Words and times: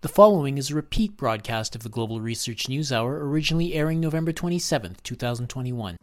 The 0.00 0.06
following 0.08 0.58
is 0.58 0.70
a 0.70 0.76
repeat 0.76 1.16
broadcast 1.16 1.74
of 1.74 1.82
the 1.82 1.88
Global 1.88 2.20
Research 2.20 2.68
News 2.68 2.92
Hour, 2.92 3.28
originally 3.28 3.74
airing 3.74 3.98
November 3.98 4.30
27, 4.30 4.94
2021. 5.02 5.96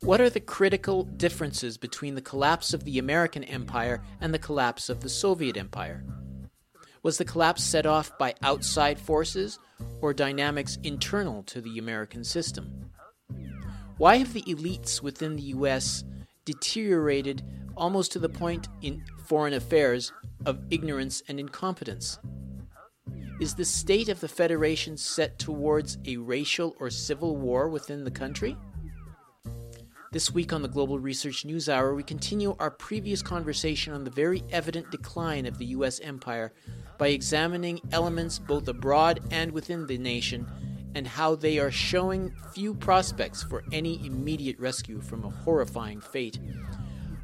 What 0.00 0.20
are 0.20 0.28
the 0.28 0.40
critical 0.44 1.04
differences 1.04 1.78
between 1.78 2.16
the 2.16 2.20
collapse 2.20 2.74
of 2.74 2.82
the 2.82 2.98
American 2.98 3.44
empire 3.44 4.02
and 4.20 4.34
the 4.34 4.40
collapse 4.40 4.88
of 4.88 5.02
the 5.02 5.08
Soviet 5.08 5.56
empire? 5.56 6.04
Was 7.04 7.18
the 7.18 7.24
collapse 7.24 7.62
set 7.62 7.86
off 7.86 8.18
by 8.18 8.34
outside 8.42 8.98
forces 8.98 9.60
or 10.00 10.12
dynamics 10.12 10.76
internal 10.82 11.44
to 11.44 11.60
the 11.60 11.78
American 11.78 12.24
system? 12.24 12.90
Why 13.96 14.16
have 14.16 14.32
the 14.32 14.42
elites 14.42 15.00
within 15.00 15.36
the 15.36 15.54
US 15.54 16.02
deteriorated 16.44 17.44
almost 17.80 18.12
to 18.12 18.18
the 18.18 18.28
point 18.28 18.68
in 18.82 19.02
foreign 19.24 19.54
affairs 19.54 20.12
of 20.46 20.60
ignorance 20.70 21.22
and 21.28 21.40
incompetence. 21.40 22.18
Is 23.40 23.54
the 23.54 23.64
state 23.64 24.10
of 24.10 24.20
the 24.20 24.28
Federation 24.28 24.98
set 24.98 25.38
towards 25.38 25.96
a 26.04 26.18
racial 26.18 26.76
or 26.78 26.90
civil 26.90 27.36
war 27.36 27.68
within 27.68 28.04
the 28.04 28.10
country? 28.10 28.56
This 30.12 30.30
week 30.30 30.52
on 30.52 30.60
the 30.60 30.68
Global 30.68 30.98
Research 30.98 31.44
News 31.44 31.68
Hour, 31.68 31.94
we 31.94 32.02
continue 32.02 32.54
our 32.58 32.70
previous 32.70 33.22
conversation 33.22 33.94
on 33.94 34.04
the 34.04 34.10
very 34.10 34.42
evident 34.50 34.90
decline 34.90 35.46
of 35.46 35.56
the 35.56 35.66
U.S. 35.66 36.00
empire 36.00 36.52
by 36.98 37.08
examining 37.08 37.80
elements 37.92 38.38
both 38.38 38.68
abroad 38.68 39.20
and 39.30 39.52
within 39.52 39.86
the 39.86 39.96
nation 39.96 40.46
and 40.94 41.06
how 41.06 41.34
they 41.34 41.58
are 41.58 41.70
showing 41.70 42.34
few 42.52 42.74
prospects 42.74 43.42
for 43.42 43.62
any 43.72 44.04
immediate 44.04 44.58
rescue 44.58 45.00
from 45.00 45.24
a 45.24 45.30
horrifying 45.30 46.00
fate. 46.00 46.38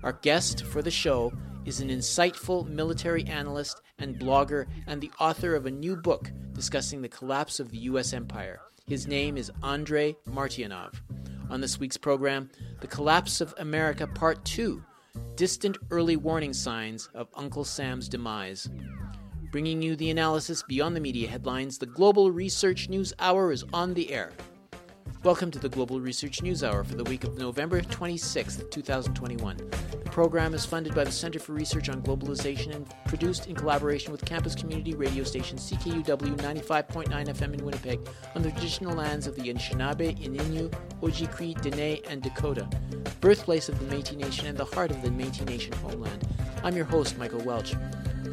Our 0.06 0.12
guest 0.12 0.62
for 0.62 0.82
the 0.82 0.90
show 0.92 1.32
is 1.64 1.80
an 1.80 1.88
insightful 1.88 2.68
military 2.68 3.24
analyst 3.24 3.82
and 3.98 4.16
blogger 4.16 4.66
and 4.86 5.00
the 5.00 5.10
author 5.18 5.56
of 5.56 5.66
a 5.66 5.70
new 5.72 5.96
book 5.96 6.30
discussing 6.52 7.02
the 7.02 7.08
collapse 7.08 7.58
of 7.58 7.72
the 7.72 7.78
U.S. 7.78 8.12
empire. 8.12 8.60
His 8.86 9.08
name 9.08 9.36
is 9.36 9.50
Andrei 9.64 10.14
Martyanov. 10.30 10.94
On 11.50 11.60
this 11.60 11.80
week's 11.80 11.96
program, 11.96 12.48
The 12.80 12.86
Collapse 12.86 13.40
of 13.40 13.52
America 13.58 14.06
Part 14.06 14.44
2 14.44 14.80
Distant 15.34 15.76
Early 15.90 16.14
Warning 16.14 16.52
Signs 16.52 17.08
of 17.12 17.26
Uncle 17.34 17.64
Sam's 17.64 18.08
Demise. 18.08 18.70
Bringing 19.50 19.82
you 19.82 19.96
the 19.96 20.10
analysis 20.10 20.62
beyond 20.68 20.94
the 20.94 21.00
media 21.00 21.26
headlines, 21.26 21.78
the 21.78 21.86
Global 21.86 22.30
Research 22.30 22.88
News 22.88 23.12
Hour 23.18 23.50
is 23.50 23.64
on 23.72 23.92
the 23.94 24.12
air. 24.12 24.30
Welcome 25.26 25.50
to 25.50 25.58
the 25.58 25.68
Global 25.68 26.00
Research 26.00 26.40
News 26.40 26.62
Hour 26.62 26.84
for 26.84 26.94
the 26.94 27.02
week 27.02 27.24
of 27.24 27.36
November 27.36 27.80
26, 27.80 28.62
2021. 28.70 29.56
The 29.56 30.10
program 30.12 30.54
is 30.54 30.64
funded 30.64 30.94
by 30.94 31.02
the 31.02 31.10
Center 31.10 31.40
for 31.40 31.52
Research 31.52 31.88
on 31.88 32.00
Globalization 32.00 32.72
and 32.72 32.88
produced 33.06 33.48
in 33.48 33.56
collaboration 33.56 34.12
with 34.12 34.24
campus 34.24 34.54
community 34.54 34.94
radio 34.94 35.24
station 35.24 35.58
CKUW 35.58 36.36
95.9 36.36 37.08
FM 37.08 37.54
in 37.54 37.64
Winnipeg 37.64 38.08
on 38.36 38.42
the 38.42 38.52
traditional 38.52 38.94
lands 38.94 39.26
of 39.26 39.34
the 39.34 39.52
Anishinaabe, 39.52 40.16
Ininu, 40.16 40.72
Ojibwe, 41.02 41.60
Dene, 41.60 41.98
and 42.08 42.22
Dakota, 42.22 42.68
birthplace 43.20 43.68
of 43.68 43.76
the 43.80 43.96
Métis 43.96 44.16
Nation 44.16 44.46
and 44.46 44.56
the 44.56 44.64
heart 44.64 44.92
of 44.92 45.02
the 45.02 45.08
Métis 45.08 45.44
Nation 45.46 45.72
homeland. 45.78 46.24
I'm 46.62 46.76
your 46.76 46.84
host, 46.84 47.18
Michael 47.18 47.40
Welch. 47.40 47.74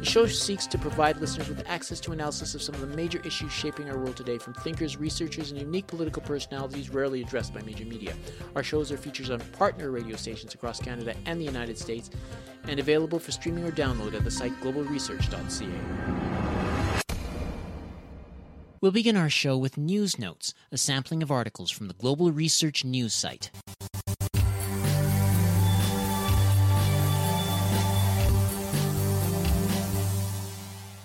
The 0.04 0.10
show 0.10 0.26
seeks 0.26 0.66
to 0.66 0.76
provide 0.76 1.16
listeners 1.16 1.48
with 1.48 1.66
access 1.66 1.98
to 2.00 2.12
analysis 2.12 2.54
of 2.54 2.60
some 2.60 2.74
of 2.74 2.82
the 2.82 2.94
major 2.94 3.22
issues 3.24 3.50
shaping 3.50 3.88
our 3.88 3.96
world 3.96 4.16
today, 4.16 4.36
from 4.36 4.52
thinkers, 4.52 4.98
researchers, 4.98 5.50
and 5.50 5.58
unique 5.58 5.86
political 5.86 6.20
personalities 6.20 6.90
rarely 6.90 7.22
addressed 7.22 7.54
by 7.54 7.62
major 7.62 7.86
media. 7.86 8.12
Our 8.54 8.62
shows 8.62 8.92
are 8.92 8.98
featured 8.98 9.30
on 9.30 9.40
partner 9.52 9.90
radio 9.90 10.16
stations 10.16 10.52
across 10.52 10.78
Canada 10.78 11.14
and 11.24 11.40
the 11.40 11.46
United 11.46 11.78
States, 11.78 12.10
and 12.68 12.78
available 12.78 13.18
for 13.18 13.32
streaming 13.32 13.64
or 13.64 13.72
download 13.72 14.12
at 14.12 14.24
the 14.24 14.30
site 14.30 14.52
globalresearch.ca. 14.60 15.68
We'll 18.82 18.92
begin 18.92 19.16
our 19.16 19.30
show 19.30 19.56
with 19.56 19.78
News 19.78 20.18
Notes, 20.18 20.52
a 20.70 20.76
sampling 20.76 21.22
of 21.22 21.30
articles 21.30 21.70
from 21.70 21.88
the 21.88 21.94
Global 21.94 22.30
Research 22.30 22.84
News 22.84 23.14
site. 23.14 23.50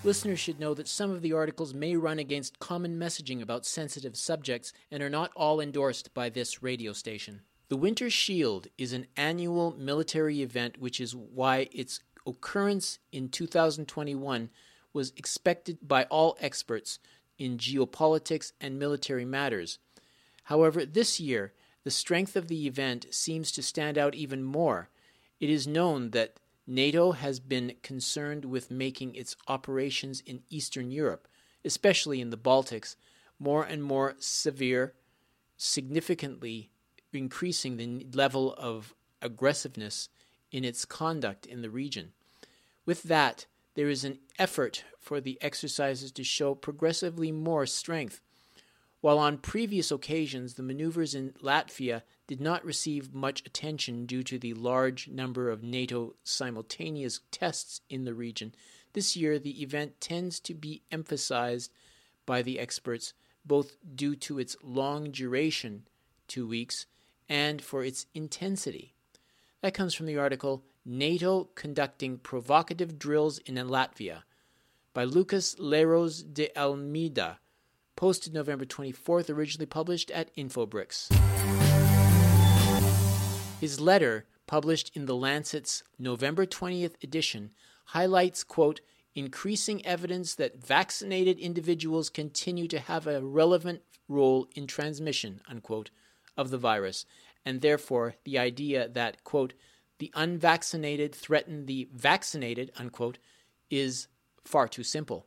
Listeners 0.02 0.40
should 0.40 0.58
know 0.58 0.72
that 0.72 0.88
some 0.88 1.10
of 1.10 1.20
the 1.20 1.34
articles 1.34 1.74
may 1.74 1.94
run 1.94 2.18
against 2.18 2.58
common 2.58 2.98
messaging 2.98 3.42
about 3.42 3.66
sensitive 3.66 4.16
subjects 4.16 4.72
and 4.90 5.02
are 5.02 5.10
not 5.10 5.30
all 5.36 5.60
endorsed 5.60 6.14
by 6.14 6.30
this 6.30 6.62
radio 6.62 6.94
station. 6.94 7.42
The 7.68 7.76
Winter 7.76 8.08
Shield 8.08 8.68
is 8.78 8.94
an 8.94 9.08
annual 9.14 9.76
military 9.78 10.40
event, 10.40 10.78
which 10.78 11.02
is 11.02 11.14
why 11.14 11.68
its 11.70 12.00
occurrence 12.26 12.98
in 13.12 13.28
2021 13.28 14.48
was 14.94 15.12
expected 15.18 15.76
by 15.86 16.04
all 16.04 16.34
experts 16.40 16.98
in 17.38 17.58
geopolitics 17.58 18.52
and 18.58 18.78
military 18.78 19.26
matters. 19.26 19.78
However, 20.44 20.86
this 20.86 21.20
year, 21.20 21.52
the 21.84 21.90
strength 21.90 22.36
of 22.36 22.48
the 22.48 22.66
event 22.66 23.06
seems 23.10 23.52
to 23.52 23.62
stand 23.62 23.98
out 23.98 24.14
even 24.14 24.42
more. 24.42 24.88
It 25.40 25.50
is 25.50 25.66
known 25.66 26.10
that 26.12 26.39
NATO 26.70 27.10
has 27.10 27.40
been 27.40 27.74
concerned 27.82 28.44
with 28.44 28.70
making 28.70 29.16
its 29.16 29.34
operations 29.48 30.22
in 30.24 30.44
Eastern 30.50 30.92
Europe, 30.92 31.26
especially 31.64 32.20
in 32.20 32.30
the 32.30 32.38
Baltics, 32.38 32.94
more 33.40 33.64
and 33.64 33.82
more 33.82 34.14
severe, 34.20 34.94
significantly 35.56 36.70
increasing 37.12 37.76
the 37.76 38.06
level 38.14 38.54
of 38.56 38.94
aggressiveness 39.20 40.10
in 40.52 40.64
its 40.64 40.84
conduct 40.84 41.44
in 41.44 41.60
the 41.60 41.70
region. 41.70 42.12
With 42.86 43.02
that, 43.02 43.46
there 43.74 43.88
is 43.88 44.04
an 44.04 44.20
effort 44.38 44.84
for 45.00 45.20
the 45.20 45.38
exercises 45.42 46.12
to 46.12 46.22
show 46.22 46.54
progressively 46.54 47.32
more 47.32 47.66
strength. 47.66 48.20
While 49.00 49.18
on 49.18 49.38
previous 49.38 49.90
occasions 49.90 50.54
the 50.54 50.62
maneuvers 50.62 51.14
in 51.14 51.32
Latvia 51.42 52.02
did 52.26 52.40
not 52.40 52.64
receive 52.64 53.14
much 53.14 53.44
attention 53.46 54.04
due 54.04 54.22
to 54.24 54.38
the 54.38 54.54
large 54.54 55.08
number 55.08 55.48
of 55.48 55.62
NATO 55.62 56.16
simultaneous 56.22 57.20
tests 57.30 57.80
in 57.88 58.04
the 58.04 58.14
region. 58.14 58.54
This 58.92 59.16
year, 59.16 59.38
the 59.38 59.62
event 59.62 60.00
tends 60.00 60.38
to 60.40 60.54
be 60.54 60.82
emphasized 60.92 61.72
by 62.26 62.42
the 62.42 62.58
experts, 62.58 63.14
both 63.44 63.76
due 63.94 64.14
to 64.16 64.38
its 64.38 64.56
long 64.62 65.10
duration, 65.10 65.88
two 66.28 66.46
weeks, 66.46 66.86
and 67.28 67.62
for 67.62 67.82
its 67.82 68.06
intensity. 68.14 68.94
That 69.62 69.74
comes 69.74 69.94
from 69.94 70.06
the 70.06 70.18
article 70.18 70.64
NATO 70.84 71.44
Conducting 71.54 72.18
Provocative 72.18 72.98
Drills 72.98 73.38
in 73.38 73.56
Latvia 73.56 74.22
by 74.92 75.04
Lucas 75.04 75.54
Leiros 75.56 76.22
de 76.22 76.50
Almeida, 76.56 77.39
posted 78.00 78.32
November 78.32 78.64
24th, 78.64 79.28
originally 79.28 79.66
published 79.66 80.10
at 80.12 80.34
InfoBrics. 80.34 81.12
His 83.60 83.78
letter, 83.78 84.24
published 84.46 84.90
in 84.96 85.04
the 85.04 85.14
Lancet's 85.14 85.82
November 85.98 86.46
20th 86.46 86.94
edition, 87.04 87.50
highlights, 87.84 88.42
quote, 88.42 88.80
increasing 89.14 89.84
evidence 89.84 90.34
that 90.36 90.66
vaccinated 90.66 91.38
individuals 91.38 92.08
continue 92.08 92.66
to 92.68 92.78
have 92.78 93.06
a 93.06 93.20
relevant 93.20 93.82
role 94.08 94.48
in 94.56 94.66
transmission, 94.66 95.42
unquote, 95.46 95.90
of 96.38 96.48
the 96.48 96.56
virus, 96.56 97.04
and 97.44 97.60
therefore 97.60 98.14
the 98.24 98.38
idea 98.38 98.88
that, 98.88 99.22
quote, 99.24 99.52
the 99.98 100.10
unvaccinated 100.14 101.14
threaten 101.14 101.66
the 101.66 101.86
vaccinated, 101.92 102.72
unquote, 102.78 103.18
is 103.68 104.08
far 104.42 104.66
too 104.66 104.84
simple. 104.84 105.26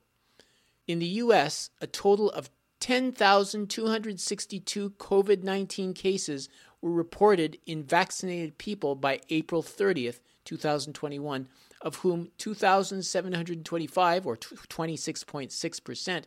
In 0.88 0.97
the 0.97 1.06
U.S., 1.06 1.69
a 1.79 1.88
total 1.88 2.31
of 2.31 2.50
10,262 2.83 4.89
COVID 4.89 5.41
19 5.41 5.94
cases 5.94 6.49
were 6.81 6.91
reported 6.91 7.57
in 7.66 7.81
vaccinated 7.81 8.57
people 8.57 8.94
by 8.94 9.21
April 9.29 9.63
30th, 9.63 10.19
2021, 10.44 11.47
of 11.79 11.95
whom 11.95 12.27
2,725, 12.38 14.27
or 14.27 14.35
26.6%, 14.35 16.24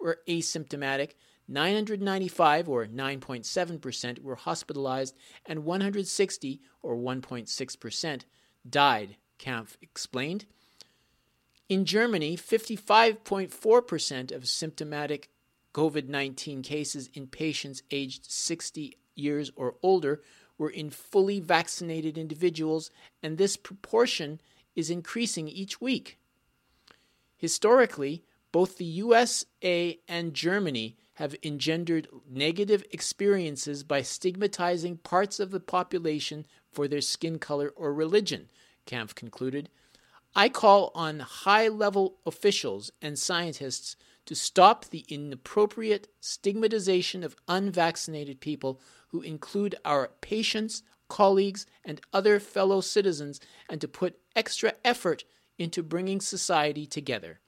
were 0.00 0.20
asymptomatic, 0.26 1.10
995, 1.46 2.70
or 2.70 2.86
9.7%, 2.86 4.22
were 4.22 4.36
hospitalized, 4.36 5.14
and 5.44 5.66
160, 5.66 6.62
or 6.80 6.96
1.6%, 6.96 8.22
died, 8.66 9.16
Kampf 9.36 9.76
explained. 9.82 10.46
In 11.68 11.84
Germany, 11.84 12.34
55.4% 12.34 14.32
of 14.32 14.48
symptomatic 14.48 15.28
COVID 15.74 16.08
19 16.08 16.62
cases 16.62 17.08
in 17.14 17.26
patients 17.26 17.82
aged 17.90 18.30
60 18.30 18.96
years 19.14 19.50
or 19.56 19.74
older 19.82 20.22
were 20.56 20.70
in 20.70 20.90
fully 20.90 21.40
vaccinated 21.40 22.18
individuals, 22.18 22.90
and 23.22 23.38
this 23.38 23.56
proportion 23.56 24.40
is 24.74 24.90
increasing 24.90 25.48
each 25.48 25.80
week. 25.80 26.18
Historically, 27.36 28.24
both 28.50 28.78
the 28.78 28.84
USA 28.84 29.98
and 30.08 30.34
Germany 30.34 30.96
have 31.14 31.34
engendered 31.42 32.08
negative 32.28 32.84
experiences 32.90 33.82
by 33.82 34.02
stigmatizing 34.02 34.96
parts 34.98 35.40
of 35.40 35.50
the 35.50 35.60
population 35.60 36.46
for 36.70 36.88
their 36.88 37.00
skin 37.00 37.38
color 37.38 37.72
or 37.76 37.92
religion, 37.92 38.48
Kampf 38.86 39.14
concluded. 39.14 39.68
I 40.34 40.48
call 40.48 40.92
on 40.94 41.20
high 41.20 41.68
level 41.68 42.18
officials 42.24 42.92
and 43.02 43.18
scientists 43.18 43.96
to 44.28 44.34
stop 44.34 44.84
the 44.84 45.06
inappropriate 45.08 46.06
stigmatization 46.20 47.24
of 47.24 47.34
unvaccinated 47.48 48.40
people 48.40 48.78
who 49.08 49.22
include 49.22 49.74
our 49.86 50.10
patients, 50.20 50.82
colleagues, 51.08 51.64
and 51.82 52.02
other 52.12 52.38
fellow 52.38 52.82
citizens, 52.82 53.40
and 53.70 53.80
to 53.80 53.88
put 53.88 54.18
extra 54.36 54.74
effort 54.84 55.24
into 55.58 55.82
bringing 55.82 56.20
society 56.20 56.84
together. 56.84 57.40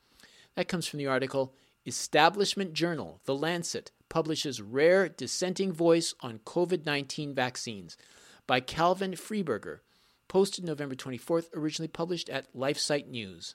That 0.57 0.69
comes 0.69 0.87
from 0.87 0.97
the 0.97 1.07
article 1.07 1.55
Establishment 1.85 2.73
Journal, 2.73 3.21
The 3.27 3.35
Lancet, 3.35 3.91
publishes 4.09 4.63
Rare 4.63 5.11
Dissenting 5.11 5.73
Voice 5.73 6.15
on 6.23 6.39
COVID 6.47 6.87
19 6.87 7.35
Vaccines 7.35 7.99
by 8.47 8.61
Calvin 8.61 9.13
Freiburger, 9.13 9.81
posted 10.29 10.65
November 10.65 10.95
24th, 10.95 11.55
originally 11.55 11.89
published 11.89 12.31
at 12.31 12.51
LifeSite 12.55 13.07
News. 13.07 13.55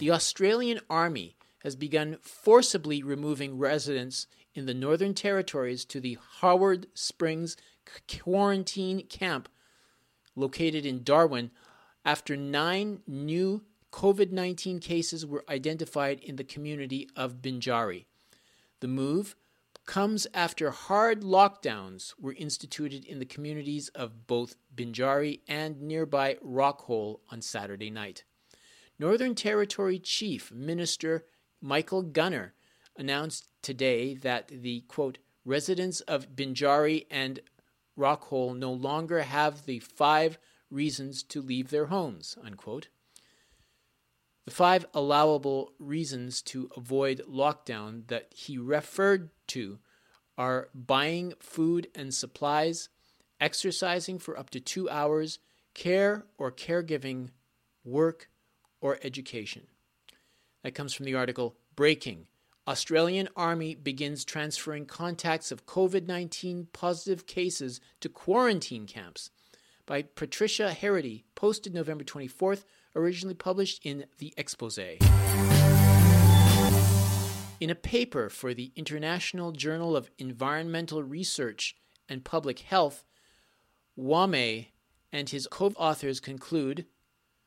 The 0.00 0.12
Australian 0.12 0.80
Army 0.88 1.36
has 1.62 1.76
begun 1.76 2.16
forcibly 2.22 3.02
removing 3.02 3.58
residents 3.58 4.28
in 4.54 4.64
the 4.64 4.72
Northern 4.72 5.12
Territories 5.12 5.84
to 5.84 6.00
the 6.00 6.16
Howard 6.38 6.86
Springs 6.94 7.54
quarantine 8.08 9.06
camp 9.08 9.50
located 10.34 10.86
in 10.86 11.02
Darwin 11.02 11.50
after 12.02 12.34
nine 12.34 13.02
new 13.06 13.62
COVID 13.92 14.32
19 14.32 14.80
cases 14.80 15.26
were 15.26 15.44
identified 15.50 16.18
in 16.20 16.36
the 16.36 16.44
community 16.44 17.06
of 17.14 17.42
Binjari. 17.42 18.06
The 18.80 18.88
move 18.88 19.36
comes 19.84 20.26
after 20.32 20.70
hard 20.70 21.20
lockdowns 21.20 22.14
were 22.18 22.32
instituted 22.38 23.04
in 23.04 23.18
the 23.18 23.26
communities 23.26 23.90
of 23.90 24.26
both 24.26 24.56
Binjari 24.74 25.40
and 25.46 25.82
nearby 25.82 26.38
Rockhole 26.42 27.20
on 27.30 27.42
Saturday 27.42 27.90
night. 27.90 28.24
Northern 29.00 29.34
Territory 29.34 29.98
Chief 29.98 30.52
Minister 30.52 31.24
Michael 31.62 32.02
Gunner 32.02 32.52
announced 32.98 33.48
today 33.62 34.14
that 34.16 34.48
the 34.48 34.82
quote 34.88 35.16
residents 35.42 36.02
of 36.02 36.36
Binjari 36.36 37.06
and 37.10 37.40
Rockhole 37.98 38.54
no 38.54 38.70
longer 38.70 39.22
have 39.22 39.64
the 39.64 39.78
five 39.78 40.38
reasons 40.70 41.22
to 41.22 41.40
leave 41.40 41.70
their 41.70 41.86
homes 41.86 42.36
unquote. 42.44 42.88
The 44.44 44.50
five 44.50 44.84
allowable 44.92 45.72
reasons 45.78 46.42
to 46.42 46.68
avoid 46.76 47.22
lockdown 47.26 48.06
that 48.08 48.34
he 48.36 48.58
referred 48.58 49.30
to 49.46 49.78
are 50.36 50.68
buying 50.74 51.32
food 51.40 51.88
and 51.94 52.12
supplies, 52.12 52.90
exercising 53.40 54.18
for 54.18 54.38
up 54.38 54.50
to 54.50 54.60
two 54.60 54.90
hours, 54.90 55.38
care 55.72 56.26
or 56.36 56.52
caregiving, 56.52 57.30
work, 57.82 58.28
or 58.80 58.98
education. 59.02 59.66
That 60.62 60.74
comes 60.74 60.92
from 60.92 61.06
the 61.06 61.14
article 61.14 61.56
Breaking 61.76 62.26
Australian 62.68 63.28
Army 63.34 63.74
begins 63.74 64.24
transferring 64.24 64.86
contacts 64.86 65.50
of 65.50 65.66
COVID 65.66 66.06
19 66.06 66.68
positive 66.72 67.26
cases 67.26 67.80
to 68.00 68.08
quarantine 68.08 68.86
camps 68.86 69.30
by 69.86 70.02
Patricia 70.02 70.72
Harrity, 70.72 71.24
posted 71.34 71.74
November 71.74 72.04
24th, 72.04 72.64
originally 72.94 73.34
published 73.34 73.80
in 73.84 74.04
The 74.18 74.32
Expose. 74.36 74.78
In 77.58 77.70
a 77.70 77.74
paper 77.74 78.28
for 78.28 78.54
the 78.54 78.72
International 78.76 79.50
Journal 79.52 79.96
of 79.96 80.10
Environmental 80.18 81.02
Research 81.02 81.76
and 82.08 82.24
Public 82.24 82.60
Health, 82.60 83.04
Wamai 83.98 84.68
and 85.12 85.28
his 85.28 85.48
co 85.50 85.72
authors 85.76 86.20
conclude 86.20 86.86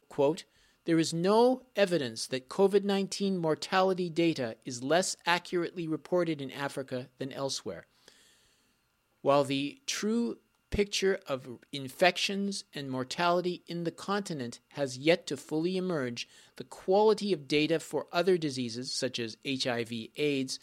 quote, 0.10 0.44
there 0.86 1.00
is 1.00 1.14
no 1.14 1.64
evidence 1.76 2.28
that 2.28 2.50
COVID 2.50 2.84
19 2.84 3.38
mortality 3.38 4.10
data 4.10 4.58
is 4.66 4.84
less 4.84 5.16
accurately 5.26 5.88
reported 5.88 6.42
in 6.42 6.52
Africa 6.52 7.10
than 7.20 7.32
elsewhere. 7.32 7.88
While 9.22 9.46
the 9.46 9.80
true 9.86 10.38
picture 10.70 11.20
of 11.28 11.48
infections 11.72 12.66
and 12.74 12.90
mortality 12.90 13.64
in 13.68 13.84
the 13.84 13.92
continent 13.92 14.60
has 14.70 14.98
yet 14.98 15.28
to 15.28 15.38
fully 15.38 15.78
emerge, 15.78 16.28
the 16.56 16.64
quality 16.64 17.32
of 17.32 17.48
data 17.48 17.80
for 17.80 18.08
other 18.12 18.38
diseases, 18.38 18.92
such 18.92 19.20
as 19.20 19.38
HIV 19.48 19.92
AIDS, 20.18 20.60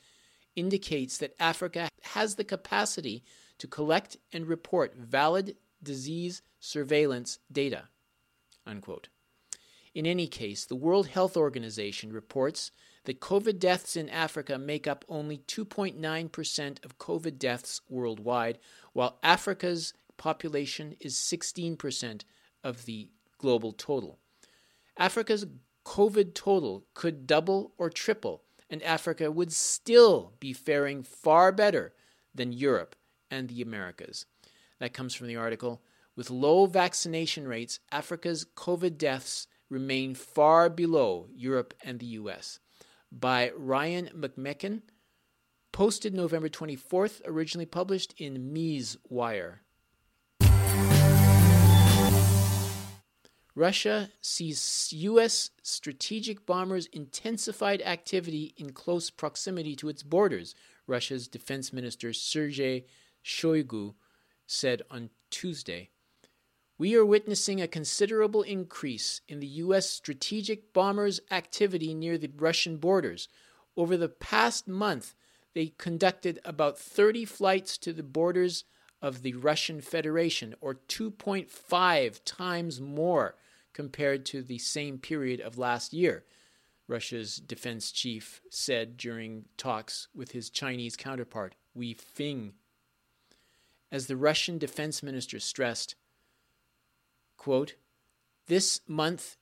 indicates 0.56 1.16
that 1.18 1.36
Africa 1.38 1.88
has 2.02 2.34
the 2.34 2.44
capacity 2.44 3.22
to 3.58 3.68
collect 3.68 4.16
and 4.32 4.46
report 4.46 4.96
valid 4.96 5.56
disease 5.82 6.42
surveillance 6.58 7.38
data. 7.50 7.84
Unquote. 8.66 9.08
In 9.94 10.06
any 10.06 10.28
case, 10.28 10.64
the 10.64 10.76
World 10.76 11.08
Health 11.08 11.36
Organization 11.36 12.12
reports 12.12 12.70
that 13.04 13.20
COVID 13.20 13.58
deaths 13.58 13.96
in 13.96 14.08
Africa 14.08 14.58
make 14.58 14.86
up 14.86 15.04
only 15.08 15.38
2.9% 15.38 16.84
of 16.84 16.98
COVID 16.98 17.38
deaths 17.38 17.80
worldwide, 17.88 18.58
while 18.92 19.18
Africa's 19.22 19.92
population 20.16 20.94
is 21.00 21.16
16% 21.16 22.22
of 22.62 22.84
the 22.84 23.08
global 23.38 23.72
total. 23.72 24.18
Africa's 24.96 25.46
COVID 25.84 26.34
total 26.34 26.84
could 26.94 27.26
double 27.26 27.72
or 27.78 27.90
triple, 27.90 28.44
and 28.68 28.82
Africa 28.82 29.32
would 29.32 29.52
still 29.52 30.34
be 30.38 30.52
faring 30.52 31.02
far 31.02 31.50
better 31.50 31.94
than 32.34 32.52
Europe 32.52 32.94
and 33.30 33.48
the 33.48 33.62
Americas. 33.62 34.26
That 34.78 34.92
comes 34.92 35.14
from 35.14 35.26
the 35.26 35.36
article. 35.36 35.82
With 36.14 36.30
low 36.30 36.66
vaccination 36.66 37.48
rates, 37.48 37.80
Africa's 37.90 38.44
COVID 38.56 38.98
deaths 38.98 39.46
remain 39.70 40.14
far 40.14 40.68
below 40.68 41.28
Europe 41.32 41.72
and 41.82 41.98
the 41.98 42.06
US. 42.06 42.58
By 43.10 43.52
Ryan 43.56 44.10
McMaken, 44.14 44.82
posted 45.72 46.12
November 46.12 46.48
24th, 46.48 47.22
originally 47.24 47.66
published 47.66 48.14
in 48.18 48.52
Mises 48.52 48.98
Wire. 49.08 49.62
Russia 53.54 54.10
sees 54.20 54.92
U.S. 54.92 55.50
strategic 55.62 56.46
bombers' 56.46 56.86
intensified 56.86 57.82
activity 57.82 58.54
in 58.56 58.72
close 58.72 59.10
proximity 59.10 59.74
to 59.76 59.88
its 59.88 60.02
borders, 60.02 60.54
Russia's 60.86 61.28
Defense 61.28 61.72
Minister 61.72 62.12
Sergei 62.12 62.86
Shoigu 63.24 63.94
said 64.46 64.82
on 64.90 65.10
Tuesday 65.30 65.90
we 66.80 66.94
are 66.94 67.04
witnessing 67.04 67.60
a 67.60 67.68
considerable 67.68 68.40
increase 68.40 69.20
in 69.28 69.38
the 69.38 69.46
U.S. 69.46 69.90
strategic 69.90 70.72
bombers' 70.72 71.20
activity 71.30 71.92
near 71.92 72.16
the 72.16 72.30
Russian 72.38 72.78
borders. 72.78 73.28
Over 73.76 73.98
the 73.98 74.08
past 74.08 74.66
month, 74.66 75.14
they 75.52 75.74
conducted 75.76 76.40
about 76.42 76.78
30 76.78 77.26
flights 77.26 77.76
to 77.76 77.92
the 77.92 78.02
borders 78.02 78.64
of 79.02 79.20
the 79.20 79.34
Russian 79.34 79.82
Federation, 79.82 80.54
or 80.62 80.76
2.5 80.88 82.20
times 82.24 82.80
more 82.80 83.34
compared 83.74 84.24
to 84.24 84.40
the 84.42 84.56
same 84.56 84.96
period 84.96 85.42
of 85.42 85.58
last 85.58 85.92
year, 85.92 86.24
Russia's 86.88 87.36
defense 87.36 87.92
chief 87.92 88.40
said 88.48 88.96
during 88.96 89.44
talks 89.58 90.08
with 90.14 90.32
his 90.32 90.48
Chinese 90.48 90.96
counterpart, 90.96 91.56
Wei 91.74 91.92
Feng. 91.92 92.54
As 93.92 94.06
the 94.06 94.16
Russian 94.16 94.56
defense 94.56 95.02
minister 95.02 95.38
stressed, 95.38 95.94
quote, 97.40 97.74
this 98.48 98.82
month, 98.86 99.38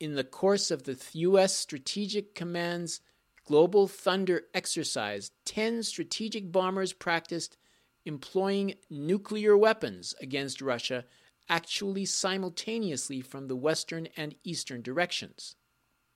in 0.00 0.14
the 0.14 0.24
course 0.24 0.70
of 0.70 0.84
the 0.84 0.98
U.S. 1.12 1.54
Strategic 1.54 2.34
Command's 2.34 3.02
Global 3.44 3.86
Thunder 3.86 4.44
exercise, 4.54 5.32
10 5.44 5.82
strategic 5.82 6.50
bombers 6.50 6.94
practiced 6.94 7.58
employing 8.06 8.76
nuclear 8.88 9.54
weapons 9.54 10.14
against 10.18 10.62
Russia 10.62 11.04
actually 11.46 12.06
simultaneously 12.06 13.20
from 13.20 13.48
the 13.48 13.56
western 13.56 14.08
and 14.16 14.34
eastern 14.44 14.80
directions. 14.80 15.54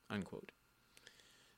Unquote. 0.09 0.52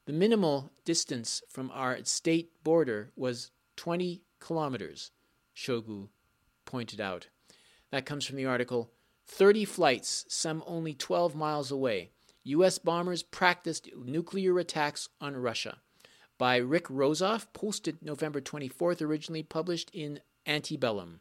The 0.07 0.13
minimal 0.13 0.73
distance 0.85 1.41
from 1.49 1.71
our 1.73 2.03
state 2.03 2.65
border 2.65 3.13
was 3.15 3.53
20 3.77 4.23
kilometers, 4.41 5.13
Shoigu 5.55 6.09
pointed 6.65 7.01
out. 7.01 7.29
That 7.93 8.07
comes 8.07 8.27
from 8.27 8.37
the 8.37 8.47
article 8.47 8.91
30 9.29 9.65
flights, 9.67 10.25
some 10.29 10.65
only 10.67 10.95
12 10.95 11.35
miles 11.35 11.71
away. 11.71 12.11
U.S. 12.45 12.79
bombers 12.79 13.23
practiced 13.23 13.91
nuclear 13.95 14.59
attacks 14.59 15.09
on 15.21 15.37
Russia. 15.37 15.79
By 16.39 16.57
Rick 16.57 16.87
Rozoff, 16.87 17.47
posted 17.53 17.99
November 18.03 18.41
24th, 18.41 19.03
originally 19.03 19.43
published 19.43 19.91
in 19.93 20.21
Anti-Bellum. 20.47 21.21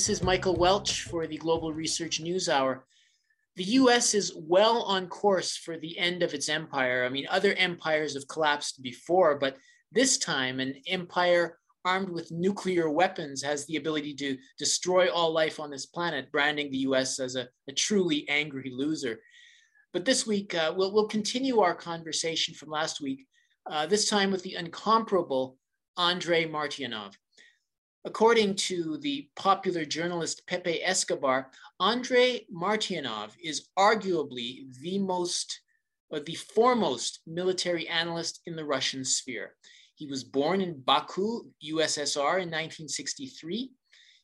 This 0.00 0.08
is 0.08 0.22
Michael 0.22 0.56
Welch 0.56 1.02
for 1.02 1.26
the 1.26 1.36
Global 1.36 1.74
Research 1.74 2.20
News 2.20 2.48
Hour. 2.48 2.86
The 3.56 3.64
US 3.64 4.14
is 4.14 4.32
well 4.34 4.80
on 4.84 5.08
course 5.08 5.58
for 5.58 5.76
the 5.76 5.98
end 5.98 6.22
of 6.22 6.32
its 6.32 6.48
empire. 6.48 7.04
I 7.04 7.10
mean, 7.10 7.26
other 7.28 7.52
empires 7.52 8.14
have 8.14 8.26
collapsed 8.26 8.82
before, 8.82 9.36
but 9.38 9.58
this 9.92 10.16
time 10.16 10.58
an 10.58 10.76
empire 10.86 11.58
armed 11.84 12.08
with 12.08 12.32
nuclear 12.32 12.88
weapons 12.88 13.42
has 13.42 13.66
the 13.66 13.76
ability 13.76 14.14
to 14.14 14.38
destroy 14.58 15.12
all 15.12 15.34
life 15.34 15.60
on 15.60 15.68
this 15.68 15.84
planet, 15.84 16.32
branding 16.32 16.70
the 16.70 16.86
US 16.88 17.20
as 17.20 17.36
a, 17.36 17.46
a 17.68 17.72
truly 17.72 18.26
angry 18.30 18.72
loser. 18.74 19.20
But 19.92 20.06
this 20.06 20.26
week, 20.26 20.54
uh, 20.54 20.72
we'll, 20.74 20.94
we'll 20.94 21.08
continue 21.08 21.60
our 21.60 21.74
conversation 21.74 22.54
from 22.54 22.70
last 22.70 23.02
week, 23.02 23.26
uh, 23.70 23.84
this 23.84 24.08
time 24.08 24.30
with 24.30 24.44
the 24.44 24.54
incomparable 24.54 25.58
Andrei 25.98 26.46
Martyanov. 26.46 27.12
According 28.06 28.54
to 28.56 28.96
the 28.96 29.28
popular 29.36 29.84
journalist 29.84 30.46
Pepe 30.46 30.82
Escobar, 30.82 31.50
Andrei 31.80 32.46
Martyanov 32.50 33.32
is 33.42 33.68
arguably 33.78 34.72
the 34.80 34.98
most 34.98 35.60
or 36.08 36.20
the 36.20 36.34
foremost 36.34 37.20
military 37.26 37.86
analyst 37.88 38.40
in 38.46 38.56
the 38.56 38.64
Russian 38.64 39.04
sphere. 39.04 39.54
He 39.96 40.06
was 40.06 40.24
born 40.24 40.62
in 40.62 40.80
Baku, 40.80 41.42
USSR 41.62 42.40
in 42.40 42.48
1963. 42.48 43.70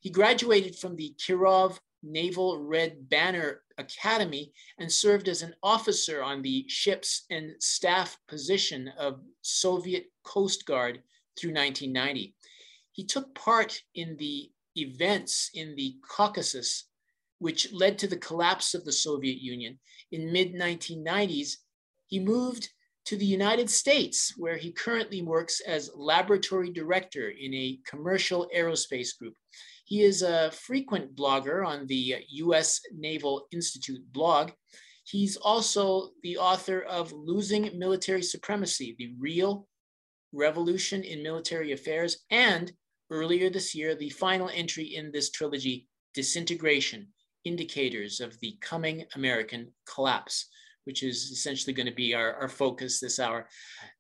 He 0.01 0.11
graduated 0.11 0.77
from 0.77 0.97
the 0.97 1.15
Kirov 1.19 1.79
Naval 2.03 2.59
Red 2.59 3.11
Banner 3.11 3.61
Academy 3.77 4.55
and 4.79 4.91
served 4.91 5.29
as 5.29 5.43
an 5.43 5.55
officer 5.63 6.23
on 6.23 6.41
the 6.41 6.65
ships 6.67 7.27
and 7.31 7.53
staff 7.61 8.17
position 8.27 8.91
of 8.99 9.21
Soviet 9.43 10.07
Coast 10.25 10.65
Guard 10.65 11.03
through 11.39 11.53
1990. 11.53 12.35
He 12.97 13.05
took 13.05 13.35
part 13.35 13.83
in 13.95 14.17
the 14.17 14.51
events 14.75 15.51
in 15.53 15.77
the 15.77 15.97
Caucasus, 16.09 16.85
which 17.41 17.71
led 17.71 17.99
to 17.99 18.09
the 18.09 18.17
collapse 18.17 18.73
of 18.73 18.87
the 18.87 18.93
Soviet 18.93 19.37
Union. 19.37 19.79
In 20.13 20.33
mid 20.33 20.55
1990s, 20.55 21.57
he 22.07 22.19
moved 22.19 22.71
to 23.05 23.19
the 23.19 23.27
United 23.27 23.69
States, 23.69 24.33
where 24.39 24.57
he 24.57 24.73
currently 24.73 25.21
works 25.21 25.61
as 25.61 25.91
laboratory 25.95 26.71
director 26.71 27.29
in 27.29 27.53
a 27.53 27.79
commercial 27.87 28.49
aerospace 28.57 29.11
group. 29.19 29.35
He 29.85 30.01
is 30.01 30.23
a 30.23 30.51
frequent 30.53 31.15
blogger 31.15 31.67
on 31.67 31.87
the 31.87 32.25
US 32.31 32.81
Naval 32.95 33.47
Institute 33.53 34.11
blog. 34.11 34.53
He's 35.05 35.37
also 35.37 36.13
the 36.23 36.39
author 36.39 36.81
of 36.81 37.13
Losing 37.13 37.79
Military 37.79 38.23
Supremacy, 38.23 38.97
the 38.99 39.15
Real 39.19 39.69
Revolution 40.33 41.05
in 41.05 41.23
Military 41.23 41.73
Affairs, 41.73 42.25
and 42.31 42.73
earlier 43.11 43.51
this 43.51 43.75
year, 43.75 43.95
the 43.95 44.11
final 44.11 44.51
entry 44.53 44.95
in 44.97 45.13
this 45.13 45.31
trilogy, 45.31 45.87
Disintegration 46.15 47.09
Indicators 47.45 48.21
of 48.21 48.39
the 48.41 48.57
Coming 48.61 49.05
American 49.15 49.73
Collapse, 49.93 50.49
which 50.85 51.03
is 51.03 51.31
essentially 51.31 51.73
going 51.73 51.87
to 51.87 51.95
be 51.95 52.15
our, 52.15 52.35
our 52.35 52.49
focus 52.49 53.01
this 53.01 53.19
hour. 53.19 53.49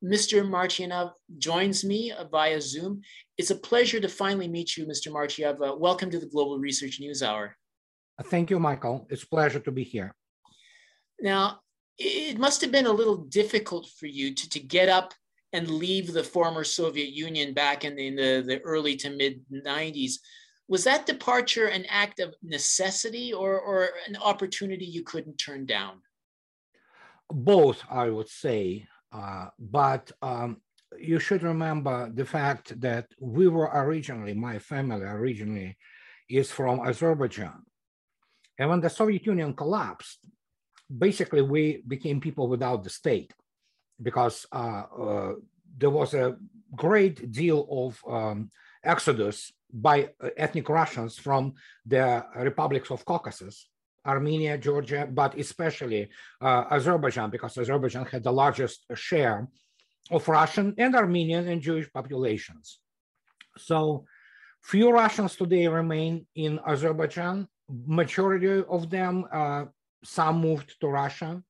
Mr. 0.03 0.49
Martyanov 0.49 1.13
joins 1.39 1.85
me 1.85 2.13
via 2.31 2.61
Zoom. 2.61 3.03
It's 3.39 3.51
a 3.51 3.57
pleasure 3.57 4.01
to 4.01 4.09
finally 4.09 4.49
meet 4.49 4.77
you, 4.77 4.87
Mr. 4.87 5.13
Martyanov. 5.13 5.61
Uh, 5.61 5.77
welcome 5.77 6.11
to 6.11 6.19
the 6.19 6.27
Global 6.27 6.59
Research 6.59 6.99
News 7.01 7.23
Hour. 7.23 7.57
Thank 8.25 8.51
you, 8.51 8.59
Michael. 8.59 9.07
It's 9.11 9.25
a 9.25 9.29
pleasure 9.29 9.61
to 9.61 9.71
be 9.71 9.85
here. 9.85 10.15
Now, 11.21 11.61
it 11.99 12.39
must 12.39 12.61
have 12.61 12.73
been 12.73 12.87
a 12.87 12.93
little 12.93 13.17
difficult 13.17 13.89
for 13.99 14.07
you 14.07 14.35
to, 14.35 14.51
to 14.51 14.61
get 14.61 14.89
up 14.89 15.15
and 15.57 15.71
leave 15.71 16.13
the 16.13 16.23
former 16.23 16.65
Soviet 16.65 17.13
Union 17.13 17.55
back 17.55 17.83
in 17.87 17.97
the, 17.97 18.07
in 18.07 18.17
the, 18.17 18.45
the 18.47 18.61
early 18.61 18.95
to 18.97 19.09
mid 19.09 19.41
90s. 19.51 20.13
Was 20.69 20.85
that 20.85 21.07
departure 21.07 21.69
an 21.69 21.87
act 21.89 22.21
of 22.21 22.35
necessity 22.43 23.33
or, 23.33 23.59
or 23.59 23.89
an 24.07 24.17
opportunity 24.17 24.85
you 24.85 25.03
couldn't 25.03 25.39
turn 25.39 25.65
down? 25.65 25.95
Both, 27.31 27.83
I 27.91 28.11
would 28.11 28.29
say. 28.29 28.87
Uh, 29.11 29.47
but 29.59 30.13
um, 30.21 30.59
you 30.99 31.19
should 31.19 31.43
remember 31.43 32.11
the 32.13 32.27
fact 32.27 32.79
that 32.81 33.07
we 33.19 33.49
were 33.49 33.71
originally, 33.73 34.35
my 34.35 34.59
family 34.59 35.07
originally 35.07 35.79
is 36.29 36.51
from 36.51 36.87
Azerbaijan. 36.87 37.63
And 38.59 38.69
when 38.69 38.81
the 38.81 38.91
Soviet 38.91 39.25
Union 39.25 39.55
collapsed, 39.55 40.19
basically 41.07 41.43
we 41.43 41.83
became 41.89 42.21
people 42.21 42.47
without 42.47 42.85
the 42.85 42.91
state 42.91 43.33
because 44.01 44.47
uh, 44.53 44.83
uh, 44.99 45.33
there 45.77 45.91
was 45.91 46.15
a 46.15 46.37
great 46.75 47.33
deal 47.33 47.67
of 47.71 48.13
um, 48.13 48.51
exodus 48.85 49.53
by 49.73 50.11
ethnic 50.37 50.69
Russians 50.69 51.19
from 51.19 51.55
the 51.85 52.25
republics 52.37 52.91
of 52.91 53.05
Caucasus, 53.05 53.69
Armenia, 54.07 54.57
Georgia, 54.59 55.09
but 55.11 55.37
especially 55.39 56.09
uh, 56.41 56.65
Azerbaijan, 56.71 57.31
because 57.31 57.59
Azerbaijan 57.59 58.07
had 58.07 58.23
the 58.23 58.33
largest 58.33 58.87
share 58.95 59.49
of 60.11 60.29
Russian 60.29 60.75
and 60.79 60.95
Armenian 60.95 61.49
and 61.49 61.61
Jewish 61.61 61.93
populations. 61.93 62.79
So 63.59 64.05
few 64.63 64.91
Russians 64.91 65.37
today 65.37 65.67
remain 65.67 66.27
in 66.35 66.61
Azerbaijan. 66.67 67.49
Majority 67.69 68.63
of 68.69 68.89
them, 68.91 69.25
uh, 69.33 69.65
some 70.05 70.39
moved 70.41 70.77
to 70.81 70.87
Russia, 70.87 71.43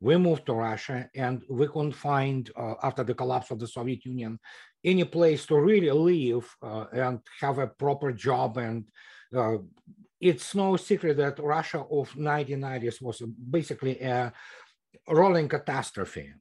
we 0.00 0.16
moved 0.16 0.46
to 0.46 0.54
Russia 0.54 1.08
and 1.14 1.42
we 1.48 1.66
couldn't 1.66 1.92
find, 1.92 2.50
uh, 2.56 2.74
after 2.82 3.02
the 3.02 3.14
collapse 3.14 3.50
of 3.50 3.58
the 3.58 3.66
Soviet 3.66 4.04
Union, 4.04 4.38
any 4.84 5.04
place 5.04 5.44
to 5.46 5.56
really 5.58 5.90
live 5.90 6.48
uh, 6.62 6.84
and 6.92 7.20
have 7.40 7.58
a 7.58 7.66
proper 7.66 8.12
job. 8.12 8.58
And 8.58 8.84
uh, 9.36 9.58
it's 10.20 10.54
no 10.54 10.76
secret 10.76 11.16
that 11.16 11.38
Russia 11.40 11.80
of 11.80 12.12
1990s 12.12 13.02
was 13.02 13.22
basically 13.50 14.00
a 14.00 14.32
rolling 15.08 15.48
catastrophe. 15.48 16.32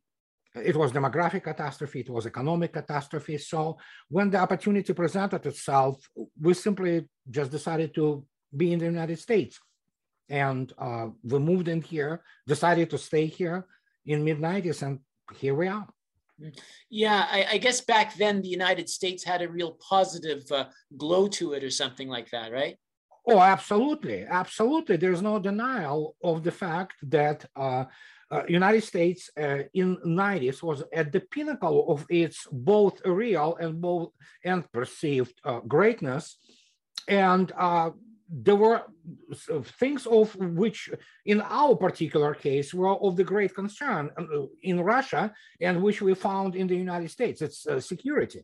It 0.55 0.75
was 0.75 0.91
demographic 0.91 1.43
catastrophe, 1.43 1.99
it 2.01 2.09
was 2.09 2.25
economic 2.25 2.73
catastrophe. 2.73 3.37
So 3.37 3.77
when 4.09 4.29
the 4.29 4.39
opportunity 4.39 4.93
presented 4.93 5.45
itself, 5.45 6.09
we 6.39 6.53
simply 6.53 7.07
just 7.29 7.51
decided 7.51 7.93
to 7.95 8.25
be 8.55 8.73
in 8.73 8.79
the 8.79 8.85
United 8.85 9.19
States 9.19 9.59
and 10.29 10.73
uh, 10.77 11.07
we 11.23 11.39
moved 11.39 11.67
in 11.67 11.81
here, 11.81 12.23
decided 12.45 12.89
to 12.89 12.97
stay 12.97 13.25
here 13.25 13.65
in 14.05 14.23
mid 14.23 14.39
90s, 14.39 14.81
and 14.81 14.99
here 15.35 15.55
we 15.55 15.67
are. 15.67 15.87
Yeah, 16.89 17.27
I, 17.29 17.47
I, 17.53 17.57
guess 17.57 17.81
back 17.81 18.15
then 18.15 18.41
the 18.41 18.47
United 18.47 18.89
States 18.89 19.23
had 19.23 19.41
a 19.41 19.49
real 19.49 19.71
positive 19.89 20.43
uh, 20.51 20.65
glow 20.95 21.27
to 21.29 21.53
it, 21.53 21.63
or 21.63 21.71
something 21.71 22.07
like 22.07 22.29
that, 22.29 22.51
right? 22.51 22.77
Oh, 23.27 23.39
absolutely, 23.39 24.23
absolutely. 24.23 24.97
There's 24.97 25.21
no 25.21 25.39
denial 25.39 26.15
of 26.23 26.43
the 26.43 26.51
fact 26.51 26.95
that 27.09 27.43
uh, 27.55 27.85
uh, 28.29 28.43
United 28.47 28.83
States 28.83 29.29
uh, 29.37 29.63
in 29.73 29.97
90s 30.05 30.61
was 30.61 30.83
at 30.93 31.11
the 31.11 31.21
pinnacle 31.21 31.91
of 31.91 32.05
its 32.09 32.47
both 32.51 33.01
real 33.05 33.57
and 33.59 33.81
both 33.81 34.11
and 34.45 34.71
perceived 34.71 35.33
uh, 35.43 35.59
greatness, 35.61 36.37
and 37.07 37.51
uh, 37.57 37.89
there 38.29 38.55
were 38.55 38.83
things 39.79 40.05
of 40.05 40.35
which 40.35 40.89
in 41.25 41.41
our 41.41 41.75
particular 41.75 42.33
case 42.33 42.73
were 42.73 42.95
of 42.95 43.15
the 43.15 43.23
great 43.23 43.55
concern 43.55 44.11
uh, 44.17 44.23
in 44.63 44.81
Russia 44.81 45.33
and 45.61 45.81
which 45.81 46.01
we 46.01 46.13
found 46.13 46.55
in 46.55 46.67
the 46.67 46.75
United 46.75 47.09
States, 47.09 47.41
it's 47.41 47.65
uh, 47.67 47.79
security. 47.79 48.43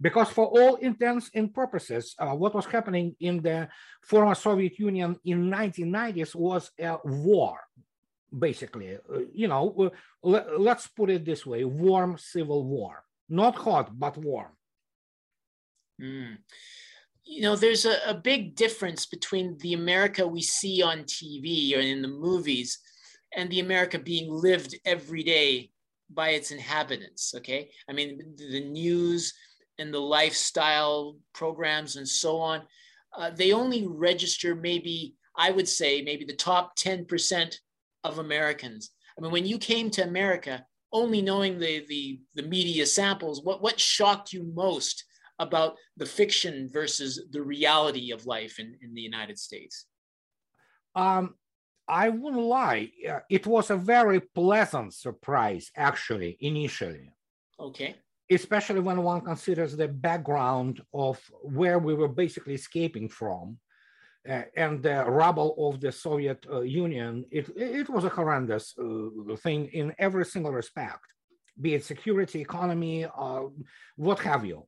Because 0.00 0.30
for 0.30 0.46
all 0.46 0.76
intents 0.76 1.30
and 1.32 1.54
purposes, 1.54 2.16
uh, 2.18 2.34
what 2.34 2.54
was 2.54 2.66
happening 2.66 3.14
in 3.20 3.40
the 3.40 3.68
former 4.02 4.34
Soviet 4.34 4.76
Union 4.78 5.16
in 5.24 5.48
1990s 5.48 6.34
was 6.34 6.72
a 6.80 6.98
war, 7.04 7.60
basically. 8.36 8.96
Uh, 8.96 9.20
you 9.32 9.46
know, 9.46 9.72
uh, 9.78 9.90
let, 10.24 10.60
let's 10.60 10.88
put 10.88 11.08
it 11.08 11.24
this 11.24 11.46
way, 11.46 11.62
warm 11.62 12.18
civil 12.18 12.64
war. 12.64 13.04
Not 13.28 13.54
hot, 13.54 13.96
but 13.96 14.16
warm. 14.16 14.50
Mm 16.00 16.38
you 17.34 17.40
know, 17.40 17.56
there's 17.56 17.86
a, 17.86 17.96
a 18.06 18.14
big 18.14 18.54
difference 18.54 19.06
between 19.06 19.56
the 19.58 19.72
America 19.72 20.26
we 20.26 20.42
see 20.42 20.82
on 20.82 21.04
TV 21.04 21.74
or 21.74 21.80
in 21.80 22.02
the 22.02 22.08
movies 22.08 22.78
and 23.34 23.48
the 23.48 23.60
America 23.60 23.98
being 23.98 24.30
lived 24.30 24.76
every 24.84 25.22
day 25.22 25.70
by 26.10 26.30
its 26.30 26.50
inhabitants. 26.50 27.32
Okay. 27.38 27.70
I 27.88 27.94
mean, 27.94 28.20
the 28.36 28.68
news 28.68 29.32
and 29.78 29.92
the 29.92 29.98
lifestyle 29.98 31.16
programs 31.32 31.96
and 31.96 32.06
so 32.06 32.38
on. 32.38 32.62
uh, 33.16 33.30
they 33.30 33.52
only 33.52 33.86
register 33.86 34.54
maybe, 34.54 35.14
I 35.36 35.50
would 35.50 35.68
say, 35.68 36.02
maybe 36.02 36.26
the 36.26 36.34
top 36.34 36.76
10% 36.76 37.54
of 38.04 38.18
Americans. 38.18 38.90
I 39.16 39.22
mean, 39.22 39.32
when 39.32 39.46
you 39.46 39.58
came 39.58 39.90
to 39.92 40.04
America, 40.04 40.64
only 40.92 41.22
knowing 41.22 41.58
the, 41.58 41.84
the, 41.88 42.20
the 42.34 42.42
media 42.42 42.84
samples, 42.84 43.42
what, 43.42 43.62
what 43.62 43.80
shocked 43.80 44.34
you 44.34 44.44
most 44.54 45.04
about 45.38 45.76
the 45.96 46.06
fiction 46.06 46.68
versus 46.72 47.22
the 47.30 47.42
reality 47.42 48.12
of 48.12 48.26
life 48.26 48.58
in, 48.58 48.76
in 48.82 48.94
the 48.94 49.00
United 49.00 49.38
States? 49.38 49.86
Um, 50.94 51.34
I 51.88 52.08
wouldn't 52.08 52.42
lie. 52.42 52.90
It 53.28 53.46
was 53.46 53.70
a 53.70 53.76
very 53.76 54.20
pleasant 54.20 54.94
surprise, 54.94 55.70
actually, 55.76 56.36
initially. 56.40 57.12
Okay. 57.58 57.96
Especially 58.30 58.80
when 58.80 59.02
one 59.02 59.20
considers 59.20 59.76
the 59.76 59.88
background 59.88 60.80
of 60.94 61.20
where 61.42 61.78
we 61.78 61.94
were 61.94 62.08
basically 62.08 62.54
escaping 62.54 63.08
from 63.08 63.58
uh, 64.28 64.42
and 64.56 64.82
the 64.82 65.04
rubble 65.04 65.54
of 65.68 65.80
the 65.80 65.90
Soviet 65.90 66.46
uh, 66.50 66.60
Union. 66.60 67.24
It, 67.30 67.48
it 67.56 67.88
was 67.88 68.04
a 68.04 68.08
horrendous 68.08 68.74
uh, 68.78 69.36
thing 69.36 69.66
in 69.72 69.94
every 69.98 70.24
single 70.24 70.52
respect, 70.52 71.04
be 71.60 71.74
it 71.74 71.84
security, 71.84 72.40
economy, 72.40 73.04
uh, 73.04 73.42
what 73.96 74.20
have 74.20 74.44
you. 74.44 74.66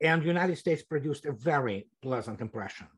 And 0.00 0.24
United 0.24 0.56
States 0.56 0.82
produced 0.82 1.26
a 1.26 1.32
very 1.32 1.88
pleasant 2.02 2.40
impression. 2.40 2.88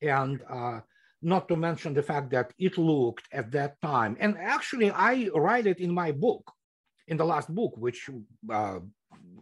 And 0.00 0.40
uh, 0.50 0.80
not 1.22 1.48
to 1.48 1.56
mention 1.56 1.94
the 1.94 2.02
fact 2.02 2.30
that 2.30 2.52
it 2.58 2.76
looked 2.76 3.26
at 3.32 3.52
that 3.52 3.80
time, 3.80 4.16
and 4.18 4.36
actually 4.36 4.90
I 4.90 5.28
write 5.34 5.66
it 5.66 5.78
in 5.78 5.92
my 5.94 6.10
book, 6.10 6.50
in 7.06 7.16
the 7.16 7.24
last 7.24 7.52
book, 7.54 7.74
which 7.76 8.10
uh, 8.50 8.80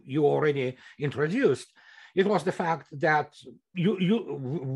you 0.03 0.25
already 0.25 0.77
introduced, 0.99 1.67
it 2.15 2.27
was 2.27 2.43
the 2.43 2.51
fact 2.51 2.87
that 2.99 3.33
you, 3.73 3.97
you 3.99 4.33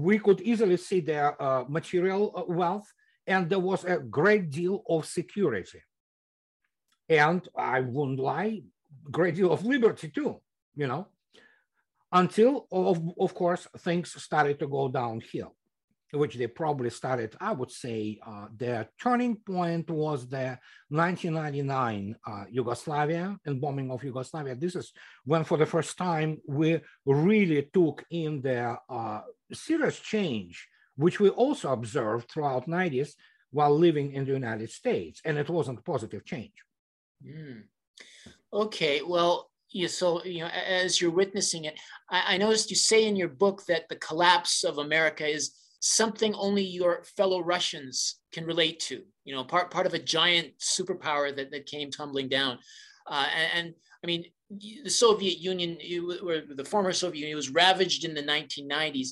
we 0.07 0.17
could 0.17 0.41
easily 0.41 0.77
see 0.77 1.01
their 1.01 1.39
uh, 1.41 1.65
material 1.67 2.31
uh, 2.35 2.43
wealth, 2.51 2.91
and 3.27 3.49
there 3.49 3.59
was 3.59 3.83
a 3.83 3.97
great 3.97 4.49
deal 4.49 4.83
of 4.89 5.05
security. 5.05 5.81
And 7.09 7.47
I 7.55 7.81
wouldn't 7.81 8.19
lie, 8.19 8.63
great 9.11 9.35
deal 9.35 9.51
of 9.51 9.65
liberty 9.65 10.09
too, 10.09 10.41
you 10.75 10.87
know, 10.87 11.07
until 12.15 12.67
of, 12.71 12.97
of 13.19 13.33
course 13.35 13.67
things 13.79 14.07
started 14.21 14.57
to 14.59 14.67
go 14.67 14.87
downhill 14.87 15.53
which 16.15 16.35
they 16.35 16.47
probably 16.47 16.89
started, 16.89 17.35
I 17.39 17.51
would 17.51 17.71
say 17.71 18.19
uh, 18.25 18.47
their 18.55 18.89
turning 19.01 19.35
point 19.35 19.89
was 19.89 20.27
the 20.27 20.57
1999 20.89 22.15
uh, 22.25 22.45
Yugoslavia 22.49 23.37
and 23.45 23.61
bombing 23.61 23.91
of 23.91 24.03
Yugoslavia. 24.03 24.55
This 24.55 24.75
is 24.75 24.93
when, 25.25 25.43
for 25.43 25.57
the 25.57 25.65
first 25.65 25.97
time, 25.97 26.41
we 26.47 26.79
really 27.05 27.69
took 27.73 28.03
in 28.09 28.41
the 28.41 28.77
uh, 28.89 29.21
serious 29.51 29.99
change, 29.99 30.67
which 30.95 31.19
we 31.19 31.29
also 31.29 31.71
observed 31.71 32.29
throughout 32.29 32.67
90s 32.67 33.09
while 33.51 33.77
living 33.77 34.13
in 34.13 34.25
the 34.25 34.31
United 34.31 34.69
States, 34.69 35.21
and 35.25 35.37
it 35.37 35.49
wasn't 35.49 35.83
positive 35.83 36.25
change. 36.25 36.53
Mm. 37.25 37.63
Okay, 38.53 39.01
well, 39.01 39.49
you 39.75 39.87
so 39.87 40.23
you 40.23 40.39
know 40.39 40.47
as 40.47 40.99
you're 40.99 41.11
witnessing 41.11 41.65
it, 41.65 41.79
I, 42.09 42.35
I 42.35 42.37
noticed 42.37 42.69
you 42.69 42.75
say 42.75 43.05
in 43.05 43.15
your 43.15 43.29
book 43.29 43.65
that 43.67 43.89
the 43.89 43.97
collapse 43.97 44.63
of 44.63 44.77
America 44.77 45.27
is 45.27 45.53
something 45.85 46.33
only 46.33 46.63
your 46.63 47.03
fellow 47.15 47.41
Russians 47.41 48.19
can 48.31 48.43
relate 48.43 48.79
to, 48.79 49.03
you 49.23 49.35
know, 49.35 49.43
part, 49.43 49.69
part 49.69 49.85
of 49.85 49.93
a 49.93 49.99
giant 49.99 50.57
superpower 50.59 51.33
that, 51.35 51.51
that 51.51 51.67
came 51.67 51.91
tumbling 51.91 52.27
down. 52.27 52.57
Uh, 53.07 53.27
and, 53.35 53.65
and, 53.65 53.73
I 54.03 54.07
mean, 54.07 54.25
the 54.83 54.89
Soviet 54.89 55.37
Union, 55.37 55.77
or 56.23 56.41
the 56.55 56.65
former 56.65 56.91
Soviet 56.91 57.21
Union, 57.21 57.35
was 57.35 57.49
ravaged 57.49 58.03
in 58.03 58.15
the 58.15 58.23
1990s. 58.23 59.09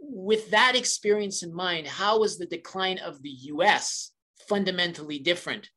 With 0.00 0.50
that 0.50 0.74
experience 0.74 1.44
in 1.44 1.54
mind, 1.54 1.86
how 1.86 2.18
was 2.18 2.38
the 2.38 2.46
decline 2.46 2.98
of 2.98 3.22
the 3.22 3.30
US 3.30 4.10
fundamentally 4.48 5.20
different 5.20 5.68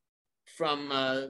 from, 0.57 0.91
uh, 0.91 1.27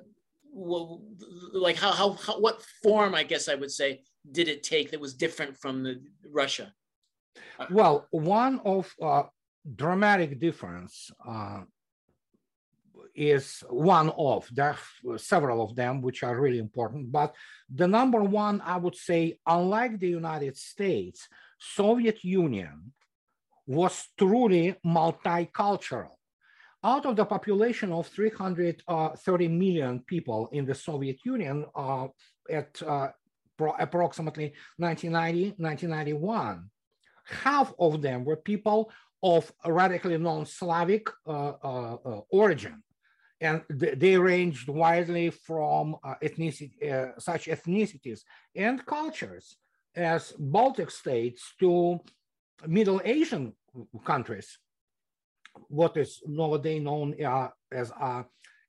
like 0.54 1.76
how, 1.76 1.92
how, 1.92 2.14
how, 2.14 2.40
what 2.40 2.62
form, 2.82 3.16
I 3.16 3.24
guess 3.24 3.50
I 3.50 3.56
would 3.56 3.72
say, 3.72 4.02
did 4.32 4.48
it 4.48 4.64
take 4.64 4.92
that 4.92 5.00
was 5.00 5.14
different 5.14 5.58
from 5.58 5.84
the, 5.84 6.02
Russia? 6.32 6.74
Well, 7.70 8.08
one 8.12 8.62
of 8.64 8.94
uh, 9.02 9.24
dramatic 9.76 10.40
difference 10.40 11.12
uh, 11.28 11.62
is 13.16 13.64
one 13.70 14.12
of 14.18 14.48
there 14.52 14.76
are 15.08 15.18
several 15.18 15.64
of 15.64 15.76
them 15.76 16.02
which 16.02 16.24
are 16.24 16.40
really 16.40 16.58
important 16.58 17.12
but 17.12 17.36
the 17.74 17.88
number 17.88 18.24
one 18.24 18.60
i 18.62 18.76
would 18.76 18.96
say 18.96 19.38
unlike 19.46 20.00
the 20.00 20.08
united 20.08 20.58
states 20.58 21.28
soviet 21.60 22.24
union 22.24 22.92
was 23.68 24.08
truly 24.18 24.76
multicultural 24.86 26.16
out 26.84 27.06
of 27.06 27.16
the 27.16 27.26
population 27.26 27.92
of 27.92 28.08
330 28.08 29.82
uh, 29.82 29.98
people 30.06 30.50
in 30.52 30.66
the 30.66 30.76
soviet 30.76 31.18
union 31.26 31.66
uh, 31.76 32.08
at 32.50 32.82
uh, 32.84 33.08
approximately 33.80 34.54
1990 34.78 35.56
1991 35.58 36.70
half 37.26 37.74
of 37.80 38.02
them 38.02 38.24
were 38.26 38.36
people 38.36 38.92
of 39.22 39.52
radically 39.66 40.18
non-Slavic 40.18 41.10
uh, 41.26 41.54
uh, 41.64 41.98
uh 42.06 42.22
origin. 42.30 42.84
And 43.40 43.62
th 43.80 44.00
they 44.00 44.18
ranged 44.18 44.68
widely 44.70 45.30
from 45.30 45.96
uh, 46.04 46.16
ethnicity, 46.22 46.76
such 47.20 47.44
ethnicities 47.48 48.22
and 48.56 48.86
cultures 48.86 49.58
as 49.96 50.34
Baltic 50.38 50.90
states 50.92 51.42
to 51.60 52.00
Middle 52.68 53.02
Asian 53.04 53.54
countries, 54.06 54.48
what 55.68 55.98
is 55.98 56.22
nowadays 56.26 56.82
known 56.82 57.16
as, 57.72 57.92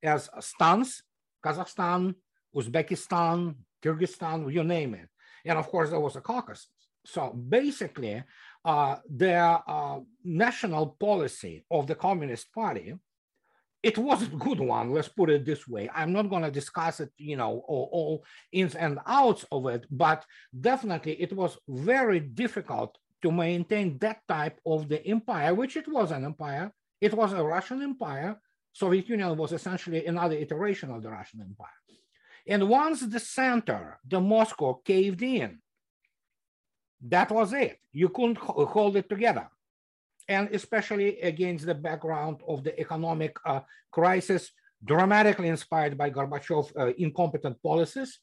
as 0.03 0.31
stans, 0.41 1.03
Kazakhstan, 1.45 2.15
Uzbekistan, 2.55 3.55
Kyrgyzstan, 3.83 4.53
you 4.53 4.65
name 4.65 4.95
it. 4.95 5.09
And 5.45 5.59
of 5.59 5.69
course, 5.69 5.91
there 5.91 6.01
was 6.01 6.17
a 6.17 6.21
Caucasus. 6.21 6.69
So 7.05 7.31
basically, 7.33 8.23
uh, 8.65 8.97
the 9.15 9.35
uh, 9.35 10.01
national 10.25 10.97
policy 10.99 11.65
of 11.71 11.87
the 11.87 11.95
Communist 11.95 12.53
Party, 12.53 12.95
it 13.83 13.99
wasn't 13.99 14.33
a 14.33 14.37
good 14.37 14.61
one, 14.61 14.93
let's 14.93 15.09
put 15.09 15.29
it 15.29 15.45
this 15.45 15.69
way. 15.69 15.91
I'm 15.95 16.13
not 16.15 16.31
going 16.31 16.43
to 16.43 16.51
discuss 16.51 17.01
it, 17.01 17.11
you 17.19 17.37
know, 17.37 17.63
all, 17.69 17.89
all 17.93 18.25
ins 18.53 18.75
and 18.75 18.99
outs 19.07 19.45
of 19.53 19.67
it, 19.67 19.85
but 19.91 20.25
definitely 20.59 21.21
it 21.21 21.35
was 21.35 21.59
very 21.69 22.21
difficult 22.21 22.97
to 23.25 23.33
maintain 23.33 23.97
that 23.99 24.21
type 24.29 24.61
of 24.67 24.87
the 24.87 25.01
empire, 25.07 25.55
which 25.55 25.79
it 25.79 25.89
was 25.89 26.11
an 26.11 26.27
empire. 26.27 26.71
It 27.01 27.15
was 27.15 27.33
a 27.33 27.43
Russian 27.43 27.81
empire. 27.81 28.39
Soviet 28.71 29.09
Union 29.09 29.35
was 29.35 29.53
essentially 29.53 30.05
another 30.05 30.37
iteration 30.37 30.91
of 30.91 31.03
the 31.03 31.09
Russian 31.09 31.41
empire. 31.41 31.81
And 32.47 32.69
once 32.69 33.01
the 33.01 33.19
center, 33.19 33.99
the 34.07 34.21
Moscow 34.21 34.75
caved 34.75 35.23
in, 35.23 35.59
that 37.01 37.31
was 37.31 37.55
it. 37.55 37.79
You 37.93 38.11
couldn't 38.11 38.37
hold 38.37 38.97
it 38.97 39.09
together. 39.09 39.49
And 40.29 40.51
especially 40.53 41.19
against 41.21 41.65
the 41.65 41.75
background 41.75 42.43
of 42.47 42.63
the 42.63 42.79
economic 42.79 43.39
uh, 43.47 43.61
crisis, 43.91 44.53
dramatically 44.85 45.49
inspired 45.49 45.97
by 45.97 46.11
Gorbachev 46.11 46.67
uh, 46.77 46.93
incompetent 46.99 47.57
policies. 47.63 48.19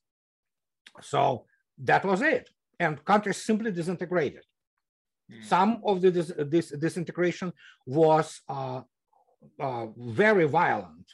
So 1.01 1.45
that 1.79 2.05
was 2.05 2.21
it. 2.21 2.51
And 2.79 3.03
countries 3.03 3.37
simply 3.37 3.71
disintegrated. 3.71 4.43
Mm. 5.31 5.45
Some 5.45 5.81
of 5.83 6.01
the 6.01 6.11
this 6.11 6.69
disintegration 6.69 7.53
was 7.85 8.41
uh, 8.49 8.81
uh 9.59 9.87
very 9.97 10.47
violent. 10.47 11.07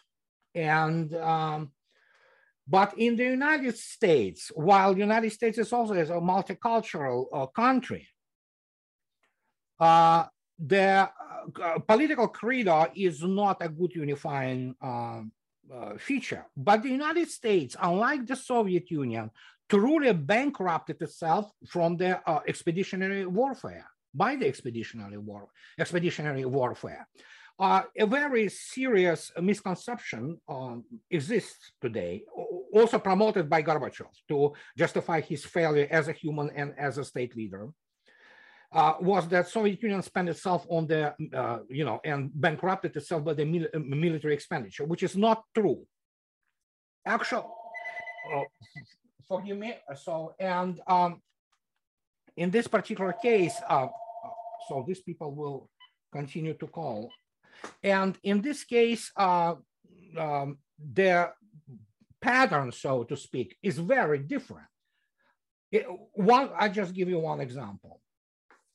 And 0.55 1.13
um, 1.15 1.71
but 2.67 2.97
in 2.97 3.15
the 3.15 3.23
United 3.23 3.77
States, 3.77 4.51
while 4.53 4.93
the 4.93 4.99
United 4.99 5.31
States 5.31 5.57
is 5.57 5.71
also 5.71 5.93
is 5.93 6.09
a 6.09 6.13
multicultural 6.13 7.25
uh, 7.31 7.45
country, 7.47 8.07
uh, 9.79 10.25
the 10.59 11.09
uh, 11.63 11.79
political 11.87 12.27
credo 12.27 12.87
is 12.95 13.23
not 13.23 13.57
a 13.61 13.69
good 13.69 13.93
unifying 13.95 14.75
um, 14.81 15.31
uh, 15.73 15.97
feature. 15.97 16.45
But 16.57 16.83
the 16.83 16.89
United 16.89 17.29
States, 17.29 17.75
unlike 17.81 18.25
the 18.25 18.35
Soviet 18.35 18.89
Union, 18.91 19.29
truly 19.69 20.11
bankrupted 20.13 21.01
itself 21.01 21.51
from 21.67 21.97
the 21.97 22.19
uh, 22.29 22.39
expeditionary 22.47 23.25
warfare 23.25 23.85
by 24.13 24.35
the 24.35 24.47
expeditionary 24.47 25.17
war 25.17 25.47
expeditionary 25.79 26.45
warfare. 26.45 27.07
Uh, 27.59 27.81
a 27.97 28.05
very 28.05 28.47
serious 28.49 29.31
misconception 29.41 30.39
um, 30.47 30.83
exists 31.09 31.71
today, 31.81 32.23
also 32.71 32.99
promoted 32.99 33.49
by 33.49 33.63
Gorbachev 33.63 34.13
to 34.27 34.53
justify 34.77 35.21
his 35.21 35.43
failure 35.43 35.87
as 35.89 36.07
a 36.07 36.13
human 36.13 36.51
and 36.51 36.75
as 36.77 36.99
a 36.99 37.03
state 37.03 37.35
leader. 37.35 37.69
Uh, 38.71 38.93
was 38.99 39.27
that 39.29 39.47
Soviet 39.47 39.81
Union 39.81 40.03
spent 40.03 40.29
itself 40.29 40.67
on 40.69 40.85
the, 40.85 41.15
uh, 41.33 41.59
you 41.69 41.85
know, 41.85 41.99
and 42.03 42.29
bankrupted 42.35 42.95
itself 42.95 43.23
by 43.23 43.33
the 43.33 43.45
mil 43.45 43.65
military 43.73 44.33
expenditure, 44.33 44.85
which 44.85 45.03
is 45.03 45.15
not 45.15 45.41
true. 45.55 45.81
Actually, 47.05 47.47
uh, 48.35 48.43
forgive 49.27 49.57
me. 49.57 49.73
So, 49.95 50.35
and 50.37 50.79
um, 50.85 51.21
in 52.37 52.51
this 52.51 52.67
particular 52.67 53.13
case, 53.13 53.55
uh, 53.67 53.87
so 54.67 54.85
these 54.87 55.01
people 55.01 55.33
will 55.33 55.69
continue 56.11 56.53
to 56.53 56.67
call. 56.67 57.11
And 57.83 58.17
in 58.23 58.41
this 58.41 58.63
case, 58.63 59.11
uh, 59.17 59.55
um, 60.17 60.59
the 60.93 61.31
pattern, 62.21 62.71
so 62.71 63.03
to 63.03 63.17
speak, 63.17 63.57
is 63.63 63.79
very 63.79 64.19
different. 64.19 64.67
It, 65.71 65.85
one, 66.13 66.49
I 66.57 66.69
just 66.69 66.93
give 66.93 67.09
you 67.09 67.19
one 67.19 67.41
example. 67.41 68.01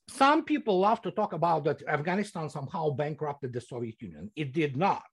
Some 0.09 0.43
people 0.43 0.79
love 0.79 1.01
to 1.03 1.11
talk 1.11 1.33
about 1.33 1.63
that 1.63 1.81
Afghanistan 1.87 2.49
somehow 2.49 2.89
bankrupted 2.89 3.53
the 3.53 3.61
Soviet 3.61 4.01
Union. 4.01 4.29
It 4.35 4.51
did 4.51 4.75
not. 4.75 5.03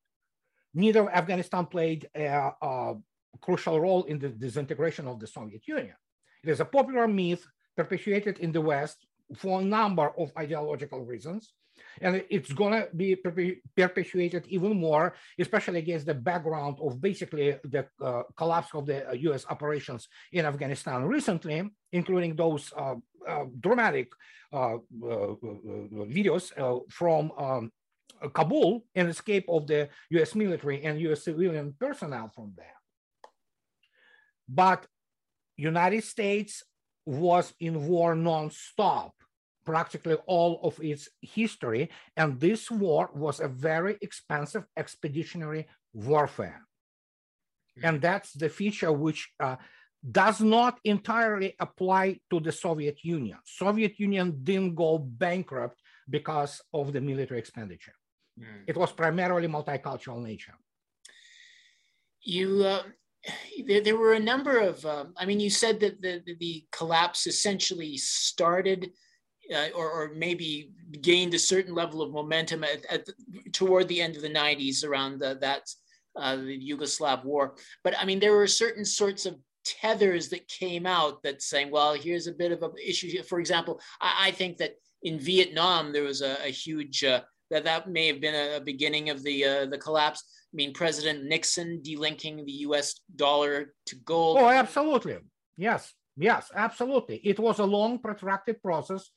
Neither 0.75 1.09
Afghanistan 1.11 1.67
played 1.67 2.09
a, 2.15 2.51
a 2.61 2.95
crucial 3.41 3.81
role 3.81 4.05
in 4.05 4.19
the 4.19 4.29
disintegration 4.29 5.07
of 5.07 5.21
the 5.21 5.27
Soviet 5.27 5.67
Union. 5.67 5.95
It 6.43 6.51
is 6.51 6.61
a 6.61 6.65
popular 6.65 7.07
myth 7.07 7.47
perpetuated 7.81 8.39
in 8.45 8.51
the 8.53 8.65
West 8.73 8.99
for 9.41 9.61
a 9.61 9.65
number 9.65 10.07
of 10.23 10.27
ideological 10.37 11.01
reasons. 11.13 11.43
And 12.05 12.13
it's 12.37 12.53
going 12.53 12.75
to 12.79 12.89
be 12.95 13.17
perpetuated 13.77 14.43
even 14.57 14.73
more, 14.87 15.07
especially 15.39 15.79
against 15.85 16.07
the 16.07 16.15
background 16.15 16.77
of 16.87 17.01
basically 17.01 17.49
the 17.75 17.83
uh, 18.09 18.23
collapse 18.37 18.71
of 18.75 18.87
the 18.87 18.99
US 19.29 19.45
uh, 19.45 19.53
operations 19.55 20.09
in 20.33 20.45
Afghanistan 20.53 20.99
recently, 21.17 21.59
including 21.93 22.33
those 22.37 22.65
uh, 22.77 22.97
uh, 23.27 23.45
dramatic 23.67 24.09
uh, 24.53 24.77
uh, 24.77 25.35
videos 26.19 26.45
from 26.99 27.23
um, 27.47 27.73
Kabul 28.37 28.85
and 28.95 29.09
escape 29.09 29.47
of 29.49 29.67
the 29.67 29.89
US 30.19 30.35
military 30.35 30.79
and 30.85 31.01
US 31.09 31.25
civilian 31.25 31.75
personnel 31.79 32.29
from 32.35 32.53
there. 32.57 32.79
But 34.49 34.87
United 35.57 36.05
States 36.05 36.65
was 37.07 37.55
in 37.61 37.87
war 37.87 38.15
nonstop 38.15 39.13
practically 39.65 40.17
all 40.27 40.61
of 40.63 40.81
its 40.83 41.09
history. 41.21 41.91
And 42.17 42.41
this 42.41 42.71
war 42.71 43.11
was 43.15 43.41
a 43.41 43.49
very 43.49 43.97
expensive 44.01 44.65
expeditionary 44.77 45.69
warfare. 45.93 46.63
Mm-hmm. 47.79 47.87
And 47.87 48.01
that's 48.01 48.33
the 48.33 48.49
feature 48.49 48.93
which 48.93 49.31
uh, 49.39 49.57
does 50.11 50.41
not 50.41 50.81
entirely 50.85 51.55
apply 51.61 52.21
to 52.31 52.41
the 52.41 52.53
Soviet 52.53 53.05
Union. 53.05 53.39
Soviet 53.45 53.99
Union 53.99 54.41
didn't 54.43 54.75
go 54.75 54.99
bankrupt 54.99 55.79
because 56.09 56.61
of 56.73 56.93
the 56.93 57.01
military 57.01 57.39
expenditure. 57.39 57.95
Mm. 58.39 58.65
It 58.67 58.77
was 58.77 58.93
primarily 58.93 59.49
multicultural 59.49 60.23
nature. 60.23 60.55
You, 62.23 62.65
uh, 62.65 62.83
there, 63.67 63.81
there, 63.81 63.97
were 63.97 64.15
a 64.15 64.21
number 64.21 64.59
of, 64.59 64.85
uh, 64.87 65.05
I 65.17 65.27
mean, 65.27 65.41
you 65.41 65.51
said 65.51 65.81
that 65.81 66.01
the, 66.01 66.23
the, 66.25 66.37
the 66.39 66.65
collapse 66.73 67.27
essentially 67.27 67.97
started 67.97 68.91
uh, 69.55 69.69
or, 69.75 69.91
or, 69.91 70.13
maybe 70.15 70.73
gained 71.01 71.35
a 71.35 71.39
certain 71.39 71.75
level 71.75 72.03
of 72.03 72.13
momentum 72.13 72.63
at, 72.63 72.85
at 72.89 73.05
the, 73.05 73.13
toward 73.53 73.89
the 73.89 74.01
end 74.01 74.15
of 74.15 74.23
the 74.23 74.31
90s 74.31 74.85
around 74.85 75.19
the, 75.19 75.37
that 75.41 75.63
uh, 76.17 76.37
the 76.37 76.71
Yugoslav 76.71 77.25
war. 77.25 77.57
But 77.83 77.95
I 77.99 78.05
mean, 78.05 78.21
there 78.21 78.37
were 78.37 78.47
certain 78.47 78.85
sorts 78.85 79.27
of 79.27 79.37
tethers 79.65 80.29
that 80.29 80.49
came 80.49 80.87
out 80.87 81.23
that 81.23 81.43
saying, 81.43 81.71
well, 81.71 81.95
here's 81.95 82.27
a 82.27 82.33
bit 82.33 82.53
of 82.53 82.63
an 82.63 82.73
issue. 82.85 83.23
For 83.25 83.41
example, 83.41 83.81
I, 84.01 84.29
I 84.29 84.31
think 84.31 84.59
that 84.59 84.75
in 85.03 85.19
Vietnam 85.19 85.93
there 85.93 86.05
was 86.05 86.23
a, 86.23 86.37
a 86.45 86.51
huge 86.51 87.05
uh, 87.05 87.23
that 87.51 87.65
that 87.65 87.89
may 87.89 88.07
have 88.07 88.21
been 88.21 88.35
a, 88.35 88.57
a 88.57 88.61
beginning 88.61 89.11
of 89.11 89.23
the 89.23 89.45
uh, 89.45 89.67
the 89.67 89.79
collapse. 89.79 90.23
I 90.53 90.55
mean, 90.55 90.73
President 90.73 91.25
Nixon 91.25 91.81
delinking 91.85 92.45
the 92.45 92.53
U.S. 92.67 93.01
dollar 93.15 93.73
to 93.87 93.97
gold. 93.97 94.39
Oh, 94.39 94.49
absolutely. 94.49 95.19
Yes, 95.57 95.93
yes, 96.17 96.51
absolutely. 96.55 97.17
It 97.23 97.39
was 97.39 97.59
a 97.59 97.65
long, 97.65 97.99
protracted 97.99 98.63
process 98.63 99.11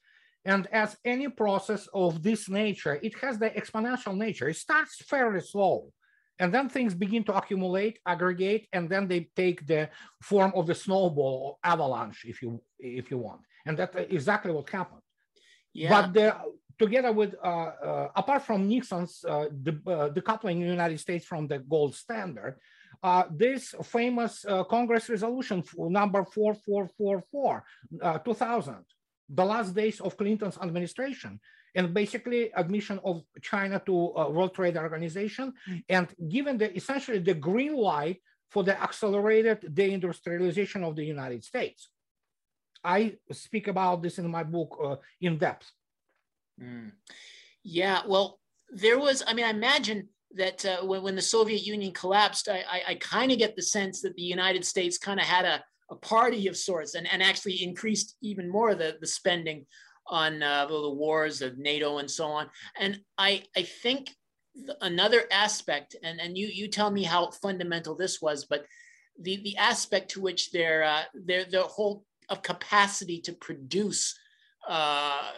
and 0.46 0.68
as 0.72 0.98
any 1.06 1.30
process 1.30 1.88
of 1.94 2.22
this 2.22 2.50
nature, 2.50 3.00
it 3.02 3.18
has 3.20 3.38
the 3.40 3.50
exponential 3.50 4.16
nature. 4.16 4.50
It 4.50 4.58
starts 4.58 4.98
fairly 5.04 5.40
slow. 5.40 5.92
And 6.40 6.54
then 6.54 6.68
things 6.68 6.94
begin 6.94 7.24
to 7.26 7.36
accumulate, 7.36 8.00
aggregate, 8.06 8.68
and 8.74 8.90
then 8.90 9.08
they 9.08 9.30
take 9.36 9.66
the 9.66 9.90
form 10.22 10.52
of 10.56 10.68
the 10.68 10.76
snowball 10.76 11.42
or 11.46 11.58
avalanche, 11.64 12.26
if 12.26 12.42
you 12.42 12.62
if 12.80 13.12
you 13.12 13.20
want. 13.20 13.42
And 13.66 13.78
that's 13.78 13.96
exactly 13.96 14.52
what 14.52 14.70
happened. 14.70 15.02
Yeah. 15.74 15.90
But 15.90 16.14
the, 16.14 16.36
together 16.80 17.12
with, 17.12 17.36
uh, 17.44 17.48
uh, 17.48 18.10
apart 18.16 18.44
from 18.44 18.68
Nixon's 18.68 19.24
uh, 19.28 19.46
de- 19.62 19.72
decoupling 19.72 20.60
the 20.60 20.68
United 20.68 21.00
States 21.00 21.26
from 21.26 21.48
the 21.48 21.60
gold 21.60 21.96
standard, 21.96 22.58
this 23.32 23.76
famous 23.84 24.46
Congress 24.70 25.10
resolution 25.10 25.64
number 25.78 26.24
4444, 26.24 27.64
2000, 28.24 28.76
the 29.30 29.46
last 29.46 29.76
days 29.76 30.00
of 30.00 30.16
Clinton's 30.18 30.58
administration 30.58 31.40
and 31.76 31.94
basically 31.94 32.52
admission 32.54 33.00
of 33.04 33.24
China 33.42 33.82
to 33.86 34.16
uh, 34.16 34.30
World 34.30 34.54
Trade 34.54 34.78
Organization 34.78 35.54
and 35.90 36.08
given 36.30 36.58
the 36.58 36.76
essentially 36.76 37.20
the 37.20 37.34
green 37.34 37.76
light 37.76 38.22
for 38.50 38.64
the 38.64 38.80
accelerated 38.82 39.62
deindustrialization 39.74 40.88
of 40.88 40.96
the 40.96 41.04
United 41.04 41.44
States. 41.44 41.90
I 42.84 43.18
speak 43.32 43.68
about 43.68 44.04
this 44.04 44.20
in 44.20 44.30
my 44.30 44.44
book 44.44 44.78
uh, 44.84 44.96
in 45.22 45.38
depth. 45.38 45.72
Mm. 46.62 46.92
Yeah, 47.64 48.02
well, 48.08 48.40
there 48.70 49.00
was, 49.00 49.24
I 49.26 49.34
mean, 49.34 49.46
I 49.46 49.50
imagine 49.50 50.10
that 50.36 50.66
uh, 50.66 50.86
when, 50.86 51.04
when 51.04 51.16
the 51.16 51.22
Soviet 51.22 51.66
Union 51.66 51.92
collapsed, 51.92 52.50
I, 52.50 52.64
I, 52.70 52.82
I 52.90 52.96
kind 52.96 53.32
of 53.32 53.38
get 53.38 53.56
the 53.56 53.62
sense 53.62 54.02
that 54.02 54.16
the 54.16 54.22
United 54.22 54.66
States 54.66 54.98
kind 54.98 55.20
of 55.20 55.26
had 55.26 55.46
a, 55.46 55.64
a 55.92 55.96
party 55.96 56.48
of 56.48 56.58
sorts 56.58 56.96
and, 56.96 57.08
and 57.12 57.22
actually 57.22 57.64
increased 57.64 58.18
even 58.22 58.50
more 58.50 58.76
the, 58.76 58.98
the 59.00 59.08
spending 59.08 59.66
on 60.08 60.44
uh, 60.44 60.66
the 60.66 60.90
wars 60.90 61.42
of 61.42 61.58
NATO 61.58 62.00
and 62.00 62.10
so 62.10 62.26
on. 62.26 62.50
And 62.78 63.00
I, 63.18 63.44
I 63.56 63.64
think 63.64 64.10
another 64.82 65.24
aspect, 65.32 65.96
and, 66.04 66.20
and 66.20 66.38
you, 66.38 66.48
you 66.48 66.68
tell 66.68 66.92
me 66.92 67.04
how 67.04 67.32
fundamental 67.32 67.96
this 67.96 68.22
was, 68.22 68.46
but 68.46 68.66
the, 69.20 69.42
the 69.44 69.58
aspect 69.58 70.12
to 70.12 70.22
which 70.22 70.52
their, 70.52 70.84
uh, 70.84 71.04
their, 71.14 71.46
their 71.46 71.64
whole 71.64 72.04
of 72.30 72.42
capacity 72.42 73.22
to 73.22 73.34
produce 73.34 74.18
uh, 74.68 75.32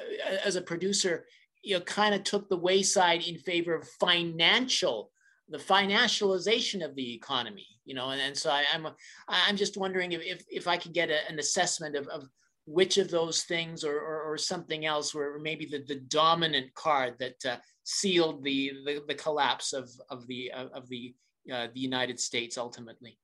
as 0.44 0.56
a 0.56 0.62
producer, 0.62 1.26
you 1.64 1.76
know, 1.76 1.82
kind 1.82 2.14
of 2.14 2.24
took 2.24 2.50
the 2.50 2.58
wayside 2.58 3.24
in 3.24 3.38
favor 3.38 3.74
of 3.74 3.88
financial 4.00 5.12
the 5.50 5.58
financialization 5.58 6.84
of 6.84 6.96
the 6.96 7.14
economy, 7.14 7.68
you 7.86 7.94
know, 7.94 8.10
and, 8.10 8.22
and 8.22 8.36
so 8.36 8.50
I, 8.50 8.64
am 8.74 8.88
I'm, 8.88 8.94
I'm 9.28 9.56
just 9.56 9.78
wondering 9.78 10.12
if, 10.12 10.22
if, 10.24 10.44
if 10.50 10.68
I 10.68 10.78
could 10.78 10.94
get 10.94 11.10
a, 11.10 11.20
an 11.30 11.40
assessment 11.40 11.96
of, 11.96 12.08
of 12.08 12.28
which 12.66 12.98
of 12.98 13.12
those 13.12 13.44
things 13.44 13.84
or, 13.84 13.96
or, 13.96 14.24
or, 14.24 14.38
something 14.38 14.88
else 14.88 15.14
were 15.14 15.38
maybe 15.40 15.68
the, 15.68 15.84
the 15.88 16.00
dominant 16.08 16.74
card 16.74 17.14
that 17.20 17.46
uh, 17.46 17.58
sealed 17.84 18.44
the, 18.44 18.72
the, 18.86 19.04
the, 19.08 19.14
collapse 19.14 19.72
of, 19.72 19.88
of 20.10 20.26
the, 20.26 20.52
of 20.52 20.90
the, 20.90 21.14
uh, 21.54 21.68
the 21.76 21.80
United 21.80 22.20
States 22.20 22.58
ultimately. 22.58 23.20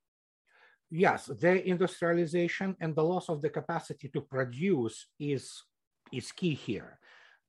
Yes, 0.91 1.25
the 1.25 1.67
industrialization 1.67 2.75
and 2.81 2.95
the 2.95 3.03
loss 3.03 3.29
of 3.29 3.41
the 3.41 3.49
capacity 3.49 4.09
to 4.09 4.21
produce 4.21 5.07
is, 5.19 5.63
is 6.13 6.31
key 6.31 6.53
here. 6.53 6.97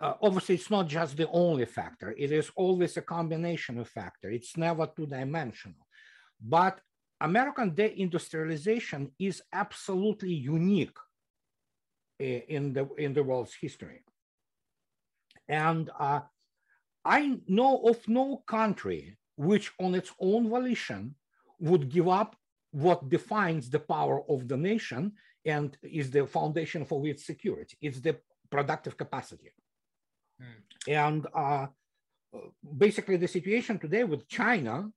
Uh, 0.00 0.14
obviously 0.20 0.56
it's 0.56 0.70
not 0.70 0.88
just 0.88 1.16
the 1.16 1.28
only 1.30 1.64
factor. 1.64 2.14
It 2.18 2.32
is 2.32 2.50
always 2.56 2.96
a 2.96 3.02
combination 3.02 3.78
of 3.78 3.88
factors 3.88 4.34
it's 4.34 4.56
never 4.56 4.86
two-dimensional. 4.86 5.86
But 6.40 6.80
american 7.20 7.70
deindustrialization 7.72 9.10
is 9.18 9.42
absolutely 9.52 10.34
unique 10.34 10.98
in 12.18 12.72
the 12.72 12.88
in 12.98 13.12
the 13.14 13.22
world's 13.22 13.54
history. 13.54 14.02
And 15.48 15.90
uh, 15.98 16.20
i 17.04 17.38
know 17.46 17.82
of 17.90 17.98
no 18.08 18.42
country 18.46 19.16
which 19.36 19.72
on 19.78 19.94
its 19.94 20.10
own 20.20 20.48
volition 20.48 21.14
would 21.60 21.88
give 21.88 22.08
up 22.08 22.36
what 22.70 23.08
defines 23.08 23.70
the 23.70 23.78
power 23.78 24.22
of 24.28 24.48
the 24.48 24.56
nation 24.56 25.12
and 25.44 25.76
is 25.82 26.10
the 26.10 26.26
foundation 26.26 26.84
for 26.84 27.06
its 27.06 27.26
security. 27.26 27.76
It's 27.80 28.00
the 28.00 28.16
productive 28.54 28.94
capacity 29.02 29.50
Mm. 30.42 30.62
And 30.88 31.26
uh, 31.34 31.66
basically, 32.76 33.16
the 33.16 33.28
situation 33.28 33.78
today 33.78 34.04
with 34.04 34.28
China, 34.28 34.90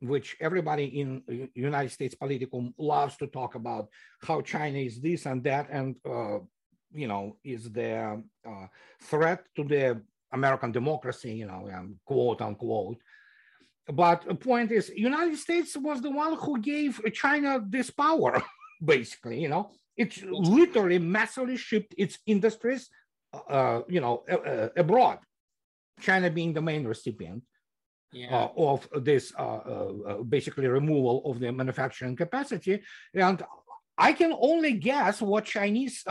which 0.00 0.36
everybody 0.40 0.84
in 1.00 1.50
United 1.54 1.90
States 1.90 2.14
political 2.14 2.72
loves 2.78 3.16
to 3.16 3.26
talk 3.26 3.54
about 3.54 3.88
how 4.22 4.40
China 4.40 4.78
is 4.78 5.00
this 5.00 5.26
and 5.26 5.42
that, 5.44 5.68
and 5.70 5.96
uh, 6.08 6.38
you 6.92 7.08
know, 7.08 7.36
is 7.44 7.70
the 7.72 8.22
uh, 8.48 8.66
threat 9.02 9.44
to 9.56 9.64
the 9.64 10.00
American 10.32 10.72
democracy, 10.72 11.32
you 11.32 11.46
know, 11.46 11.68
quote 12.04 12.40
unquote. 12.40 12.98
But 13.90 14.26
the 14.26 14.34
point 14.34 14.70
is, 14.70 14.92
United 14.94 15.38
States 15.38 15.76
was 15.76 16.00
the 16.00 16.10
one 16.10 16.36
who 16.36 16.60
gave 16.60 17.00
China 17.12 17.60
this 17.66 17.90
power, 17.90 18.42
basically. 18.84 19.40
You 19.40 19.48
know, 19.48 19.70
it 19.98 20.22
literally 20.24 20.98
massively 20.98 21.56
shipped 21.56 21.94
its 21.98 22.18
industries 22.26 22.88
uh, 23.32 23.82
you 23.88 24.00
know, 24.00 24.24
uh, 24.30 24.68
abroad, 24.76 25.18
China 26.00 26.30
being 26.30 26.52
the 26.52 26.62
main 26.62 26.86
recipient 26.86 27.42
yeah. 28.12 28.34
uh, 28.34 28.48
of 28.56 28.88
this 29.04 29.32
uh, 29.38 29.42
uh, 29.42 30.22
basically 30.22 30.66
removal 30.66 31.22
of 31.30 31.40
the 31.40 31.52
manufacturing 31.52 32.16
capacity. 32.16 32.82
And 33.14 33.42
I 33.98 34.12
can 34.12 34.32
only 34.32 34.72
guess 34.74 35.20
what 35.20 35.44
Chinese 35.44 36.04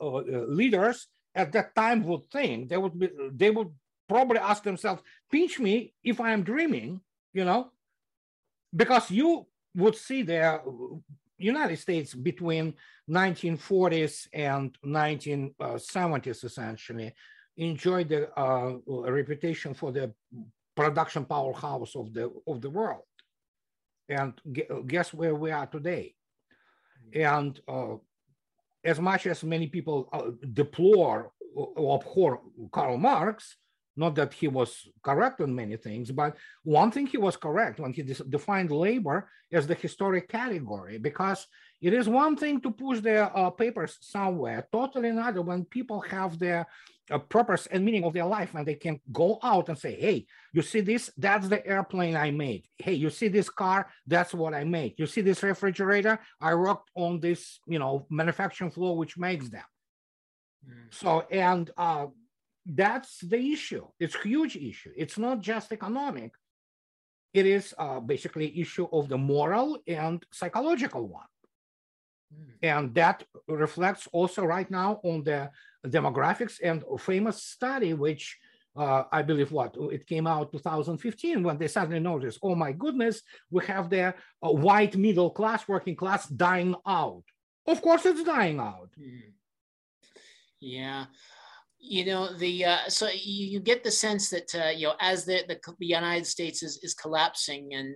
leaders 0.00 1.08
at 1.34 1.52
that 1.52 1.74
time 1.74 2.04
would 2.04 2.24
think 2.30 2.68
they 2.68 2.76
would 2.76 2.98
be 2.98 3.10
they 3.32 3.50
would 3.50 3.68
probably 4.08 4.38
ask 4.38 4.62
themselves, 4.62 5.02
pinch 5.30 5.58
me 5.58 5.92
if 6.02 6.20
I'm 6.20 6.42
dreaming, 6.42 7.00
you 7.34 7.44
know, 7.44 7.72
because 8.74 9.10
you 9.10 9.46
would 9.74 9.96
see 9.96 10.22
the 10.22 10.62
United 11.38 11.78
States 11.78 12.14
between 12.14 12.74
1940s 13.08 14.28
and 14.32 14.76
1970s 14.84 16.44
essentially 16.44 17.14
enjoyed 17.56 18.08
the 18.08 18.28
uh, 18.38 18.74
reputation 19.10 19.74
for 19.74 19.92
the 19.92 20.12
production 20.76 21.24
powerhouse 21.24 21.96
of 21.96 22.12
the 22.12 22.30
of 22.46 22.60
the 22.60 22.70
world. 22.70 23.02
And 24.08 24.32
guess 24.86 25.12
where 25.12 25.34
we 25.34 25.50
are 25.50 25.66
today? 25.66 26.14
And 27.14 27.60
uh, 27.68 27.96
as 28.84 29.00
much 29.00 29.26
as 29.26 29.44
many 29.44 29.66
people 29.66 30.08
uh, 30.12 30.30
deplore 30.52 31.32
or 31.54 31.98
abhor 32.00 32.40
Karl 32.72 32.96
Marx, 32.96 33.56
not 33.98 34.14
that 34.14 34.32
he 34.32 34.48
was 34.48 34.88
correct 35.02 35.40
on 35.40 35.54
many 35.54 35.76
things, 35.76 36.10
but 36.10 36.36
one 36.62 36.90
thing 36.90 37.06
he 37.06 37.18
was 37.18 37.36
correct 37.36 37.80
when 37.80 37.92
he 37.92 38.02
defined 38.02 38.70
labor 38.70 39.28
as 39.52 39.66
the 39.66 39.74
historic 39.74 40.28
category, 40.28 40.98
because 40.98 41.46
it 41.80 41.92
is 41.92 42.08
one 42.08 42.36
thing 42.36 42.60
to 42.60 42.70
push 42.70 43.00
their 43.00 43.36
uh, 43.36 43.50
papers 43.50 43.98
somewhere, 44.00 44.66
totally 44.72 45.08
another 45.08 45.42
when 45.42 45.64
people 45.64 46.00
have 46.00 46.38
their 46.38 46.66
uh, 47.10 47.18
purpose 47.18 47.66
and 47.70 47.84
meaning 47.84 48.04
of 48.04 48.12
their 48.12 48.26
life 48.26 48.54
and 48.54 48.66
they 48.66 48.74
can 48.74 49.00
go 49.12 49.38
out 49.42 49.68
and 49.68 49.78
say, 49.78 49.94
hey, 49.94 50.26
you 50.52 50.62
see 50.62 50.80
this? 50.80 51.10
That's 51.16 51.48
the 51.48 51.66
airplane 51.66 52.16
I 52.16 52.30
made. 52.30 52.66
Hey, 52.76 52.94
you 52.94 53.10
see 53.10 53.28
this 53.28 53.48
car? 53.48 53.90
That's 54.06 54.34
what 54.34 54.54
I 54.54 54.64
made. 54.64 54.94
You 54.98 55.06
see 55.06 55.22
this 55.22 55.42
refrigerator? 55.42 56.18
I 56.40 56.54
worked 56.54 56.90
on 56.94 57.20
this, 57.20 57.60
you 57.66 57.78
know, 57.78 58.06
manufacturing 58.10 58.70
floor 58.70 58.96
which 58.96 59.16
makes 59.16 59.48
them. 59.48 59.64
Mm. 60.68 60.94
So, 60.94 61.26
and 61.30 61.70
uh, 61.76 62.06
that's 62.68 63.20
the 63.20 63.38
issue. 63.52 63.86
It's 63.98 64.14
a 64.14 64.28
huge 64.28 64.56
issue. 64.56 64.92
It's 64.96 65.16
not 65.16 65.40
just 65.40 65.72
economic. 65.72 66.32
It 67.32 67.46
is 67.46 67.74
uh, 67.78 68.00
basically 68.00 68.60
issue 68.60 68.86
of 68.92 69.08
the 69.08 69.16
moral 69.16 69.78
and 69.86 70.24
psychological 70.32 71.08
one. 71.08 71.26
Mm. 72.34 72.52
And 72.62 72.94
that 72.94 73.24
reflects 73.48 74.06
also 74.12 74.44
right 74.44 74.70
now 74.70 75.00
on 75.02 75.24
the 75.24 75.50
demographics 75.86 76.56
and 76.62 76.84
famous 77.00 77.42
study, 77.42 77.94
which 77.94 78.38
uh, 78.76 79.04
I 79.10 79.22
believe 79.22 79.50
what 79.50 79.74
it 79.90 80.06
came 80.06 80.26
out 80.26 80.52
2015 80.52 81.42
when 81.42 81.58
they 81.58 81.68
suddenly 81.68 82.00
noticed, 82.00 82.38
oh 82.42 82.54
my 82.54 82.72
goodness, 82.72 83.22
we 83.50 83.64
have 83.64 83.88
the 83.88 84.14
uh, 84.42 84.50
white 84.50 84.94
middle 84.94 85.30
class, 85.30 85.66
working 85.66 85.96
class 85.96 86.26
dying 86.28 86.74
out. 86.86 87.24
Of 87.66 87.80
course, 87.80 88.04
it's 88.04 88.22
dying 88.24 88.60
out. 88.60 88.90
Mm. 89.00 89.32
Yeah 90.60 91.06
you 91.78 92.04
know 92.04 92.32
the 92.34 92.64
uh, 92.64 92.88
so 92.88 93.08
you, 93.08 93.46
you, 93.46 93.60
get 93.60 93.84
the 93.84 93.90
sense 93.90 94.30
that 94.30 94.54
uh, 94.54 94.70
you 94.70 94.86
know 94.86 94.94
as 95.00 95.24
the, 95.24 95.42
the, 95.48 95.58
the 95.78 95.86
united 95.86 96.26
states 96.26 96.62
is, 96.62 96.78
is 96.82 96.94
collapsing 96.94 97.74
and 97.74 97.94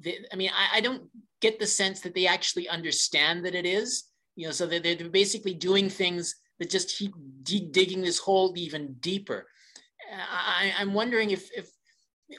the, 0.00 0.16
i 0.32 0.36
mean 0.36 0.50
I, 0.54 0.78
I, 0.78 0.80
don't 0.80 1.04
get 1.40 1.58
the 1.58 1.66
sense 1.66 2.00
that 2.00 2.14
they 2.14 2.26
actually 2.26 2.68
understand 2.68 3.44
that 3.44 3.54
it 3.54 3.66
is 3.66 4.04
you 4.36 4.46
know 4.46 4.52
so 4.52 4.66
they're, 4.66 4.80
they're 4.80 5.08
basically 5.08 5.54
doing 5.54 5.88
things 5.88 6.34
that 6.58 6.70
just 6.70 6.96
keep 6.96 7.12
digging 7.42 8.02
this 8.02 8.18
hole 8.18 8.52
even 8.56 8.94
deeper. 9.00 9.46
I, 10.12 10.72
i'm 10.78 10.92
wondering 10.92 11.30
if 11.30 11.50
if 11.56 11.70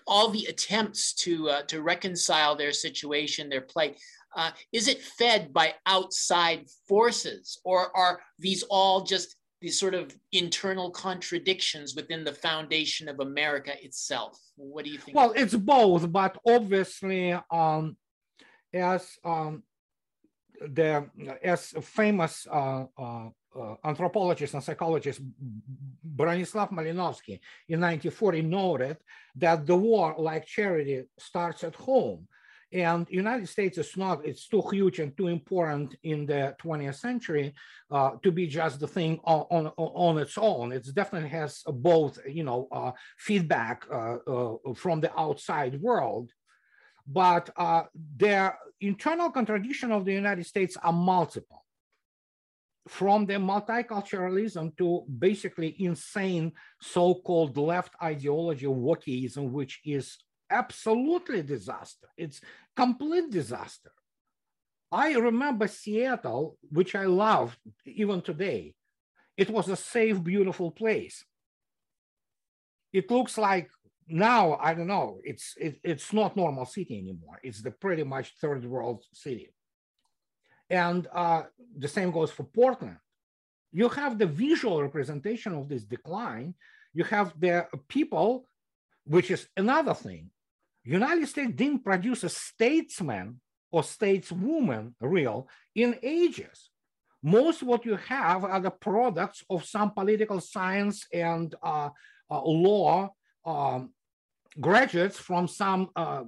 all 0.07 0.29
the 0.29 0.45
attempts 0.45 1.13
to 1.13 1.49
uh, 1.49 1.61
to 1.63 1.81
reconcile 1.81 2.55
their 2.55 2.71
situation 2.71 3.49
their 3.49 3.61
plight 3.61 3.99
uh, 4.35 4.51
is 4.71 4.87
it 4.87 5.01
fed 5.01 5.51
by 5.51 5.73
outside 5.85 6.65
forces 6.87 7.59
or 7.65 7.95
are 7.95 8.21
these 8.39 8.63
all 8.63 9.01
just 9.01 9.35
these 9.61 9.79
sort 9.79 9.93
of 9.93 10.15
internal 10.31 10.89
contradictions 10.89 11.95
within 11.95 12.23
the 12.23 12.33
foundation 12.33 13.07
of 13.07 13.19
America 13.19 13.73
itself. 13.83 14.39
What 14.55 14.85
do 14.85 14.91
you 14.91 14.97
think? 14.97 15.15
Well, 15.15 15.33
it's 15.35 15.55
both, 15.55 16.11
but 16.11 16.37
obviously, 16.45 17.33
um, 17.51 17.95
as 18.73 19.17
um, 19.23 19.63
the 20.59 21.07
as 21.43 21.73
famous 21.81 22.47
uh, 22.51 22.85
uh, 22.97 23.29
uh, 23.59 23.75
anthropologist 23.83 24.53
and 24.53 24.63
psychologist 24.63 25.21
Bronislaw 26.15 26.71
Malinowski 26.71 27.39
in 27.67 27.79
1940 27.79 28.41
noted 28.43 28.97
that 29.35 29.65
the 29.65 29.75
war, 29.75 30.15
like 30.17 30.45
charity, 30.45 31.03
starts 31.19 31.63
at 31.63 31.75
home. 31.75 32.27
And 32.73 33.05
United 33.09 33.49
States 33.49 33.77
is 33.77 33.97
not, 33.97 34.25
it's 34.25 34.47
too 34.47 34.63
huge 34.71 34.99
and 34.99 35.15
too 35.17 35.27
important 35.27 35.95
in 36.03 36.25
the 36.25 36.55
20th 36.63 36.95
century 36.95 37.53
uh, 37.89 38.11
to 38.23 38.31
be 38.31 38.47
just 38.47 38.79
the 38.79 38.87
thing 38.87 39.19
on, 39.25 39.45
on, 39.51 39.67
on, 39.77 40.17
its 40.17 40.37
own. 40.37 40.71
It 40.71 40.87
definitely 40.93 41.29
has 41.29 41.63
both, 41.67 42.17
you 42.25 42.43
know, 42.43 42.69
uh, 42.71 42.91
feedback 43.17 43.85
uh, 43.91 44.15
uh 44.25 44.73
from 44.73 45.01
the 45.01 45.11
outside 45.19 45.81
world. 45.81 46.31
But 47.05 47.49
uh, 47.57 47.83
the 48.15 48.53
internal 48.79 49.31
contradiction 49.31 49.91
of 49.91 50.05
the 50.05 50.13
United 50.13 50.45
States 50.45 50.77
are 50.81 50.93
multiple 50.93 51.65
from 52.87 53.25
the 53.25 53.33
multiculturalism 53.33 54.75
to 54.77 55.03
basically 55.19 55.75
insane 55.79 56.51
so-called 56.81 57.57
left 57.57 57.93
ideology 58.01 58.65
of 58.65 58.73
wokeism, 58.73 59.51
which 59.51 59.81
is 59.85 60.17
absolutely 60.51 61.41
disaster. 61.41 62.07
It's 62.17 62.41
complete 62.75 63.31
disaster. 63.31 63.91
I 64.91 65.13
remember 65.13 65.67
Seattle, 65.67 66.57
which 66.69 66.95
I 66.95 67.05
loved 67.05 67.57
even 67.85 68.21
today. 68.21 68.75
It 69.37 69.49
was 69.49 69.69
a 69.69 69.75
safe, 69.75 70.21
beautiful 70.21 70.71
place. 70.71 71.23
It 72.91 73.09
looks 73.09 73.37
like 73.37 73.69
now, 74.07 74.57
I 74.61 74.73
don't 74.73 74.87
know, 74.87 75.19
it's, 75.23 75.55
it, 75.57 75.79
it's 75.83 76.11
not 76.11 76.35
normal 76.35 76.65
city 76.65 76.99
anymore. 76.99 77.39
It's 77.41 77.61
the 77.61 77.71
pretty 77.71 78.03
much 78.03 78.35
third 78.41 78.65
world 78.65 79.05
city. 79.13 79.53
And 80.69 81.07
uh, 81.13 81.43
the 81.77 81.87
same 81.87 82.11
goes 82.11 82.31
for 82.31 82.43
Portland. 82.43 82.97
You 83.71 83.87
have 83.89 84.17
the 84.17 84.25
visual 84.25 84.81
representation 84.81 85.53
of 85.53 85.69
this 85.69 85.83
decline. 85.83 86.55
You 86.93 87.05
have 87.05 87.33
the 87.39 87.67
people, 87.87 88.47
which 89.05 89.31
is 89.31 89.47
another 89.55 89.93
thing. 89.93 90.29
United 90.83 91.27
States 91.27 91.53
didn't 91.53 91.83
produce 91.83 92.23
a 92.23 92.29
statesman 92.29 93.39
or 93.71 93.81
stateswoman 93.81 94.93
real 94.99 95.47
in 95.75 95.97
ages. 96.01 96.69
Most 97.23 97.61
what 97.61 97.85
you 97.85 97.95
have 97.97 98.43
are 98.43 98.59
the 98.59 98.71
products 98.71 99.43
of 99.49 99.63
some 99.63 99.91
political 99.91 100.39
science 100.41 101.05
and 101.13 101.53
uh, 101.61 101.89
uh, 102.29 102.41
law 102.43 103.13
um, 103.45 103.91
graduates 104.59 105.17
from 105.19 105.47
some 105.47 105.89
uh, 105.95 106.23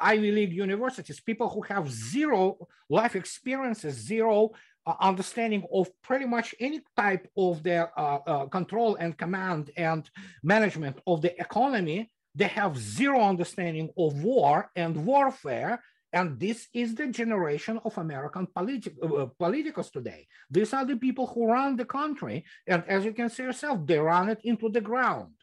Ivy 0.00 0.32
League 0.32 0.52
universities, 0.52 1.20
people 1.20 1.48
who 1.48 1.62
have 1.62 1.90
zero 1.90 2.58
life 2.90 3.16
experiences, 3.16 3.94
zero 3.94 4.50
uh, 4.86 4.94
understanding 5.00 5.64
of 5.72 5.88
pretty 6.02 6.26
much 6.26 6.54
any 6.60 6.80
type 6.96 7.26
of 7.36 7.62
their 7.62 7.98
uh, 7.98 8.18
uh, 8.26 8.46
control 8.46 8.96
and 8.96 9.16
command 9.16 9.70
and 9.76 10.10
management 10.42 10.98
of 11.06 11.22
the 11.22 11.38
economy 11.40 12.10
they 12.34 12.48
have 12.48 12.76
zero 12.76 13.20
understanding 13.20 13.90
of 13.96 14.22
war 14.22 14.70
and 14.74 15.06
warfare. 15.06 15.82
And 16.12 16.38
this 16.38 16.68
is 16.72 16.94
the 16.94 17.08
generation 17.08 17.80
of 17.84 17.98
American 17.98 18.46
politi- 18.46 18.96
uh, 19.02 19.26
politicos 19.40 19.90
today. 19.90 20.26
These 20.50 20.72
are 20.72 20.84
the 20.84 20.96
people 20.96 21.26
who 21.26 21.46
run 21.46 21.76
the 21.76 21.84
country. 21.84 22.44
And 22.66 22.84
as 22.86 23.04
you 23.04 23.12
can 23.12 23.28
see 23.28 23.42
yourself, 23.42 23.84
they 23.84 23.98
run 23.98 24.28
it 24.28 24.40
into 24.44 24.68
the 24.68 24.80
ground. 24.80 25.34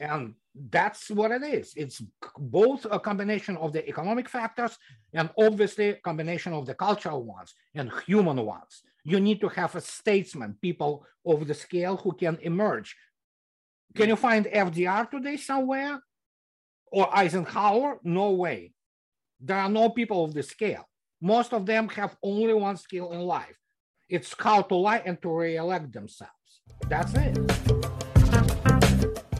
And 0.00 0.34
that's 0.54 1.10
what 1.10 1.30
it 1.30 1.42
is. 1.42 1.74
It's 1.76 2.02
both 2.38 2.86
a 2.90 2.98
combination 2.98 3.56
of 3.58 3.72
the 3.72 3.86
economic 3.86 4.28
factors 4.28 4.76
and 5.12 5.28
obviously 5.38 5.90
a 5.90 5.94
combination 5.96 6.52
of 6.52 6.66
the 6.66 6.74
cultural 6.74 7.22
ones 7.22 7.54
and 7.74 7.90
human 8.06 8.44
ones. 8.44 8.82
You 9.04 9.20
need 9.20 9.40
to 9.40 9.48
have 9.48 9.74
a 9.74 9.80
statesman, 9.80 10.56
people 10.60 11.06
of 11.24 11.46
the 11.46 11.54
scale 11.54 11.96
who 11.96 12.12
can 12.12 12.38
emerge 12.42 12.96
can 13.96 14.08
you 14.08 14.16
find 14.16 14.46
FDR 14.46 15.10
today 15.10 15.36
somewhere? 15.36 16.00
Or 16.92 17.14
Eisenhower? 17.16 17.98
No 18.04 18.32
way. 18.32 18.72
There 19.40 19.56
are 19.56 19.68
no 19.68 19.90
people 19.90 20.24
of 20.24 20.34
this 20.34 20.48
scale. 20.48 20.88
Most 21.20 21.52
of 21.52 21.66
them 21.66 21.88
have 21.90 22.16
only 22.22 22.54
one 22.54 22.76
skill 22.76 23.12
in 23.12 23.20
life. 23.20 23.58
It's 24.08 24.34
how 24.38 24.62
to 24.62 24.74
lie 24.74 25.02
and 25.04 25.20
to 25.22 25.28
re-elect 25.30 25.92
themselves. 25.92 26.32
That's 26.88 27.12
it. 27.14 27.36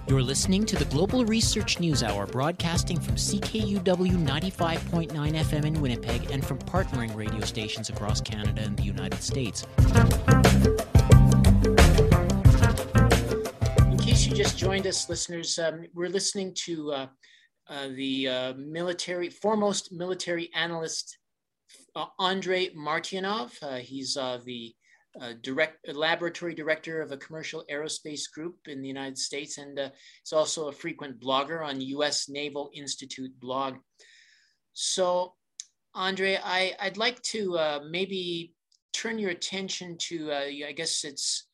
You're 0.09 0.23
listening 0.23 0.64
to 0.66 0.77
the 0.77 0.87
Global 0.87 1.25
Research 1.25 1.81
News 1.81 2.03
Hour, 2.03 2.27
broadcasting 2.27 3.01
from 3.01 3.16
CKUW 3.16 3.83
95.9 3.83 5.11
FM 5.11 5.64
in 5.64 5.81
Winnipeg 5.81 6.31
and 6.31 6.47
from 6.47 6.59
partnering 6.59 7.14
radio 7.14 7.40
stations 7.40 7.88
across 7.90 8.21
Canada 8.21 8.62
and 8.62 8.77
the 8.77 8.85
United 8.85 9.23
States. 9.23 9.66
You 14.27 14.35
just 14.35 14.59
joined 14.59 14.89
us, 14.89 15.09
listeners, 15.09 15.57
um, 15.61 15.87
we're 15.95 16.09
listening 16.09 16.53
to 16.53 16.91
uh, 16.91 17.07
uh, 17.69 17.89
the 17.95 18.29
uh, 18.29 18.55
military 18.55 19.31
foremost 19.31 19.93
military 19.93 20.51
analyst 20.53 21.19
uh, 21.95 22.07
Andrei 22.19 22.71
Martyanov. 22.71 23.53
Uh, 23.62 23.77
he's 23.77 24.17
uh, 24.17 24.41
the 24.45 24.75
direct 25.43 25.89
laboratory 25.95 26.55
director 26.55 27.01
of 27.01 27.12
a 27.12 27.17
commercial 27.17 27.65
aerospace 27.71 28.23
group 28.31 28.57
in 28.67 28.83
the 28.83 28.89
United 28.89 29.17
States, 29.17 29.59
and 29.59 29.79
is 29.79 30.33
also 30.33 30.69
a 30.69 30.73
frequent 30.73 31.21
blogger 31.21 31.65
on 31.65 31.81
U.S. 31.81 32.29
Naval 32.29 32.71
Institute 32.75 33.33
blog. 33.39 33.77
So, 34.73 35.35
Andre, 35.95 36.39
I, 36.43 36.75
I'd 36.81 36.97
like 36.97 37.23
to 37.23 37.81
maybe 37.89 38.55
turn 38.93 39.21
your 39.21 39.31
attention 39.31 39.97
to, 39.99 40.33
I 40.33 40.73
guess 40.73 41.05
it's 41.05 41.47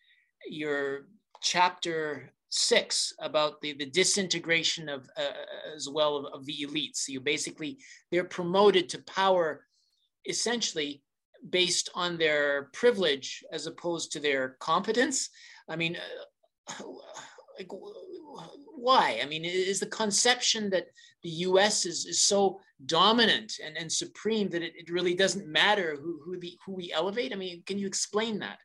your 0.49 1.07
chapter 1.43 2.33
six 2.55 3.15
about 3.19 3.63
the, 3.63 3.73
the 3.73 3.87
disintegration 3.87 4.87
of 4.87 5.09
uh, 5.17 5.23
as 5.75 5.89
well 5.89 6.17
of, 6.17 6.27
of 6.27 6.45
the 6.45 6.67
elites. 6.69 7.09
You 7.09 7.19
basically 7.19 7.79
they're 8.11 8.25
promoted 8.25 8.91
to 8.91 9.03
power 9.05 9.65
essentially 10.27 11.03
based 11.49 11.89
on 11.95 12.19
their 12.19 12.65
privilege 12.75 13.43
as 13.53 13.67
opposed 13.67 14.13
to 14.13 14.21
their 14.21 14.51
competence. 14.61 15.31
I 15.67 15.77
mean, 15.77 15.97
uh, 16.69 16.85
like, 17.59 17.69
why? 18.77 19.19
I 19.23 19.27
mean, 19.27 19.47
is 19.47 19.81
the 19.81 19.87
conception 19.87 20.69
that 20.71 20.89
the 21.23 21.31
U.S. 21.31 21.87
is, 21.87 22.05
is 22.05 22.21
so 22.21 22.61
dominant 22.85 23.55
and, 23.65 23.79
and 23.79 23.91
supreme 23.91 24.51
that 24.51 24.63
it, 24.63 24.75
it 24.77 24.91
really 24.91 25.15
doesn't 25.15 25.47
matter 25.47 25.97
who 25.97 26.21
who, 26.23 26.39
the, 26.39 26.59
who 26.67 26.75
we 26.75 26.93
elevate? 26.93 27.33
I 27.33 27.37
mean, 27.37 27.63
can 27.65 27.79
you 27.79 27.87
explain 27.87 28.41
that? 28.41 28.59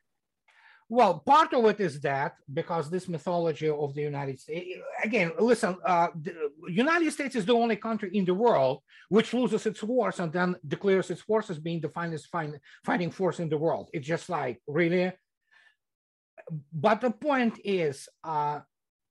Well, 0.90 1.18
part 1.18 1.52
of 1.52 1.66
it 1.66 1.80
is 1.80 2.00
that 2.00 2.36
because 2.52 2.88
this 2.88 3.08
mythology 3.08 3.68
of 3.68 3.94
the 3.94 4.00
United 4.00 4.40
States, 4.40 4.80
again, 5.04 5.32
listen, 5.38 5.76
uh, 5.84 6.08
the 6.18 6.34
United 6.66 7.10
States 7.12 7.36
is 7.36 7.44
the 7.44 7.54
only 7.54 7.76
country 7.76 8.10
in 8.16 8.24
the 8.24 8.32
world 8.32 8.82
which 9.10 9.34
loses 9.34 9.66
its 9.66 9.82
wars 9.82 10.18
and 10.18 10.32
then 10.32 10.56
declares 10.66 11.10
its 11.10 11.20
forces 11.20 11.58
being 11.58 11.80
the 11.82 11.90
finest 11.90 12.28
fighting 12.84 13.10
force 13.10 13.38
in 13.38 13.50
the 13.50 13.58
world. 13.58 13.90
It's 13.92 14.06
just 14.06 14.30
like, 14.30 14.62
really? 14.66 15.12
But 16.72 17.02
the 17.02 17.10
point 17.10 17.60
is, 17.64 18.08
uh, 18.24 18.60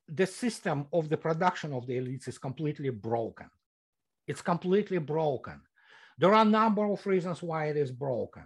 the 0.07 0.25
system 0.25 0.87
of 0.91 1.09
the 1.09 1.17
production 1.17 1.73
of 1.73 1.85
the 1.85 1.97
elites 1.97 2.27
is 2.27 2.39
completely 2.39 2.89
broken. 2.89 3.49
It's 4.25 4.41
completely 4.41 4.97
broken. 4.97 5.61
There 6.17 6.33
are 6.33 6.41
a 6.41 6.49
number 6.49 6.85
of 6.85 7.05
reasons 7.05 7.43
why 7.43 7.65
it 7.65 7.77
is 7.77 7.91
broken 7.91 8.45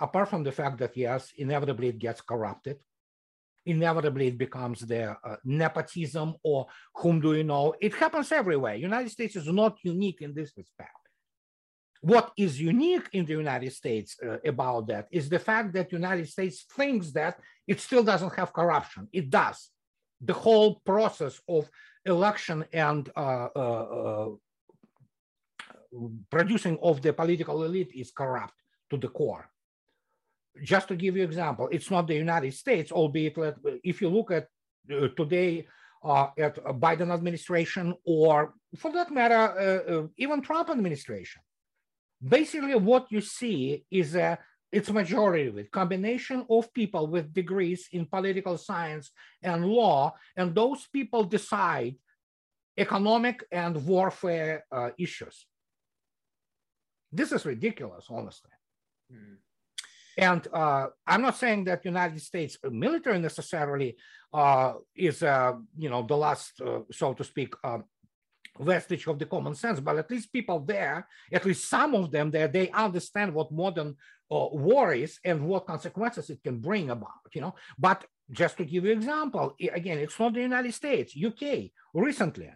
apart 0.00 0.28
from 0.28 0.44
the 0.44 0.52
fact 0.52 0.78
that 0.78 0.96
yes, 0.96 1.32
inevitably 1.36 1.88
it 1.88 1.98
gets 1.98 2.20
corrupted, 2.20 2.78
inevitably 3.66 4.28
it 4.28 4.38
becomes 4.38 4.80
the 4.80 5.10
uh, 5.10 5.36
nepotism 5.44 6.34
or 6.42 6.66
whom 6.94 7.20
do 7.20 7.34
you 7.34 7.44
know? 7.44 7.74
It 7.80 7.94
happens 7.94 8.32
everywhere. 8.32 8.76
United 8.76 9.10
States 9.10 9.36
is 9.36 9.46
not 9.46 9.78
unique 9.82 10.22
in 10.22 10.34
this 10.34 10.52
respect. 10.56 10.90
What 12.00 12.32
is 12.36 12.60
unique 12.60 13.08
in 13.12 13.26
the 13.26 13.32
United 13.32 13.72
States 13.72 14.16
uh, 14.24 14.38
about 14.44 14.86
that 14.86 15.08
is 15.10 15.28
the 15.28 15.38
fact 15.38 15.72
that 15.74 15.92
United 15.92 16.28
States 16.28 16.64
thinks 16.76 17.10
that 17.12 17.40
it 17.66 17.80
still 17.80 18.04
doesn't 18.04 18.34
have 18.36 18.52
corruption. 18.52 19.08
It 19.12 19.28
does. 19.30 19.70
The 20.20 20.32
whole 20.32 20.80
process 20.86 21.40
of 21.48 21.68
election 22.04 22.64
and 22.72 23.10
uh, 23.16 23.48
uh, 23.54 23.86
uh 23.94 24.28
producing 26.30 26.78
of 26.82 27.02
the 27.02 27.12
political 27.12 27.64
elite 27.64 27.92
is 27.94 28.10
corrupt 28.10 28.54
to 28.90 28.96
the 28.96 29.08
core 29.08 29.50
just 30.62 30.88
to 30.88 30.96
give 30.96 31.16
you 31.16 31.24
example, 31.24 31.68
it's 31.70 31.90
not 31.90 32.06
the 32.06 32.14
United 32.14 32.54
States, 32.54 32.90
albeit 32.92 33.36
if 33.84 34.00
you 34.00 34.08
look 34.08 34.30
at 34.30 34.48
uh, 34.92 35.08
today 35.16 35.66
uh, 36.02 36.28
at 36.38 36.56
Biden 36.56 37.12
administration 37.12 37.94
or 38.04 38.54
for 38.76 38.92
that 38.92 39.10
matter, 39.10 39.34
uh, 39.34 39.92
uh, 39.92 40.06
even 40.16 40.42
Trump 40.42 40.70
administration, 40.70 41.42
basically 42.26 42.74
what 42.74 43.06
you 43.10 43.20
see 43.20 43.84
is 43.90 44.14
a 44.14 44.38
it's 44.70 44.90
majority 44.90 45.48
it 45.48 45.72
combination 45.72 46.44
of 46.50 46.72
people 46.74 47.06
with 47.06 47.32
degrees 47.32 47.88
in 47.92 48.04
political 48.04 48.58
science 48.58 49.10
and 49.42 49.64
law 49.64 50.12
and 50.36 50.54
those 50.54 50.86
people 50.92 51.24
decide 51.24 51.96
economic 52.76 53.42
and 53.50 53.82
warfare 53.86 54.64
uh, 54.70 54.90
issues. 54.98 55.46
This 57.10 57.32
is 57.32 57.46
ridiculous 57.46 58.06
honestly. 58.10 58.50
Mm. 59.10 59.38
And 60.18 60.46
uh, 60.52 60.88
I'm 61.06 61.22
not 61.22 61.36
saying 61.36 61.64
that 61.64 61.84
United 61.84 62.20
States 62.20 62.58
military 62.68 63.20
necessarily 63.20 63.96
uh, 64.34 64.72
is, 64.96 65.22
uh, 65.22 65.52
you 65.78 65.88
know, 65.88 66.02
the 66.02 66.16
last, 66.16 66.60
uh, 66.60 66.80
so 66.90 67.14
to 67.14 67.22
speak, 67.22 67.54
um, 67.62 67.84
vestige 68.58 69.06
of 69.06 69.20
the 69.20 69.26
common 69.26 69.54
sense, 69.54 69.78
but 69.78 69.96
at 69.96 70.10
least 70.10 70.32
people 70.32 70.58
there, 70.58 71.06
at 71.32 71.44
least 71.44 71.70
some 71.70 71.94
of 71.94 72.10
them 72.10 72.32
there, 72.32 72.48
they 72.48 72.68
understand 72.70 73.32
what 73.32 73.52
modern 73.52 73.94
uh, 74.30 74.48
war 74.50 74.92
is 74.92 75.20
and 75.24 75.46
what 75.46 75.68
consequences 75.68 76.28
it 76.30 76.42
can 76.42 76.58
bring 76.58 76.90
about, 76.90 77.30
you 77.32 77.40
know. 77.40 77.54
But 77.78 78.04
just 78.32 78.56
to 78.56 78.64
give 78.64 78.84
you 78.84 78.90
an 78.90 78.98
example, 78.98 79.54
again, 79.72 79.98
it's 79.98 80.18
not 80.18 80.34
the 80.34 80.40
United 80.40 80.74
States, 80.74 81.14
UK, 81.16 81.70
recently, 81.94 82.50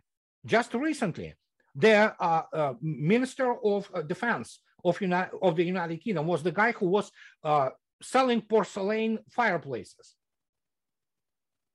just 0.45 0.75
recently, 0.75 1.35
their 1.77 2.17
uh, 2.21 2.75
Minister 2.83 3.55
of 3.65 3.89
Defense 4.09 4.59
of, 4.85 4.99
of 5.43 5.57
the 5.57 5.65
United 5.65 5.99
Kingdom 5.99 6.27
was 6.27 6.43
the 6.43 6.53
guy 6.53 6.73
who 6.73 6.87
was 6.87 7.11
uh, 7.45 7.71
selling 8.03 8.41
porcelain 8.41 9.19
fireplaces. 9.31 10.15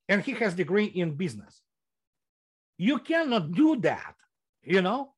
And 0.09 0.21
he 0.21 0.33
has 0.33 0.53
degree 0.53 0.85
in 0.85 1.15
business. 1.15 1.61
You 2.77 2.99
cannot 2.99 3.51
do 3.51 3.75
that, 3.81 4.15
you 4.63 4.81
know? 4.81 5.13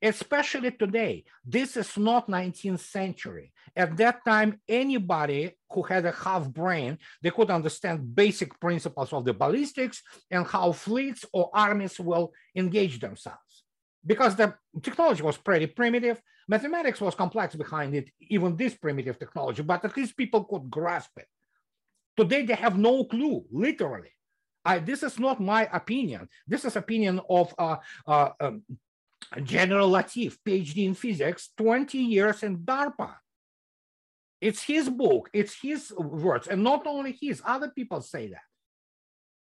Especially 0.00 0.72
today. 0.72 1.24
This 1.44 1.76
is 1.76 1.96
not 1.96 2.28
19th 2.28 2.80
century. 2.80 3.52
At 3.74 3.96
that 3.96 4.24
time, 4.24 4.60
anybody 4.68 5.56
who 5.70 5.82
had 5.82 6.04
a 6.04 6.12
half 6.12 6.48
brain, 6.48 6.98
they 7.22 7.30
could 7.30 7.50
understand 7.50 8.14
basic 8.14 8.58
principles 8.60 9.12
of 9.12 9.24
the 9.24 9.32
ballistics 9.32 10.02
and 10.30 10.46
how 10.46 10.72
fleets 10.72 11.24
or 11.32 11.50
armies 11.54 11.98
will 11.98 12.32
engage 12.54 13.00
themselves 13.00 13.52
because 14.04 14.36
the 14.36 14.54
technology 14.82 15.22
was 15.22 15.36
pretty 15.36 15.66
primitive. 15.66 16.20
Mathematics 16.48 17.00
was 17.00 17.14
complex 17.14 17.54
behind 17.54 17.94
it, 17.94 18.10
even 18.20 18.56
this 18.56 18.74
primitive 18.74 19.18
technology, 19.18 19.62
but 19.62 19.84
at 19.84 19.96
least 19.96 20.16
people 20.16 20.44
could 20.44 20.70
grasp 20.70 21.10
it. 21.16 21.28
Today, 22.16 22.44
they 22.44 22.54
have 22.54 22.78
no 22.78 23.04
clue, 23.04 23.44
literally. 23.50 24.10
I, 24.64 24.78
this 24.78 25.02
is 25.02 25.18
not 25.18 25.40
my 25.40 25.68
opinion. 25.72 26.28
This 26.46 26.64
is 26.64 26.76
opinion 26.76 27.20
of 27.28 27.54
uh, 27.58 27.76
uh, 28.06 28.30
um, 28.40 28.62
General 29.42 29.90
Latiff, 29.90 30.36
PhD 30.46 30.86
in 30.86 30.94
physics, 30.94 31.50
20 31.56 31.98
years 31.98 32.42
in 32.42 32.58
DARPA. 32.58 33.14
It's 34.40 34.62
his 34.62 34.88
book, 34.88 35.30
it's 35.32 35.56
his 35.60 35.92
words, 35.96 36.48
and 36.48 36.62
not 36.62 36.86
only 36.86 37.16
his, 37.20 37.40
other 37.44 37.68
people 37.68 38.00
say 38.02 38.28
that. 38.28 38.42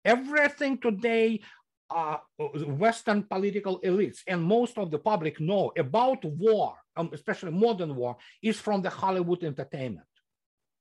Everything 0.03 0.77
today 0.77 1.41
uh, 1.89 2.17
Western 2.37 3.23
political 3.23 3.79
elites 3.81 4.19
and 4.27 4.41
most 4.41 4.77
of 4.77 4.91
the 4.91 4.99
public 4.99 5.39
know 5.39 5.71
about 5.77 6.23
war, 6.23 6.75
um, 6.99 7.09
especially 7.13 7.51
modern 7.51 7.95
war, 7.95 8.17
is 8.41 8.59
from 8.59 8.81
the 8.81 8.89
Hollywood 8.89 9.43
entertainment. 9.43 10.07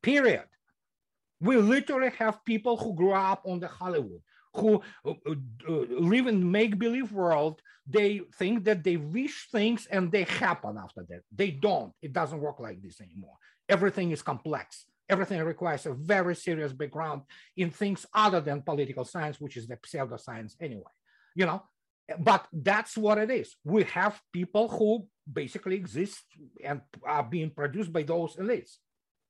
Period. 0.02 0.48
We 1.40 1.56
literally 1.56 2.12
have 2.18 2.44
people 2.44 2.76
who 2.76 2.94
grew 2.94 3.12
up 3.12 3.42
on 3.46 3.60
the 3.60 3.68
Hollywood, 3.68 4.22
who 4.54 4.82
uh, 5.06 5.10
uh, 5.10 5.34
uh 5.68 5.84
live 6.12 6.26
in 6.26 6.50
make-believe 6.50 7.12
world. 7.12 7.62
They 7.86 8.22
think 8.38 8.64
that 8.64 8.82
they 8.82 8.96
wish 8.96 9.48
things 9.50 9.86
and 9.86 10.10
they 10.12 10.24
happen 10.24 10.76
after 10.76 11.02
that. 11.08 11.22
They 11.34 11.50
don't. 11.52 11.92
It 12.02 12.12
doesn't 12.12 12.40
work 12.40 12.58
like 12.60 12.82
this 12.82 13.00
anymore. 13.00 13.36
Everything 13.68 14.10
is 14.10 14.22
complex 14.22 14.86
everything 15.10 15.42
requires 15.42 15.86
a 15.86 15.94
very 15.94 16.36
serious 16.36 16.70
background 16.70 17.22
in 17.56 17.70
things 17.70 18.04
other 18.12 18.42
than 18.42 18.60
political 18.60 19.06
science, 19.06 19.40
which 19.40 19.56
is 19.56 19.66
the 19.66 19.74
pseudoscience 19.78 20.54
anyway 20.60 20.92
you 21.34 21.46
know 21.46 21.62
but 22.18 22.46
that's 22.52 22.96
what 22.96 23.16
it 23.18 23.30
is 23.30 23.56
we 23.64 23.84
have 23.84 24.20
people 24.32 24.68
who 24.68 25.06
basically 25.32 25.76
exist 25.76 26.24
and 26.64 26.80
are 27.04 27.22
being 27.22 27.50
produced 27.50 27.92
by 27.92 28.02
those 28.02 28.36
elites. 28.36 28.76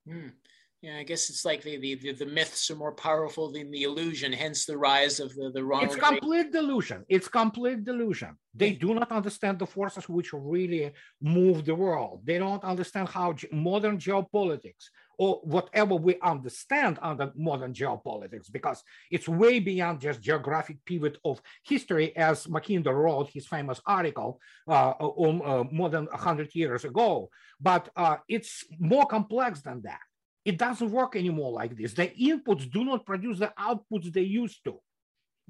Mm. 0.08 0.32
yeah 0.80 0.96
i 1.02 1.02
guess 1.02 1.28
it's 1.30 1.44
like 1.44 1.62
the, 1.62 1.76
the 1.76 2.12
the 2.12 2.30
myths 2.36 2.70
are 2.70 2.80
more 2.84 2.96
powerful 3.08 3.46
than 3.52 3.70
the 3.70 3.82
illusion 3.82 4.32
hence 4.32 4.64
the 4.64 4.78
rise 4.90 5.16
of 5.24 5.28
the 5.36 5.50
the 5.56 5.62
wrong 5.62 5.82
it's 5.84 5.96
complete 6.10 6.50
delusion. 6.52 7.04
It's 7.16 7.28
complete 7.28 7.80
delusion. 7.84 8.32
They 8.54 8.72
do 8.84 8.94
not 8.94 9.10
understand 9.18 9.58
the 9.58 9.66
forces 9.66 10.08
which 10.08 10.30
really 10.32 10.84
move 11.20 11.58
the 11.64 11.74
world. 11.84 12.16
They 12.28 12.38
don't 12.38 12.64
understand 12.72 13.06
how 13.16 13.28
modern 13.52 13.96
geopolitics 13.98 14.84
or 15.18 15.40
whatever 15.42 15.96
we 15.96 16.16
understand 16.22 16.98
under 17.02 17.32
modern 17.36 17.74
geopolitics, 17.74 18.50
because 18.50 18.82
it's 19.10 19.28
way 19.28 19.58
beyond 19.58 20.00
just 20.00 20.20
geographic 20.20 20.78
pivot 20.84 21.18
of 21.24 21.42
history, 21.64 22.16
as 22.16 22.46
Mackinder 22.46 22.94
wrote 22.94 23.28
his 23.28 23.46
famous 23.46 23.80
article 23.84 24.40
uh, 24.68 24.94
um, 25.00 25.42
uh, 25.44 25.64
more 25.72 25.90
than 25.90 26.06
100 26.06 26.54
years 26.54 26.84
ago. 26.84 27.28
But 27.60 27.88
uh, 27.96 28.18
it's 28.28 28.64
more 28.78 29.06
complex 29.06 29.60
than 29.60 29.82
that. 29.82 30.00
It 30.44 30.56
doesn't 30.56 30.90
work 30.90 31.16
anymore 31.16 31.52
like 31.52 31.76
this. 31.76 31.92
The 31.92 32.08
inputs 32.08 32.70
do 32.70 32.84
not 32.84 33.04
produce 33.04 33.40
the 33.40 33.52
outputs 33.58 34.12
they 34.12 34.22
used 34.22 34.62
to. 34.64 34.80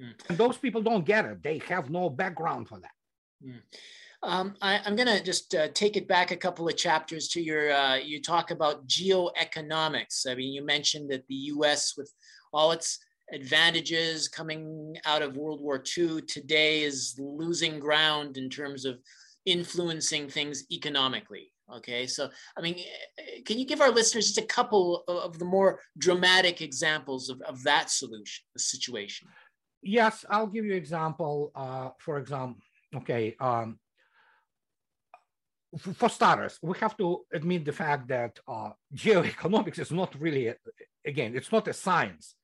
Mm. 0.01 0.15
And 0.29 0.39
those 0.39 0.57
people 0.57 0.83
don't 0.83 1.05
get 1.05 1.27
it. 1.27 1.43
They 1.43 1.59
have 1.69 1.91
no 1.91 2.09
background 2.09 2.69
for 2.69 2.81
that. 2.81 2.91
Mm. 3.45 3.61
Um, 4.23 4.57
I, 4.61 4.81
am 4.85 4.97
going 4.97 5.07
to 5.09 5.23
just 5.23 5.55
uh, 5.55 5.69
take 5.75 5.97
it 5.97 6.09
back 6.09 6.31
a 6.31 6.37
couple 6.37 6.67
of 6.67 6.77
chapters 6.77 7.29
to 7.29 7.41
your, 7.41 7.73
uh, 7.73 7.97
you 7.97 8.21
talk 8.21 8.51
about 8.51 8.87
geoeconomics. 8.89 10.27
I 10.29 10.35
mean, 10.35 10.53
you 10.53 10.65
mentioned 10.65 11.11
that 11.11 11.27
the 11.29 11.35
US, 11.35 11.95
with 11.97 12.13
all 12.53 12.73
its 12.73 12.99
advantages 13.33 14.27
coming 14.27 14.97
out 15.05 15.23
of 15.23 15.37
World 15.37 15.61
War 15.61 15.83
II, 15.97 16.23
today 16.23 16.83
is 16.83 17.15
losing 17.19 17.79
ground 17.79 18.37
in 18.37 18.51
terms 18.51 18.85
of 18.85 18.99
influencing 19.47 20.29
things 20.29 20.65
economically. 20.71 21.53
Okay, 21.77 22.07
so 22.07 22.31
I 22.57 22.63
mean, 22.63 22.83
can 23.45 23.59
you 23.59 23.67
give 23.67 23.83
our 23.83 23.91
listeners 23.91 24.27
just 24.27 24.39
a 24.39 24.47
couple 24.47 25.05
of 25.07 25.39
the 25.39 25.45
more 25.45 25.81
dramatic 25.99 26.63
examples 26.63 27.29
of, 27.29 27.43
of 27.43 27.63
that 27.65 27.91
solution, 27.91 28.45
situation? 28.57 29.29
Yes, 29.83 30.25
I'll 30.31 30.47
give 30.47 30.65
you 30.65 30.73
an 30.73 30.79
example. 30.79 31.53
Uh, 31.55 31.91
for 31.99 32.19
example, 32.19 32.57
okay, 32.97 33.37
um, 33.39 33.79
for 35.77 36.09
starters, 36.09 36.59
we 36.63 36.79
have 36.79 36.97
to 36.97 37.25
admit 37.33 37.65
the 37.65 37.73
fact 37.73 38.09
that 38.09 38.39
uh, 38.49 38.71
geoeconomics 38.95 39.79
is 39.79 39.91
not 39.91 40.19
really, 40.19 40.49
a, 40.49 40.57
again, 41.05 41.37
it's 41.37 41.53
not 41.53 41.69
a 41.69 41.73
science. 41.73 42.35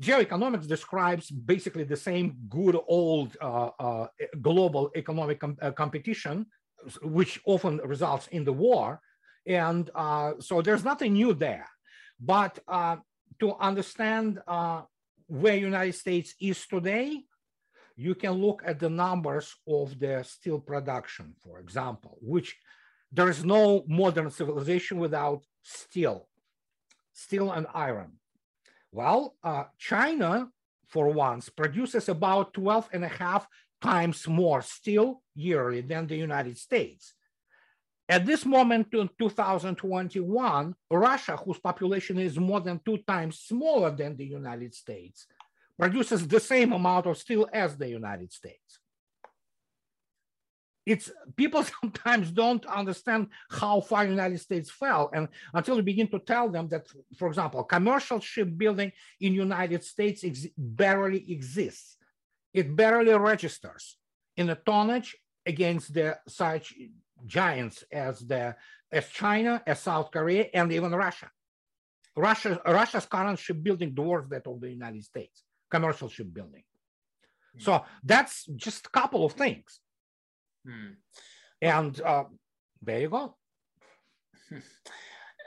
Geoeconomics 0.00 0.66
describes 0.66 1.30
basically 1.30 1.84
the 1.84 1.96
same 1.96 2.36
good 2.48 2.76
old 2.86 3.36
uh, 3.40 3.70
uh, 3.78 4.06
global 4.40 4.90
economic 4.96 5.40
com 5.40 5.56
uh, 5.60 5.72
competition, 5.72 6.46
which 7.02 7.40
often 7.44 7.78
results 7.78 8.28
in 8.28 8.44
the 8.44 8.52
war. 8.52 9.00
And 9.46 9.90
uh, 9.94 10.34
so 10.38 10.62
there's 10.62 10.84
nothing 10.84 11.14
new 11.14 11.34
there. 11.34 11.68
But 12.20 12.58
uh, 12.68 12.96
to 13.40 13.56
understand 13.56 14.40
where 15.26 15.56
United 15.56 15.94
States 15.94 16.34
is 16.40 16.66
today, 16.66 17.24
you 17.98 18.14
can 18.14 18.32
look 18.34 18.62
at 18.64 18.78
the 18.78 18.88
numbers 18.88 19.56
of 19.66 19.98
the 19.98 20.22
steel 20.22 20.60
production, 20.60 21.34
for 21.42 21.58
example, 21.58 22.16
which 22.20 22.56
there 23.10 23.28
is 23.28 23.44
no 23.44 23.84
modern 23.88 24.30
civilization 24.30 24.98
without 24.98 25.42
steel, 25.62 26.28
steel 27.12 27.50
and 27.50 27.66
iron. 27.74 28.12
Well, 28.92 29.34
uh, 29.42 29.64
China, 29.78 30.48
for 30.86 31.08
once, 31.08 31.48
produces 31.48 32.08
about 32.08 32.54
12 32.54 32.88
and 32.92 33.04
a 33.04 33.08
half 33.08 33.48
times 33.82 34.28
more 34.28 34.62
steel 34.62 35.22
yearly 35.34 35.80
than 35.80 36.06
the 36.06 36.16
United 36.16 36.56
States. 36.56 37.14
At 38.08 38.24
this 38.24 38.46
moment 38.46 38.94
in 38.94 39.10
2021, 39.18 40.74
Russia, 40.90 41.36
whose 41.36 41.58
population 41.58 42.18
is 42.18 42.38
more 42.38 42.60
than 42.60 42.80
two 42.84 42.98
times 42.98 43.40
smaller 43.40 43.90
than 43.90 44.16
the 44.16 44.24
United 44.24 44.72
States, 44.74 45.26
produces 45.78 46.26
the 46.26 46.40
same 46.40 46.72
amount 46.72 47.06
of 47.06 47.16
steel 47.16 47.48
as 47.52 47.76
the 47.76 47.88
United 47.88 48.32
States. 48.32 48.80
It's 50.84 51.10
people 51.36 51.62
sometimes 51.80 52.30
don't 52.32 52.64
understand 52.66 53.28
how 53.50 53.80
far 53.80 54.04
the 54.04 54.10
United 54.10 54.40
States 54.40 54.70
fell, 54.70 55.10
and 55.14 55.28
until 55.54 55.76
you 55.76 55.82
begin 55.82 56.08
to 56.08 56.18
tell 56.18 56.48
them 56.48 56.68
that, 56.68 56.86
for 57.16 57.28
example, 57.28 57.62
commercial 57.62 58.20
shipbuilding 58.20 58.92
in 59.20 59.34
United 59.34 59.84
States 59.84 60.24
ex 60.24 60.46
barely 60.56 61.30
exists. 61.30 61.96
It 62.54 62.74
barely 62.74 63.12
registers 63.12 63.98
in 64.36 64.46
the 64.46 64.56
tonnage 64.56 65.14
against 65.44 65.92
the 65.92 66.18
such 66.26 66.74
giants 67.26 67.84
as 67.92 68.20
the 68.20 68.56
as 68.90 69.06
China, 69.10 69.62
as 69.66 69.80
South 69.80 70.10
Korea, 70.10 70.46
and 70.54 70.72
even 70.72 70.92
Russia. 70.92 71.30
Russia 72.16 72.60
Russia's 72.64 73.06
current 73.06 73.38
shipbuilding 73.38 73.92
dwarfs 73.94 74.30
that 74.30 74.46
of 74.46 74.60
the 74.60 74.70
United 74.70 75.04
States 75.04 75.44
commercial 75.70 76.08
shipbuilding. 76.08 76.64
Mm. 77.56 77.62
So 77.62 77.84
that's 78.04 78.46
just 78.56 78.86
a 78.86 78.90
couple 78.90 79.24
of 79.24 79.32
things. 79.32 79.80
Mm. 80.66 80.94
And 81.62 82.00
uh, 82.00 82.24
there 82.82 83.00
you 83.00 83.08
go. 83.08 83.36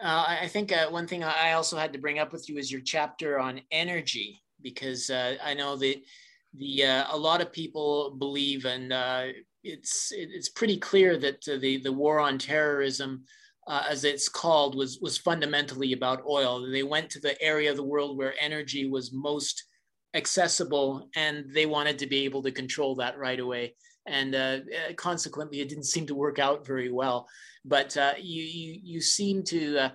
Uh, 0.01 0.37
I 0.41 0.47
think 0.47 0.71
uh, 0.71 0.89
one 0.89 1.05
thing 1.05 1.23
I 1.23 1.51
also 1.51 1.77
had 1.77 1.93
to 1.93 1.99
bring 1.99 2.17
up 2.17 2.31
with 2.31 2.49
you 2.49 2.57
is 2.57 2.71
your 2.71 2.81
chapter 2.81 3.39
on 3.39 3.61
energy, 3.69 4.41
because 4.63 5.11
uh, 5.11 5.35
I 5.43 5.53
know 5.53 5.75
that 5.75 6.01
the 6.55 6.85
uh, 6.85 7.05
a 7.11 7.17
lot 7.17 7.39
of 7.39 7.51
people 7.51 8.15
believe, 8.17 8.65
and 8.65 8.91
uh, 8.91 9.27
it's 9.63 10.11
it's 10.11 10.49
pretty 10.49 10.77
clear 10.77 11.17
that 11.17 11.43
the 11.45 11.77
the 11.83 11.91
war 11.91 12.19
on 12.19 12.39
terrorism 12.39 13.25
uh, 13.67 13.83
as 13.87 14.03
it's 14.03 14.27
called, 14.27 14.75
was 14.75 14.99
was 15.01 15.19
fundamentally 15.19 15.93
about 15.93 16.25
oil. 16.27 16.67
They 16.69 16.83
went 16.83 17.11
to 17.11 17.19
the 17.19 17.39
area 17.39 17.69
of 17.69 17.77
the 17.77 17.83
world 17.83 18.17
where 18.17 18.33
energy 18.39 18.89
was 18.89 19.13
most 19.13 19.65
accessible 20.13 21.09
and 21.15 21.45
they 21.53 21.65
wanted 21.65 21.99
to 21.99 22.07
be 22.07 22.25
able 22.25 22.43
to 22.43 22.51
control 22.51 22.95
that 22.95 23.17
right 23.17 23.39
away. 23.39 23.75
And 24.07 24.33
uh, 24.35 24.59
uh, 24.89 24.93
consequently 24.95 25.61
it 25.61 25.69
didn't 25.69 25.85
seem 25.85 26.07
to 26.07 26.15
work 26.15 26.39
out 26.39 26.65
very 26.65 26.91
well. 26.91 27.27
But 27.63 27.95
uh, 27.95 28.13
you, 28.19 28.43
you 28.43 28.79
you 28.83 29.01
seem 29.01 29.43
to 29.43 29.77
uh, 29.77 29.89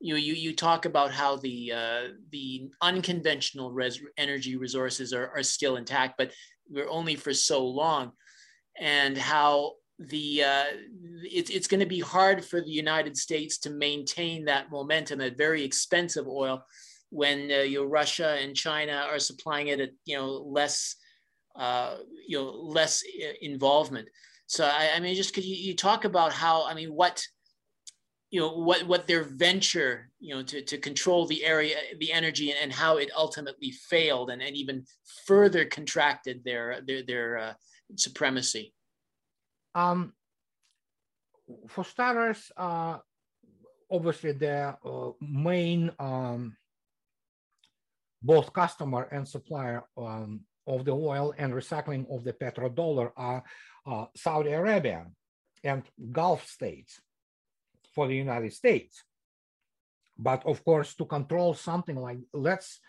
you 0.00 0.14
you 0.14 0.34
you 0.34 0.54
talk 0.54 0.84
about 0.84 1.10
how 1.10 1.36
the 1.36 1.72
uh, 1.72 2.00
the 2.30 2.70
unconventional 2.80 3.72
res- 3.72 4.00
energy 4.16 4.56
resources 4.56 5.12
are, 5.12 5.30
are 5.34 5.42
still 5.42 5.76
intact 5.76 6.14
but 6.16 6.30
we're 6.70 6.88
only 6.88 7.16
for 7.16 7.34
so 7.34 7.66
long. 7.66 8.12
And 8.78 9.18
how 9.18 9.72
the 9.98 10.44
uh, 10.44 10.64
it, 11.24 11.50
it's 11.50 11.66
going 11.66 11.80
to 11.80 11.86
be 11.86 12.00
hard 12.00 12.44
for 12.44 12.60
the 12.60 12.70
United 12.70 13.16
States 13.16 13.58
to 13.58 13.70
maintain 13.70 14.44
that 14.46 14.70
momentum 14.70 15.20
at 15.20 15.36
very 15.36 15.62
expensive 15.62 16.26
oil 16.26 16.64
when 17.10 17.50
uh, 17.50 17.62
you 17.62 17.80
know, 17.80 17.84
Russia 17.84 18.38
and 18.40 18.56
China 18.56 19.06
are 19.08 19.18
supplying 19.18 19.68
it 19.68 19.80
at 19.80 19.90
you 20.04 20.16
know 20.16 20.28
less 20.28 20.96
uh, 21.56 21.96
you 22.26 22.38
know 22.38 22.50
less 22.50 23.02
uh, 23.22 23.32
involvement. 23.42 24.08
So 24.46 24.64
I, 24.64 24.90
I 24.96 25.00
mean, 25.00 25.14
just 25.14 25.34
could 25.34 25.44
you, 25.44 25.54
you 25.54 25.76
talk 25.76 26.04
about 26.04 26.32
how 26.32 26.66
I 26.66 26.74
mean 26.74 26.92
what 26.94 27.22
you 28.30 28.40
know 28.40 28.52
what 28.52 28.86
what 28.86 29.06
their 29.06 29.24
venture 29.24 30.08
you 30.20 30.34
know 30.34 30.42
to, 30.42 30.62
to 30.62 30.78
control 30.78 31.26
the 31.26 31.44
area 31.44 31.76
the 31.98 32.12
energy 32.12 32.52
and 32.52 32.72
how 32.72 32.96
it 32.96 33.10
ultimately 33.16 33.72
failed 33.72 34.30
and, 34.30 34.40
and 34.40 34.56
even 34.56 34.84
further 35.26 35.64
contracted 35.64 36.42
their 36.44 36.80
their 36.86 37.02
their 37.02 37.38
uh, 37.38 37.52
supremacy 37.96 38.72
um 39.74 40.12
for 41.68 41.84
starters 41.84 42.52
uh 42.56 42.98
obviously 43.90 44.32
the 44.32 44.76
uh, 44.84 45.10
main 45.20 45.90
um 45.98 46.56
both 48.22 48.52
customer 48.52 49.08
and 49.12 49.26
supplier 49.26 49.82
um, 49.96 50.40
of 50.66 50.84
the 50.84 50.92
oil 50.92 51.34
and 51.38 51.52
recycling 51.52 52.04
of 52.14 52.24
the 52.24 52.32
petrodollar 52.32 53.10
are 53.16 53.42
uh, 53.86 54.06
Saudi 54.16 54.50
Arabia 54.50 55.06
and 55.64 55.82
Gulf 56.12 56.46
states 56.46 57.00
for 57.94 58.06
the 58.06 58.16
United 58.16 58.52
States. 58.52 59.02
But 60.18 60.44
of 60.46 60.64
course, 60.64 60.94
to 60.96 61.04
control 61.06 61.54
something 61.54 61.96
like 61.96 62.18
let's 62.32 62.80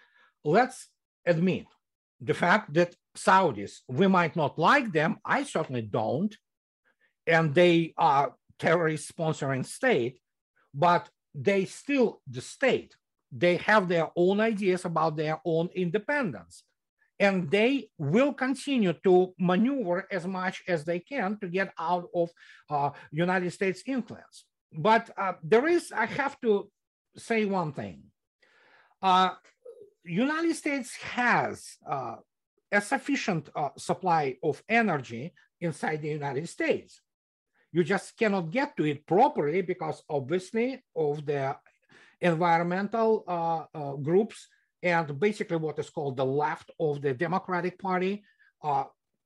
let's 0.44 0.90
admit 1.26 1.66
the 2.20 2.34
fact 2.34 2.74
that 2.74 2.96
Saudis, 3.18 3.80
we 3.88 4.08
might 4.08 4.36
not 4.36 4.60
like 4.60 4.92
them, 4.92 5.18
I 5.26 5.44
certainly 5.44 5.82
don't, 5.82 6.36
and 7.26 7.54
they 7.54 7.94
are 7.98 8.36
terrorist 8.60 9.12
sponsoring 9.16 9.66
state, 9.66 10.20
but 10.74 11.10
they 11.34 11.66
still 11.66 12.22
the 12.30 12.42
state 12.42 12.96
they 13.32 13.58
have 13.58 13.88
their 13.88 14.10
own 14.16 14.40
ideas 14.40 14.86
about 14.86 15.16
their 15.16 15.40
own 15.46 15.70
independence. 15.74 16.64
And 17.20 17.50
they 17.52 17.90
will 17.98 18.34
continue 18.34 18.94
to 19.04 19.34
maneuver 19.40 20.08
as 20.12 20.26
much 20.26 20.64
as 20.68 20.84
they 20.84 21.00
can 21.00 21.38
to 21.40 21.48
get 21.48 21.72
out 21.78 22.10
of 22.16 22.32
uh, 22.70 22.90
United 23.12 23.52
States 23.52 23.84
influence. 23.86 24.46
But 24.74 25.12
uh, 25.18 25.34
there 25.44 25.68
is, 25.68 25.92
I 25.96 26.08
have 26.08 26.40
to 26.42 26.70
say 27.16 27.46
one 27.46 27.74
thing. 27.74 28.04
Uh, 29.02 29.32
United 30.04 30.56
States 30.56 30.96
has 30.96 31.78
uh, 31.88 32.16
a 32.72 32.82
sufficient 32.82 33.50
uh, 33.56 33.70
supply 33.78 34.38
of 34.42 34.64
energy 34.68 35.34
inside 35.60 36.02
the 36.02 36.10
United 36.10 36.50
States. 36.50 37.02
You 37.72 37.84
just 37.84 38.18
cannot 38.18 38.52
get 38.52 38.76
to 38.78 38.86
it 38.86 39.06
properly 39.06 39.62
because 39.62 40.04
obviously 40.10 40.84
of 40.96 41.26
the 41.26 41.56
environmental 42.22 43.24
uh, 43.28 43.66
uh, 43.74 43.94
groups 43.94 44.48
and 44.84 45.20
basically 45.20 45.58
what 45.58 45.80
is 45.80 45.90
called 45.90 46.18
the 46.18 46.26
left 46.26 46.72
of 46.80 47.02
the 47.02 47.14
Democratic 47.14 47.80
Party 47.80 48.24
uh, 48.64 48.86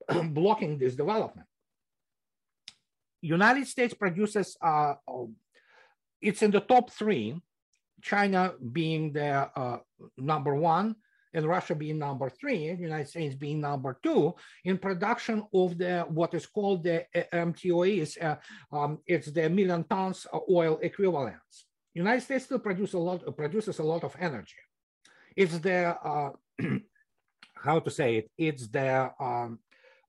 blocking 0.29 0.77
this 0.77 0.95
development. 0.95 1.47
United 3.21 3.67
States 3.67 3.93
produces, 3.93 4.55
uh, 4.61 4.93
it's 6.21 6.41
in 6.41 6.51
the 6.51 6.59
top 6.59 6.91
three, 6.91 7.35
China 8.01 8.53
being 8.71 9.13
the 9.13 9.49
uh, 9.55 9.77
number 10.17 10.53
one, 10.53 10.95
and 11.33 11.45
Russia 11.45 11.75
being 11.75 11.99
number 11.99 12.29
three, 12.29 12.71
United 12.71 13.09
States 13.09 13.35
being 13.35 13.59
number 13.59 13.97
two 14.01 14.33
in 14.63 14.77
production 14.77 15.43
of 15.53 15.77
the 15.77 16.05
what 16.07 16.33
is 16.33 16.45
called 16.45 16.83
the 16.83 17.05
MTOEs. 17.13 18.23
Uh, 18.23 18.37
um, 18.71 18.99
it's 19.05 19.31
the 19.31 19.49
million 19.49 19.83
tons 19.83 20.25
oil 20.49 20.79
equivalents. 20.81 21.65
United 21.95 22.21
States 22.21 22.45
still 22.45 22.59
produce 22.59 22.93
a 22.93 22.99
lot, 22.99 23.19
produces 23.35 23.79
a 23.79 23.83
lot 23.83 24.03
of 24.03 24.15
energy. 24.19 24.57
It's 25.35 25.57
the, 25.59 25.97
uh, 26.03 26.31
how 27.55 27.79
to 27.79 27.89
say 27.89 28.17
it, 28.17 28.31
it's 28.37 28.67
the 28.67 29.11
um, 29.19 29.59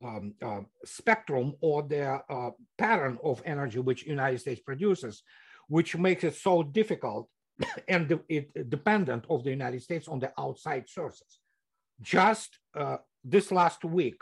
um, 0.04 0.34
uh, 0.42 0.60
spectrum 0.84 1.54
or 1.60 1.82
the 1.82 2.20
uh, 2.28 2.50
pattern 2.76 3.18
of 3.24 3.40
energy 3.46 3.78
which 3.78 4.04
United 4.06 4.40
States 4.40 4.60
produces, 4.60 5.22
which 5.68 5.96
makes 5.96 6.24
it 6.24 6.34
so 6.34 6.62
difficult 6.62 7.28
and 7.88 8.08
de 8.08 8.20
it 8.28 8.68
dependent 8.68 9.24
of 9.30 9.44
the 9.44 9.50
United 9.50 9.82
States 9.82 10.08
on 10.08 10.18
the 10.18 10.32
outside 10.38 10.88
sources. 10.88 11.38
Just 12.02 12.58
uh, 12.74 12.98
this 13.24 13.50
last 13.50 13.84
week, 13.84 14.20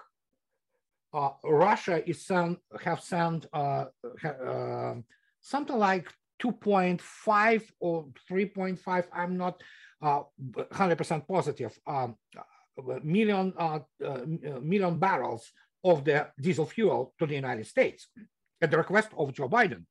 uh, 1.13 1.31
Russia 1.45 2.09
is 2.09 2.25
sent, 2.27 2.59
have 2.81 3.01
sent 3.01 3.47
uh, 3.53 3.87
uh, 4.25 4.95
something 5.41 5.79
like 5.79 6.13
2.5 6.45 7.63
or 7.81 8.07
3.5. 8.31 9.07
I'm 9.13 9.37
not 9.37 9.63
100% 10.03 11.29
positive. 11.29 11.79
Um, 11.87 12.17
million 13.03 13.55
million 14.63 14.99
barrels 14.99 15.53
of 15.85 16.05
the 16.05 16.29
diesel 16.41 16.67
fuel 16.67 17.15
to 17.19 17.27
the 17.27 17.35
United 17.35 17.67
States 17.67 18.09
at 18.61 18.71
the 18.71 18.77
request 18.77 19.11
of 19.17 19.33
Joe 19.33 19.49
Biden 19.49 19.85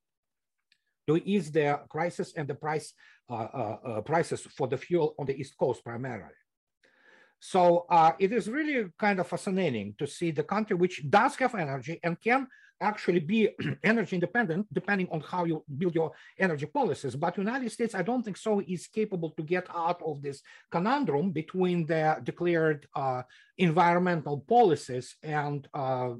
to 1.07 1.17
ease 1.17 1.51
the 1.51 1.79
crisis 1.89 2.33
and 2.35 2.47
the 2.47 2.55
price 2.55 2.93
uh, 3.29 3.33
uh, 3.33 3.77
uh, 3.85 4.01
prices 4.01 4.41
for 4.41 4.67
the 4.67 4.77
fuel 4.77 5.15
on 5.17 5.25
the 5.25 5.35
East 5.35 5.57
Coast 5.57 5.83
primarily. 5.83 6.33
So 7.39 7.85
uh, 7.89 8.13
it 8.19 8.31
is 8.31 8.49
really 8.49 8.89
kind 8.97 9.19
of 9.19 9.27
fascinating 9.27 9.95
to 9.97 10.07
see 10.07 10.31
the 10.31 10.43
country 10.43 10.75
which 10.75 11.09
does 11.09 11.35
have 11.37 11.55
energy 11.55 11.99
and 12.03 12.19
can 12.19 12.47
actually 12.83 13.19
be 13.19 13.49
energy 13.83 14.15
independent 14.15 14.67
depending 14.73 15.07
on 15.11 15.21
how 15.21 15.45
you 15.45 15.63
build 15.77 15.95
your 15.95 16.11
energy 16.37 16.65
policies. 16.65 17.15
But 17.15 17.37
United 17.37 17.71
States, 17.71 17.95
I 17.95 18.03
don't 18.03 18.23
think 18.23 18.37
so, 18.37 18.61
is 18.67 18.87
capable 18.87 19.31
to 19.31 19.43
get 19.43 19.65
out 19.73 20.01
of 20.05 20.21
this 20.21 20.41
conundrum 20.69 21.31
between 21.31 21.85
the 21.85 22.17
declared 22.23 22.87
uh, 22.95 23.23
environmental 23.57 24.37
policies 24.55 25.15
and 25.23 25.67
uh, 25.73 26.11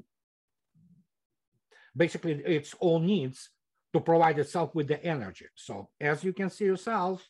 basically 1.96 2.32
its 2.32 2.74
own 2.80 3.06
needs 3.06 3.50
to 3.92 4.00
provide 4.00 4.38
itself 4.38 4.74
with 4.74 4.88
the 4.88 5.02
energy. 5.04 5.46
So 5.54 5.88
as 6.00 6.24
you 6.24 6.32
can 6.32 6.50
see 6.50 6.64
yourself, 6.64 7.24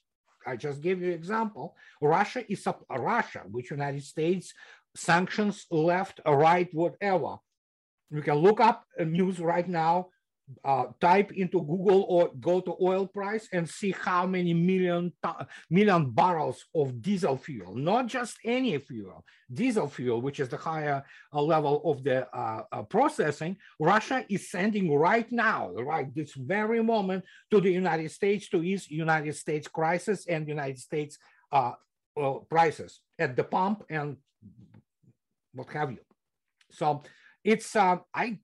I 0.47 0.57
just 0.57 0.81
gave 0.81 1.01
you 1.01 1.09
an 1.09 1.15
example. 1.15 1.77
Russia 2.01 2.51
is 2.51 2.67
a 2.67 3.01
Russia, 3.01 3.43
which 3.51 3.71
United 3.71 4.03
States 4.03 4.53
sanctions 4.95 5.67
left, 5.71 6.21
right, 6.27 6.69
whatever. 6.73 7.37
You 8.15 8.23
can 8.23 8.37
look 8.37 8.61
up 8.61 8.85
news 9.01 9.41
right 9.41 9.69
now, 9.69 10.07
uh, 10.65 10.85
type 11.01 11.33
into 11.33 11.59
Google 11.59 12.07
or 12.09 12.31
go 12.39 12.61
to 12.61 12.77
oil 12.81 13.09
price 13.09 13.49
and 13.53 13.69
see 13.69 13.91
how 13.91 14.25
many 14.25 14.55
million 14.55 15.13
million 15.69 16.13
barrels 16.13 16.65
of 16.77 17.03
diesel 17.03 17.37
fuel, 17.37 17.75
not 17.75 18.07
just 18.07 18.39
any 18.45 18.79
fuel, 18.79 19.25
diesel 19.53 19.89
fuel, 19.89 20.21
which 20.21 20.39
is 20.39 20.49
the 20.49 20.57
higher 20.57 21.03
uh, 21.33 21.43
level 21.43 21.83
of 21.85 22.05
the 22.05 22.29
uh, 22.37 22.63
uh 22.71 22.83
processing, 22.83 23.57
Russia 23.81 24.25
is 24.29 24.49
sending 24.49 24.95
right 24.95 25.31
now, 25.33 25.73
right 25.73 26.15
this 26.15 26.35
very 26.35 26.85
moment, 26.85 27.25
to 27.51 27.61
the 27.61 27.73
United 27.73 28.13
States 28.13 28.49
to 28.51 28.63
ease 28.63 28.89
United 28.89 29.35
States 29.35 29.67
crisis 29.67 30.27
and 30.29 30.47
United 30.47 30.79
States 30.79 31.19
uh, 31.51 31.73
prices 32.49 33.01
at 33.19 33.35
the 33.35 33.43
pump 33.43 33.83
and 33.91 34.19
what 35.53 35.69
have 35.73 35.91
you. 35.91 36.05
So 36.71 37.03
it's 37.45 37.77
uh, 37.77 37.99
I 38.13 38.39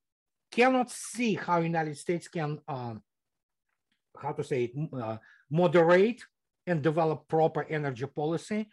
cannot 0.53 0.91
see 0.91 1.35
how 1.35 1.61
United 1.61 1.97
States 1.97 2.29
can 2.29 2.61
um, 2.69 3.03
how 4.21 4.33
to 4.33 4.45
say 4.45 4.65
it, 4.65 4.73
uh, 4.93 5.17
moderate 5.51 6.23
and 6.67 6.83
develop 6.83 7.27
proper 7.29 7.65
energy 7.65 8.07
policy 8.07 8.69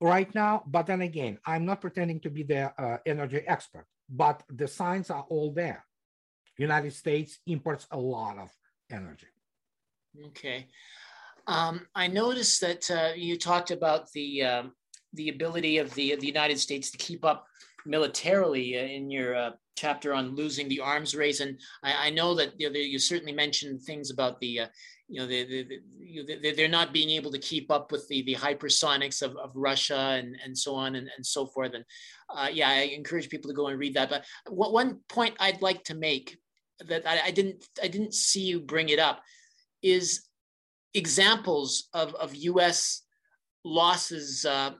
right 0.00 0.34
now. 0.34 0.64
But 0.66 0.86
then 0.86 1.02
again, 1.02 1.38
I'm 1.46 1.64
not 1.64 1.80
pretending 1.80 2.20
to 2.20 2.30
be 2.30 2.42
the 2.42 2.72
uh, 2.76 2.98
energy 3.06 3.42
expert, 3.46 3.86
but 4.08 4.42
the 4.48 4.66
signs 4.66 5.10
are 5.10 5.24
all 5.28 5.52
there. 5.52 5.84
United 6.58 6.92
States 6.92 7.38
imports 7.46 7.86
a 7.90 7.98
lot 7.98 8.38
of 8.38 8.50
energy. 8.90 9.28
Okay. 10.26 10.66
Um, 11.46 11.86
I 11.94 12.06
noticed 12.06 12.60
that 12.60 12.90
uh, 12.90 13.12
you 13.16 13.38
talked 13.38 13.70
about 13.70 14.10
the 14.12 14.42
um, 14.42 14.72
the 15.14 15.30
ability 15.30 15.78
of 15.78 15.94
the 15.94 16.16
the 16.16 16.26
United 16.26 16.58
States 16.58 16.90
to 16.90 16.98
keep 16.98 17.24
up 17.24 17.46
militarily 17.86 18.78
uh, 18.78 18.82
in 18.82 19.10
your 19.10 19.34
uh, 19.34 19.50
chapter 19.76 20.12
on 20.14 20.34
losing 20.34 20.68
the 20.68 20.80
arms 20.80 21.14
race, 21.14 21.40
and 21.40 21.58
I, 21.82 22.08
I 22.08 22.10
know 22.10 22.34
that 22.34 22.52
you, 22.58 22.70
know, 22.70 22.78
you, 22.78 22.98
certainly 22.98 23.32
mentioned 23.32 23.82
things 23.82 24.10
about 24.10 24.40
the, 24.40 24.60
uh, 24.60 24.66
you 25.08 25.20
know, 25.20 25.26
the, 25.26 25.44
the, 25.44 26.40
the, 26.40 26.52
they're 26.52 26.68
not 26.68 26.92
being 26.92 27.10
able 27.10 27.32
to 27.32 27.38
keep 27.38 27.70
up 27.70 27.90
with 27.90 28.06
the, 28.08 28.22
the 28.22 28.34
hypersonics 28.34 29.22
of, 29.22 29.36
of 29.36 29.50
Russia 29.54 30.18
and, 30.18 30.36
and 30.44 30.56
so 30.56 30.74
on 30.74 30.94
and, 30.94 31.08
and 31.16 31.24
so 31.24 31.46
forth. 31.46 31.74
And 31.74 31.84
uh, 32.34 32.48
yeah, 32.52 32.68
I 32.68 32.92
encourage 32.94 33.28
people 33.28 33.50
to 33.50 33.56
go 33.56 33.68
and 33.68 33.78
read 33.78 33.94
that. 33.94 34.10
But 34.10 34.24
one 34.46 35.00
point 35.08 35.34
I'd 35.40 35.62
like 35.62 35.84
to 35.84 35.94
make 35.94 36.38
that 36.88 37.06
I, 37.06 37.26
I 37.26 37.30
didn't 37.30 37.66
I 37.82 37.88
didn't 37.88 38.14
see 38.14 38.42
you 38.42 38.60
bring 38.60 38.88
it 38.88 38.98
up 38.98 39.22
is 39.82 40.28
examples 40.94 41.88
of, 41.94 42.14
of 42.14 42.34
U.S. 42.34 43.02
losses 43.64 44.44
uh, 44.44 44.72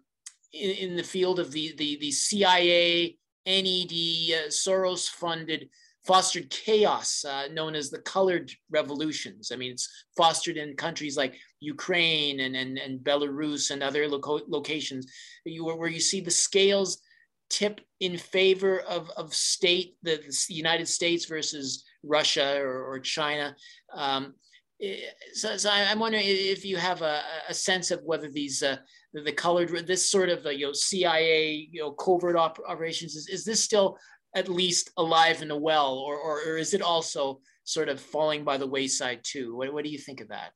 in, 0.53 0.71
in 0.71 0.97
the 0.97 1.03
field 1.03 1.39
of 1.39 1.53
the, 1.53 1.75
the, 1.77 1.99
the 2.01 2.11
CIA, 2.11 3.17
NED, 3.47 3.93
uh, 4.37 4.49
Soros 4.49 5.09
funded, 5.09 5.69
fostered 6.07 6.49
chaos 6.51 7.25
uh, 7.25 7.49
known 7.53 7.75
as 7.75 7.91
the 7.91 8.01
colored 8.01 8.51
revolutions. 8.71 9.51
I 9.53 9.57
mean, 9.57 9.73
it's 9.73 9.89
fostered 10.17 10.57
in 10.57 10.77
countries 10.77 11.17
like 11.17 11.35
Ukraine 11.61 12.41
and, 12.41 12.57
and, 12.57 12.79
and 12.79 13.01
Belarus 13.01 13.71
and 13.71 13.83
other 13.83 14.09
loco- 14.09 14.41
locations 14.49 15.07
you, 15.45 15.65
where 15.65 15.89
you 15.89 16.01
see 16.01 16.21
the 16.21 16.31
scales 16.31 17.03
tip 17.51 17.81
in 17.99 18.17
favor 18.17 18.81
of, 18.81 19.11
of 19.17 19.35
state, 19.35 19.97
the, 20.03 20.17
the 20.49 20.55
United 20.55 20.89
States 20.89 21.27
versus 21.27 21.85
Russia 22.03 22.59
or, 22.61 22.85
or 22.85 22.99
China. 22.99 23.55
Um, 23.93 24.35
eh, 24.81 24.97
so, 25.35 25.57
so, 25.57 25.71
I'm 25.71 25.99
wondering 25.99 26.25
if 26.27 26.65
you 26.65 26.77
have 26.77 27.03
a, 27.03 27.23
a 27.49 27.55
sense 27.55 27.91
of 27.91 28.03
whether 28.05 28.31
these 28.31 28.63
uh, 28.63 28.77
the, 29.13 29.23
the 29.23 29.33
colored 29.33 29.87
this 29.87 30.09
sort 30.09 30.29
of 30.29 30.45
uh, 30.47 30.51
you 30.51 30.67
know 30.67 30.73
CIA 30.73 31.69
you 31.71 31.81
know 31.81 31.93
covert 31.93 32.37
op- 32.37 32.61
operations 32.67 33.17
is, 33.17 33.29
is 33.29 33.45
this 33.45 33.63
still 33.63 33.99
at 34.35 34.49
least 34.49 34.91
alive 34.97 35.43
and 35.43 35.53
well 35.61 35.95
or, 35.95 36.17
or, 36.17 36.41
or 36.47 36.57
is 36.57 36.73
it 36.75 36.83
also 36.83 37.41
sort 37.65 37.89
of 37.89 38.01
falling 38.01 38.45
by 38.45 38.57
the 38.57 38.67
wayside 38.67 39.21
too? 39.25 39.57
What, 39.57 39.73
what 39.73 39.85
do 39.85 39.91
you 39.91 39.99
think 39.99 40.21
of 40.21 40.29
that? 40.29 40.53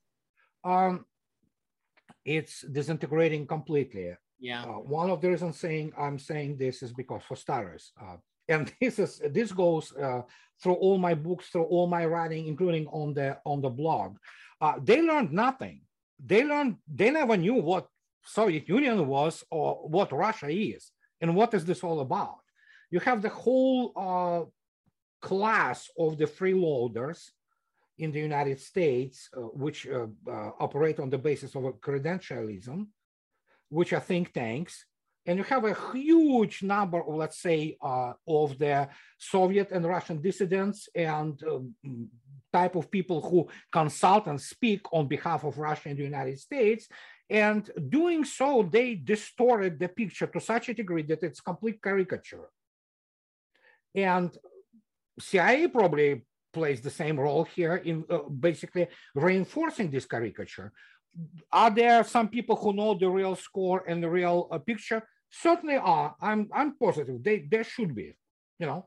Um 0.65 1.05
it's 2.25 2.63
disintegrating 2.63 3.47
completely. 3.47 4.15
Yeah. 4.39 4.63
Uh, 4.65 4.81
one 4.81 5.11
of 5.11 5.21
the 5.21 5.31
reasons 5.31 5.59
saying 5.59 5.93
i'm 5.99 6.19
saying 6.19 6.57
this 6.57 6.83
is 6.83 6.93
because 6.93 7.23
for 7.27 7.37
starters 7.37 7.93
uh, 8.01 8.17
and 8.49 8.73
this 8.81 8.99
is 8.99 9.21
this 9.31 9.53
goes 9.53 9.93
uh, 9.97 10.23
through 10.63 10.75
all 10.75 10.99
my 10.99 11.15
books 11.15 11.49
through 11.49 11.65
all 11.65 11.87
my 11.87 12.05
writing 12.05 12.47
including 12.47 12.87
on 12.89 13.15
the 13.15 13.39
on 13.45 13.61
the 13.61 13.71
blog. 13.71 14.17
Uh, 14.61 14.75
they 14.83 15.03
learned 15.03 15.33
nothing. 15.33 15.81
They 16.25 16.45
learned 16.45 16.77
they 16.87 17.11
never 17.11 17.37
knew 17.37 17.55
what 17.55 17.89
Soviet 18.25 18.69
Union 18.69 19.07
was 19.07 19.45
or 19.51 19.89
what 19.89 20.13
Russia 20.13 20.49
is 20.49 20.91
and 21.21 21.37
what 21.37 21.55
is 21.55 21.65
this 21.65 21.85
all 21.85 22.01
about. 22.01 22.41
You 22.91 23.01
have 23.01 23.23
the 23.23 23.29
whole 23.29 23.93
uh, 23.97 24.45
class 25.21 25.91
of 25.99 26.19
the 26.19 26.27
freeloaders 26.27 27.31
in 27.99 28.13
the 28.13 28.21
United 28.21 28.61
States, 28.61 29.29
uh, 29.37 29.41
which 29.41 29.87
uh, 29.87 30.07
uh 30.29 30.51
operate 30.59 30.99
on 30.99 31.11
the 31.11 31.19
basis 31.19 31.55
of 31.55 31.63
credentialism, 31.81 32.87
which 33.69 33.93
are 33.93 34.01
think 34.01 34.33
tanks. 34.33 34.85
And 35.27 35.39
you 35.39 35.45
have 35.45 35.65
a 35.65 35.77
huge 35.93 36.63
number, 36.63 37.01
of, 37.01 37.15
let's 37.15 37.41
say, 37.41 37.79
uh, 37.81 38.13
of 38.29 38.59
the 38.59 38.89
Soviet 39.17 39.71
and 39.71 39.87
Russian 39.87 40.21
dissidents 40.21 40.89
and 40.95 41.43
um, 41.45 41.75
type 42.53 42.77
of 42.77 42.91
people 42.91 43.21
who 43.23 43.49
consult 43.73 44.27
and 44.27 44.41
speak 44.41 44.83
on 44.93 45.09
behalf 45.09 45.45
of 45.45 45.59
Russia 45.59 45.89
and 45.89 45.99
the 45.99 46.05
United 46.05 46.39
States 46.39 46.89
and 47.31 47.71
doing 47.89 48.25
so, 48.25 48.69
they 48.71 48.95
distorted 48.95 49.79
the 49.79 49.89
picture 49.89 50.27
to 50.27 50.41
such 50.41 50.69
a 50.69 50.75
degree 50.75 51.03
that 51.03 51.23
it's 51.23 51.41
complete 51.41 51.83
caricature. 51.83 52.49
And 53.95 54.37
CIA 55.19 55.69
probably 55.69 56.25
plays 56.53 56.81
the 56.81 56.91
same 56.91 57.19
role 57.19 57.45
here 57.45 57.77
in 57.77 58.05
uh, 58.11 58.19
basically 58.29 58.89
reinforcing 59.15 59.91
this 59.91 60.07
caricature. 60.07 60.73
Are 61.53 61.71
there 61.71 62.05
some 62.05 62.29
people 62.29 62.57
who 62.57 62.73
know 62.73 62.95
the 62.95 63.09
real 63.09 63.37
score 63.37 63.85
and 63.87 64.03
the 64.03 64.11
real 64.11 64.49
uh, 64.51 64.59
picture? 64.59 65.07
Certainly 65.31 65.77
are. 65.77 66.15
I'm, 66.21 66.49
I'm 66.53 66.77
positive 66.77 67.23
they, 67.23 67.47
there 67.51 67.65
should 67.65 67.95
be, 67.95 68.15
you 68.59 68.67
know. 68.67 68.87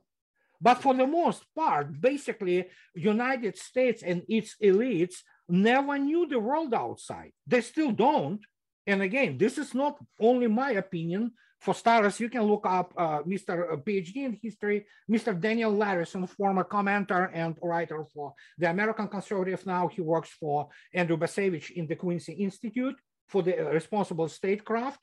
But 0.60 0.82
for 0.82 0.94
the 0.94 1.08
most 1.08 1.44
part, 1.56 2.00
basically, 2.02 2.68
United 2.96 3.58
States 3.58 4.02
and 4.04 4.24
its 4.28 4.56
elites 4.62 5.18
never 5.50 5.98
knew 5.98 6.28
the 6.28 6.40
world 6.40 6.74
outside. 6.74 7.32
They 7.46 7.62
still 7.62 7.92
don't. 7.92 8.42
And 8.86 9.02
again, 9.02 9.38
this 9.38 9.58
is 9.58 9.74
not 9.74 9.98
only 10.20 10.48
my 10.48 10.72
opinion. 10.72 11.32
For 11.60 11.74
starters, 11.74 12.20
you 12.20 12.30
can 12.30 12.44
look 12.44 12.66
up 12.68 12.94
uh, 12.96 13.24
Mr. 13.24 13.74
Uh, 13.74 13.78
PhD 13.78 14.18
in 14.18 14.40
history, 14.42 14.86
Mr. 15.10 15.40
Daniel 15.40 15.74
Larison, 15.74 16.30
former 16.30 16.64
commentator 16.64 17.32
and 17.34 17.58
writer 17.64 18.06
for 18.14 18.34
the 18.60 18.70
American 18.70 19.08
Conservative. 19.08 19.66
Now 19.66 19.88
he 19.88 20.02
works 20.02 20.30
for 20.40 20.70
Andrew 20.94 21.18
Bacevich 21.18 21.72
in 21.72 21.88
the 21.88 21.96
Quincy 21.96 22.34
Institute 22.34 22.96
for 23.28 23.42
the 23.42 23.60
uh, 23.60 23.72
responsible 23.72 24.28
statecraft. 24.30 25.00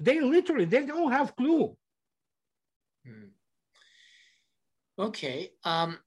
They 0.00 0.20
literally, 0.20 0.64
they 0.64 0.84
don't 0.86 1.12
have 1.12 1.36
clue. 1.36 1.76
Hmm. 3.06 3.28
Okay. 4.98 5.52
Um, 5.64 5.98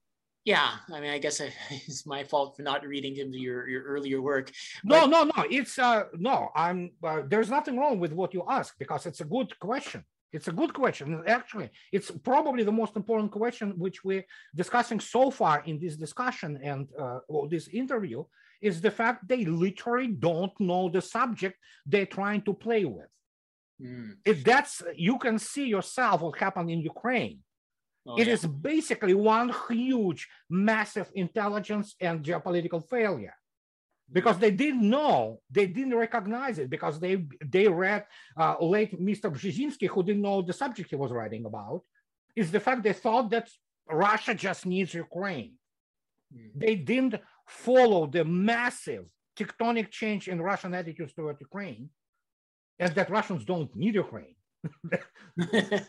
yeah, 0.46 0.70
I 0.94 1.00
mean, 1.00 1.10
I 1.10 1.18
guess 1.18 1.40
it's 1.70 2.06
my 2.06 2.22
fault 2.22 2.56
for 2.56 2.62
not 2.62 2.86
reading 2.86 3.16
into 3.16 3.38
your, 3.38 3.68
your 3.68 3.82
earlier 3.82 4.22
work. 4.22 4.52
But... 4.84 4.94
No, 4.94 5.06
no, 5.06 5.24
no. 5.36 5.44
It's 5.50 5.78
uh, 5.78 6.04
no. 6.14 6.50
I'm. 6.54 6.92
Uh, 7.02 7.22
there's 7.28 7.50
nothing 7.50 7.76
wrong 7.76 7.98
with 7.98 8.12
what 8.12 8.32
you 8.32 8.44
ask 8.48 8.78
because 8.78 9.04
it's 9.06 9.20
a 9.20 9.24
good 9.24 9.58
question. 9.58 10.04
It's 10.32 10.48
a 10.48 10.52
good 10.52 10.72
question. 10.72 11.22
Actually, 11.26 11.70
it's 11.92 12.10
probably 12.10 12.62
the 12.62 12.72
most 12.72 12.94
important 12.96 13.32
question 13.32 13.74
which 13.76 14.04
we're 14.04 14.26
discussing 14.54 15.00
so 15.00 15.30
far 15.30 15.62
in 15.66 15.80
this 15.80 15.96
discussion 15.96 16.58
and 16.62 16.88
uh, 16.98 17.20
well, 17.28 17.48
this 17.48 17.68
interview 17.68 18.24
is 18.60 18.80
the 18.80 18.90
fact 18.90 19.26
they 19.28 19.44
literally 19.44 20.08
don't 20.08 20.52
know 20.60 20.88
the 20.88 21.00
subject 21.00 21.56
they're 21.84 22.06
trying 22.06 22.42
to 22.42 22.54
play 22.54 22.84
with. 22.84 23.08
Mm. 23.80 24.16
If 24.24 24.44
that's 24.44 24.82
you 24.94 25.18
can 25.18 25.38
see 25.38 25.66
yourself 25.66 26.22
what 26.22 26.38
happened 26.38 26.70
in 26.70 26.80
Ukraine 26.80 27.40
Oh, 28.08 28.16
it 28.16 28.28
is 28.28 28.46
basically 28.46 29.14
one 29.14 29.52
huge, 29.68 30.28
massive 30.48 31.10
intelligence 31.14 31.96
and 32.00 32.22
geopolitical 32.22 32.88
failure 32.88 33.34
because 34.12 34.38
they 34.38 34.52
didn't 34.52 34.88
know, 34.88 35.40
they 35.50 35.66
didn't 35.66 35.96
recognize 35.96 36.58
it 36.58 36.70
because 36.70 37.00
they 37.00 37.26
they 37.44 37.66
read 37.66 38.04
uh, 38.36 38.54
late 38.60 39.00
Mr. 39.00 39.30
Brzezinski, 39.30 39.88
who 39.88 40.02
didn't 40.04 40.22
know 40.22 40.42
the 40.42 40.52
subject 40.52 40.90
he 40.90 40.96
was 40.96 41.10
writing 41.10 41.44
about, 41.44 41.82
is 42.36 42.50
the 42.50 42.60
fact 42.60 42.82
they 42.82 42.92
thought 42.92 43.30
that 43.30 43.48
Russia 43.90 44.34
just 44.34 44.66
needs 44.66 44.94
Ukraine. 44.94 45.54
Mm. 46.34 46.50
They 46.54 46.76
didn't 46.76 47.16
follow 47.48 48.06
the 48.06 48.24
massive 48.24 49.10
tectonic 49.36 49.90
change 49.90 50.28
in 50.28 50.40
Russian 50.40 50.74
attitudes 50.74 51.12
toward 51.12 51.40
Ukraine, 51.40 51.90
and 52.78 52.94
that 52.94 53.10
Russians 53.10 53.44
don't 53.44 53.74
need 53.74 53.94
Ukraine. 53.96 54.36
yeah. 55.52 55.80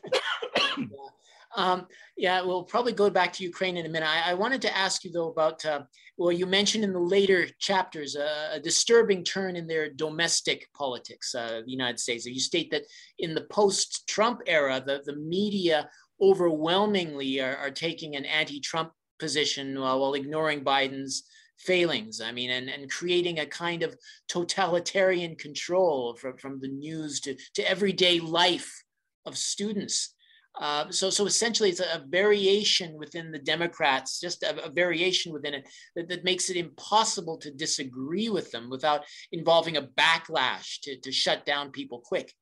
Um, 1.58 1.88
yeah, 2.16 2.44
we'll 2.44 2.64
probably 2.64 2.94
go 2.94 3.10
back 3.10 3.34
to 3.34 3.44
Ukraine 3.44 3.78
in 3.78 3.88
a 3.88 3.90
minute. 3.90 4.08
I, 4.08 4.32
I 4.32 4.34
wanted 4.36 4.62
to 4.62 4.78
ask 4.78 5.04
you 5.04 5.12
though 5.12 5.32
about, 5.32 5.66
uh, 5.66 5.82
well, 6.16 6.32
you 6.32 6.46
mentioned 6.46 6.84
in 6.84 6.94
the 6.94 7.00
later 7.00 7.48
chapters 7.60 8.16
uh, 8.16 8.52
a 8.54 8.60
disturbing 8.60 9.24
turn 9.24 9.56
in 9.56 9.66
their 9.66 9.90
domestic 9.90 10.60
politics, 10.74 11.34
uh, 11.34 11.62
the 11.66 11.72
United 11.72 12.00
States. 12.00 12.26
You 12.26 12.40
state 12.40 12.70
that 12.72 12.84
in 13.18 13.34
the 13.34 13.48
post-Trump 13.50 14.42
era, 14.46 14.82
the, 14.86 15.02
the 15.06 15.16
media 15.16 15.90
overwhelmingly 16.22 17.42
are, 17.42 17.58
are 17.58 17.72
taking 17.72 18.16
an 18.16 18.26
anti-Trump 18.26 18.92
position 19.20 19.80
while, 19.80 20.00
while 20.00 20.14
ignoring 20.14 20.64
Biden's 20.64 21.24
failings. 21.58 22.22
I 22.22 22.32
mean, 22.32 22.52
and, 22.52 22.70
and 22.70 22.90
creating 22.90 23.40
a 23.40 23.48
kind 23.48 23.82
of 23.82 23.96
totalitarian 24.28 25.36
control 25.36 26.16
from, 26.16 26.38
from 26.38 26.60
the 26.60 26.68
news 26.68 27.20
to, 27.22 27.36
to 27.56 27.68
everyday 27.68 28.20
life 28.20 28.84
of 29.26 29.36
students. 29.38 30.14
Uh, 30.60 30.90
so, 30.90 31.10
so 31.10 31.26
essentially, 31.26 31.70
it's 31.70 31.80
a, 31.80 32.04
variation 32.10 32.98
within 32.98 33.32
the 33.32 33.40
Democrats, 33.40 34.20
just 34.20 34.42
a, 34.44 34.66
a 34.66 34.70
variation 34.70 35.32
within 35.32 35.54
it 35.54 35.68
that, 35.96 36.10
that, 36.10 36.24
makes 36.24 36.50
it 36.50 36.58
impossible 36.58 37.38
to 37.38 37.52
disagree 37.52 38.30
with 38.30 38.50
them 38.52 38.70
without 38.70 39.06
involving 39.32 39.78
a 39.78 39.82
backlash 39.82 40.80
to, 40.82 41.00
to 41.00 41.12
shut 41.12 41.46
down 41.46 41.70
people 41.72 42.02
quick. 42.04 42.34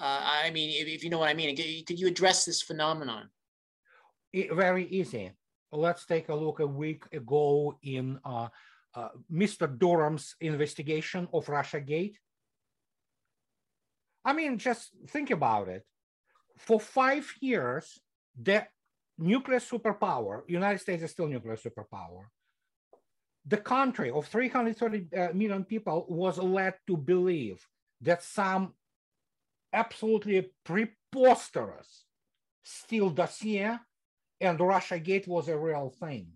Uh, 0.00 0.20
I 0.44 0.50
mean, 0.50 0.70
if, 0.70 0.88
if, 0.88 1.04
you 1.04 1.10
know 1.10 1.18
what 1.18 1.28
I 1.28 1.34
mean, 1.34 1.54
could 1.56 2.00
you 2.00 2.08
address 2.08 2.44
this 2.44 2.60
phenomenon? 2.60 3.28
It, 4.32 4.52
very 4.52 4.88
easy. 4.88 5.30
Let's 5.70 6.06
take 6.06 6.30
a 6.30 6.34
look 6.34 6.58
a 6.58 6.66
week 6.66 7.04
ago 7.12 7.78
in 7.82 8.18
uh, 8.24 8.48
uh 8.94 9.08
Mr. 9.32 9.78
Durham's 9.78 10.34
investigation 10.40 11.28
of 11.32 11.48
Russia 11.48 11.80
Gate. 11.80 12.18
I 14.24 14.32
mean, 14.32 14.58
just 14.58 14.90
think 15.08 15.30
about 15.30 15.68
it 15.68 15.84
for 16.56 16.80
five 16.80 17.30
years, 17.40 18.00
the 18.40 18.66
nuclear 19.18 19.60
superpower, 19.60 20.42
United 20.48 20.80
States 20.80 21.02
is 21.02 21.10
still 21.10 21.28
nuclear 21.28 21.56
superpower, 21.56 22.26
the 23.46 23.56
country 23.58 24.10
of 24.10 24.26
330 24.26 25.08
uh, 25.16 25.58
people 25.68 26.06
was 26.08 26.38
led 26.38 26.74
to 26.86 26.96
believe 26.96 27.66
that 28.00 28.22
some 28.22 28.74
absolutely 29.72 30.50
preposterous 30.64 32.04
Steele 32.64 33.10
dossier 33.10 33.78
and 34.40 34.58
Russia 34.60 34.98
Gate 34.98 35.28
was 35.28 35.48
a 35.48 35.58
real 35.58 35.90
thing. 36.00 36.28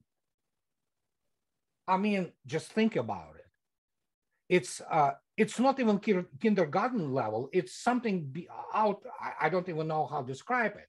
I 1.86 1.96
mean, 1.96 2.32
just 2.46 2.70
think 2.72 2.96
about 2.96 3.36
it. 3.36 3.46
It's 4.48 4.82
uh, 4.90 5.12
it's 5.38 5.58
not 5.58 5.78
even 5.78 5.98
kindergarten 6.40 7.14
level. 7.14 7.48
It's 7.52 7.74
something 7.80 8.18
out. 8.74 9.00
I 9.40 9.48
don't 9.48 9.68
even 9.68 9.86
know 9.86 10.06
how 10.06 10.20
to 10.22 10.26
describe 10.26 10.74
it. 10.76 10.88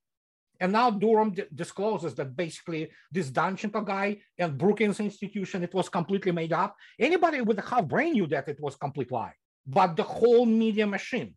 And 0.60 0.74
now 0.74 0.90
Durham 0.90 1.34
discloses 1.56 2.16
that 2.16 2.36
basically 2.36 2.92
this 3.12 3.30
Danchenko 3.32 3.86
guy 3.86 4.18
and 4.38 4.58
Brookings 4.58 5.00
Institution, 5.00 5.64
it 5.64 5.74
was 5.74 5.88
completely 5.88 6.34
made 6.34 6.52
up. 6.52 6.76
Anybody 7.00 7.42
with 7.42 7.60
a 7.60 7.62
half 7.62 7.88
brain 7.88 8.14
knew 8.14 8.28
that 8.28 8.50
it 8.50 8.60
was 8.60 8.76
complete 8.76 9.12
lie. 9.12 9.36
But 9.66 9.96
the 9.96 10.04
whole 10.04 10.46
media 10.46 10.88
machine 10.88 11.36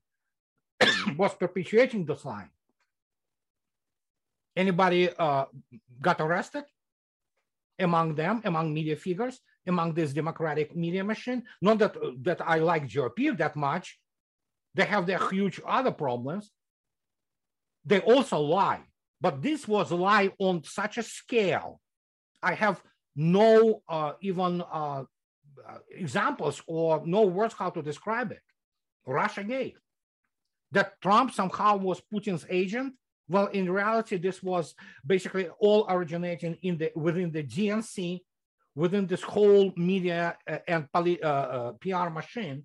was 1.16 1.34
perpetuating 1.34 2.04
this 2.06 2.24
lie. 2.24 2.48
Anybody 4.56 5.10
uh, 5.16 5.44
got 6.00 6.20
arrested? 6.20 6.64
among 7.78 8.14
them, 8.14 8.40
among 8.44 8.72
media 8.72 8.96
figures, 8.96 9.40
among 9.66 9.94
this 9.94 10.12
democratic 10.12 10.74
media 10.76 11.04
machine. 11.04 11.42
Not 11.60 11.78
that, 11.78 11.96
that 12.22 12.40
I 12.40 12.58
like 12.58 12.88
GOP 12.88 13.36
that 13.38 13.56
much. 13.56 13.98
They 14.74 14.84
have 14.84 15.06
their 15.06 15.28
huge 15.30 15.60
other 15.66 15.90
problems. 15.90 16.50
They 17.84 18.00
also 18.00 18.38
lie, 18.38 18.82
but 19.20 19.42
this 19.42 19.66
was 19.66 19.90
lie 19.90 20.30
on 20.38 20.64
such 20.64 20.98
a 20.98 21.02
scale. 21.02 21.80
I 22.42 22.54
have 22.54 22.82
no 23.14 23.82
uh, 23.88 24.12
even 24.20 24.62
uh, 24.72 25.04
examples 25.90 26.62
or 26.66 27.02
no 27.04 27.22
words 27.22 27.54
how 27.54 27.70
to 27.70 27.82
describe 27.82 28.32
it. 28.32 28.40
Russia 29.06 29.44
Gate. 29.44 29.76
That 30.70 31.00
Trump 31.02 31.32
somehow 31.32 31.76
was 31.76 32.00
Putin's 32.10 32.46
agent 32.48 32.94
well, 33.32 33.46
in 33.46 33.70
reality, 33.70 34.18
this 34.18 34.42
was 34.42 34.74
basically 35.06 35.48
all 35.58 35.86
originating 35.88 36.58
in 36.62 36.76
the 36.76 36.92
within 36.94 37.30
the 37.30 37.42
DNC, 37.42 38.20
within 38.75 39.07
this 39.07 39.23
whole 39.23 39.73
media 39.77 40.37
uh, 40.49 40.59
and 40.66 40.89
uh, 40.95 41.27
uh, 41.27 41.73
PR 41.81 42.09
machine. 42.11 42.64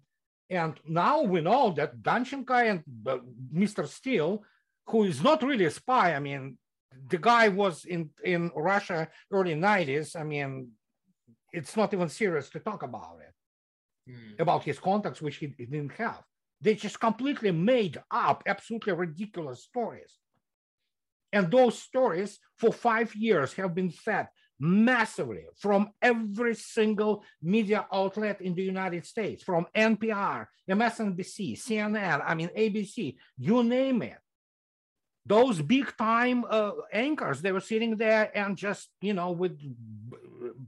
And 0.49 0.79
now 0.87 1.21
we 1.21 1.41
know 1.41 1.71
that 1.71 2.01
Danchenko 2.01 2.69
and 2.69 2.83
uh, 3.05 3.17
Mr. 3.53 3.87
Steele, 3.87 4.43
who 4.85 5.03
is 5.03 5.21
not 5.21 5.43
really 5.43 5.65
a 5.65 5.71
spy, 5.71 6.15
I 6.15 6.19
mean, 6.19 6.57
the 7.09 7.17
guy 7.17 7.49
was 7.49 7.85
in, 7.85 8.09
in 8.23 8.51
Russia 8.55 9.09
early 9.31 9.55
90s. 9.55 10.15
I 10.15 10.23
mean, 10.23 10.71
it's 11.51 11.75
not 11.75 11.93
even 11.93 12.09
serious 12.09 12.49
to 12.51 12.59
talk 12.59 12.83
about 12.83 13.17
it, 13.27 14.11
mm. 14.11 14.39
about 14.39 14.63
his 14.63 14.79
contacts, 14.79 15.21
which 15.21 15.37
he, 15.37 15.53
he 15.57 15.65
didn't 15.65 15.93
have. 15.93 16.23
They 16.61 16.75
just 16.75 16.99
completely 16.99 17.51
made 17.51 18.01
up 18.09 18.43
absolutely 18.47 18.93
ridiculous 18.93 19.63
stories 19.63 20.17
and 21.33 21.51
those 21.51 21.77
stories 21.79 22.39
for 22.57 22.71
five 22.71 23.13
years 23.15 23.53
have 23.53 23.75
been 23.75 23.89
fed 23.89 24.27
massively 24.59 25.45
from 25.55 25.89
every 26.01 26.55
single 26.55 27.23
media 27.41 27.85
outlet 27.91 28.41
in 28.41 28.55
the 28.55 28.63
United 28.63 29.05
States, 29.05 29.43
from 29.43 29.67
NPR, 29.75 30.47
MSNBC, 30.69 31.57
CNN, 31.57 32.23
I 32.25 32.35
mean, 32.35 32.49
ABC, 32.57 33.15
you 33.37 33.63
name 33.63 34.01
it. 34.01 34.17
Those 35.25 35.61
big 35.61 35.95
time 35.97 36.45
uh, 36.49 36.71
anchors, 36.91 37.41
they 37.41 37.51
were 37.51 37.59
sitting 37.59 37.97
there 37.97 38.31
and 38.33 38.57
just, 38.57 38.89
you 39.01 39.13
know, 39.13 39.31
with 39.31 39.59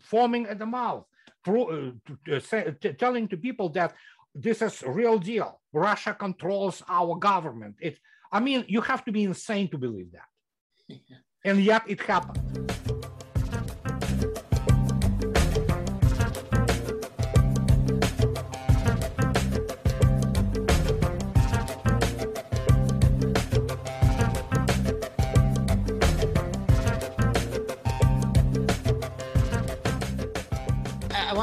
foaming 0.01 0.45
at 0.47 0.59
the 0.59 0.65
mouth, 0.65 1.05
through, 1.45 1.97
uh, 2.31 2.71
telling 2.97 3.27
to 3.29 3.37
people 3.37 3.69
that 3.69 3.93
this 4.35 4.61
is 4.61 4.83
real 4.83 5.17
deal. 5.17 5.61
Russia 5.73 6.13
controls 6.13 6.83
our 6.87 7.15
government. 7.15 7.75
It, 7.79 7.97
I 8.31 8.39
mean, 8.39 8.65
you 8.67 8.81
have 8.81 9.03
to 9.05 9.11
be 9.11 9.23
insane 9.23 9.69
to 9.69 9.77
believe 9.77 10.11
that. 10.11 10.95
And 11.45 11.63
yet 11.63 11.83
it 11.87 12.01
happened. 12.01 12.88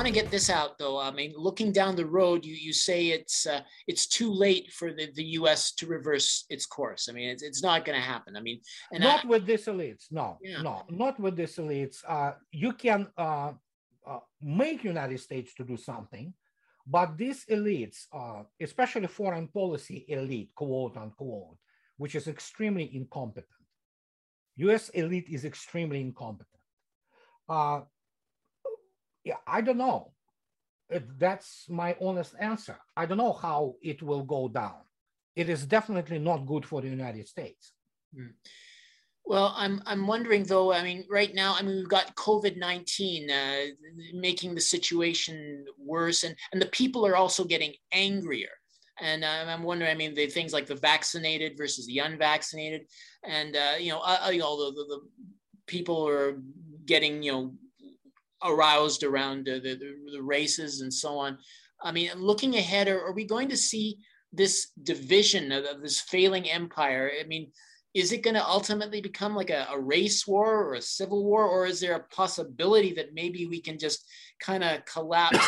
Want 0.07 0.15
to 0.15 0.23
get 0.23 0.31
this 0.31 0.51
out 0.51 0.79
though. 0.79 0.99
I 1.01 1.11
mean, 1.11 1.35
looking 1.37 1.73
down 1.73 1.97
the 1.97 2.07
road, 2.07 2.45
you 2.45 2.55
you 2.55 2.73
say 2.73 3.09
it's 3.09 3.47
uh, 3.47 3.63
it's 3.89 4.07
too 4.07 4.31
late 4.33 4.73
for 4.73 4.93
the, 4.93 5.09
the 5.15 5.25
U.S. 5.41 5.75
to 5.79 5.87
reverse 5.87 6.45
its 6.49 6.65
course. 6.65 7.09
I 7.09 7.13
mean, 7.13 7.29
it's, 7.29 7.43
it's 7.43 7.63
not 7.63 7.85
going 7.85 7.99
to 7.99 8.05
happen. 8.15 8.37
I 8.37 8.41
mean, 8.41 8.61
and 8.93 9.03
not 9.03 9.25
I, 9.25 9.29
with 9.29 9.47
these 9.47 9.67
elites. 9.67 10.05
No, 10.11 10.39
yeah. 10.41 10.63
no, 10.63 10.85
not 10.89 11.19
with 11.19 11.37
these 11.37 11.57
elites. 11.57 11.97
Uh, 12.07 12.33
you 12.53 12.73
can 12.73 13.09
uh, 13.19 13.53
uh, 14.07 14.21
make 14.41 14.85
United 14.85 15.19
States 15.19 15.55
to 15.55 15.65
do 15.65 15.77
something, 15.77 16.33
but 16.87 17.17
these 17.19 17.45
elites, 17.47 18.07
uh, 18.13 18.43
especially 18.61 19.09
foreign 19.09 19.49
policy 19.49 20.05
elite, 20.09 20.51
quote 20.55 20.97
unquote, 20.97 21.59
which 21.97 22.15
is 22.15 22.29
extremely 22.29 22.95
incompetent, 22.95 23.67
U.S. 24.67 24.89
elite 24.91 25.29
is 25.29 25.45
extremely 25.45 26.01
incompetent. 26.01 26.63
Uh, 29.27 29.31
yeah, 29.31 29.37
I 29.47 29.61
don't 29.61 29.79
know. 29.79 30.12
That's 31.18 31.66
my 31.68 31.97
honest 32.01 32.35
answer. 32.41 32.77
I 32.97 33.07
don't 33.07 33.18
know 33.18 33.33
how 33.33 33.74
it 33.83 34.03
will 34.03 34.22
go 34.22 34.49
down. 34.49 34.83
It 35.35 35.49
is 35.49 35.66
definitely 35.66 36.18
not 36.18 36.47
good 36.47 36.64
for 36.64 36.81
the 36.81 36.89
United 36.89 37.27
States. 37.29 37.72
Mm. 38.16 38.33
Well, 39.24 39.53
I'm 39.57 39.83
I'm 39.87 40.07
wondering 40.07 40.45
though. 40.45 40.72
I 40.72 40.85
mean, 40.85 41.05
right 41.11 41.35
now, 41.35 41.57
I 41.59 41.62
mean, 41.62 41.77
we've 41.77 41.89
got 41.89 42.14
COVID 42.14 42.57
nineteen 42.57 43.29
uh, 43.29 43.64
making 44.14 44.55
the 44.55 44.61
situation 44.61 45.64
worse, 45.77 46.22
and 46.22 46.37
and 46.53 46.62
the 46.62 46.66
people 46.66 47.05
are 47.05 47.16
also 47.16 47.45
getting 47.45 47.74
angrier. 47.91 48.55
And 49.01 49.24
uh, 49.24 49.45
I'm 49.49 49.64
wondering. 49.64 49.91
I 49.91 49.95
mean, 49.95 50.14
the 50.14 50.29
things 50.29 50.53
like 50.53 50.66
the 50.66 50.77
vaccinated 50.77 51.59
versus 51.59 51.87
the 51.87 51.99
unvaccinated, 51.99 52.87
and 53.24 53.57
uh, 53.57 53.74
you 53.81 53.91
know, 53.91 53.99
uh, 53.99 54.31
you 54.31 54.39
know, 54.39 54.57
the, 54.57 54.85
the, 54.85 55.01
people 55.66 56.07
are 56.09 56.41
getting 56.87 57.20
you 57.20 57.33
know 57.33 57.53
aroused 58.45 59.03
around 59.03 59.47
the, 59.47 59.61
the, 59.61 59.78
the 60.12 60.22
races 60.22 60.80
and 60.80 60.93
so 60.93 61.18
on. 61.18 61.39
I 61.82 61.93
mean, 61.93 62.11
looking 62.16 62.57
ahead, 62.57 62.89
are, 62.89 63.01
are 63.07 63.12
we 63.12 63.24
going 63.24 63.49
to 63.49 63.57
see 63.57 63.99
this 64.32 64.68
division 64.82 65.53
of, 65.53 65.64
of 65.64 65.82
this 65.82 66.01
failing 66.01 66.51
empire? 66.51 67.11
I 67.20 67.26
mean 67.26 67.53
is 67.97 68.12
it 68.12 68.22
going 68.22 68.34
to 68.34 68.47
ultimately 68.47 69.01
become 69.01 69.34
like 69.34 69.49
a, 69.49 69.66
a, 69.72 69.80
race 69.80 70.26
war 70.26 70.64
or 70.64 70.74
a 70.74 70.82
civil 70.82 71.24
war 71.24 71.45
or 71.45 71.64
is 71.64 71.80
there 71.80 71.95
a 71.95 72.14
possibility 72.14 72.93
that 72.93 73.14
maybe 73.14 73.47
we 73.47 73.59
can 73.59 73.78
just 73.78 74.05
kind 74.39 74.62
of 74.62 74.84
collapse 74.84 75.47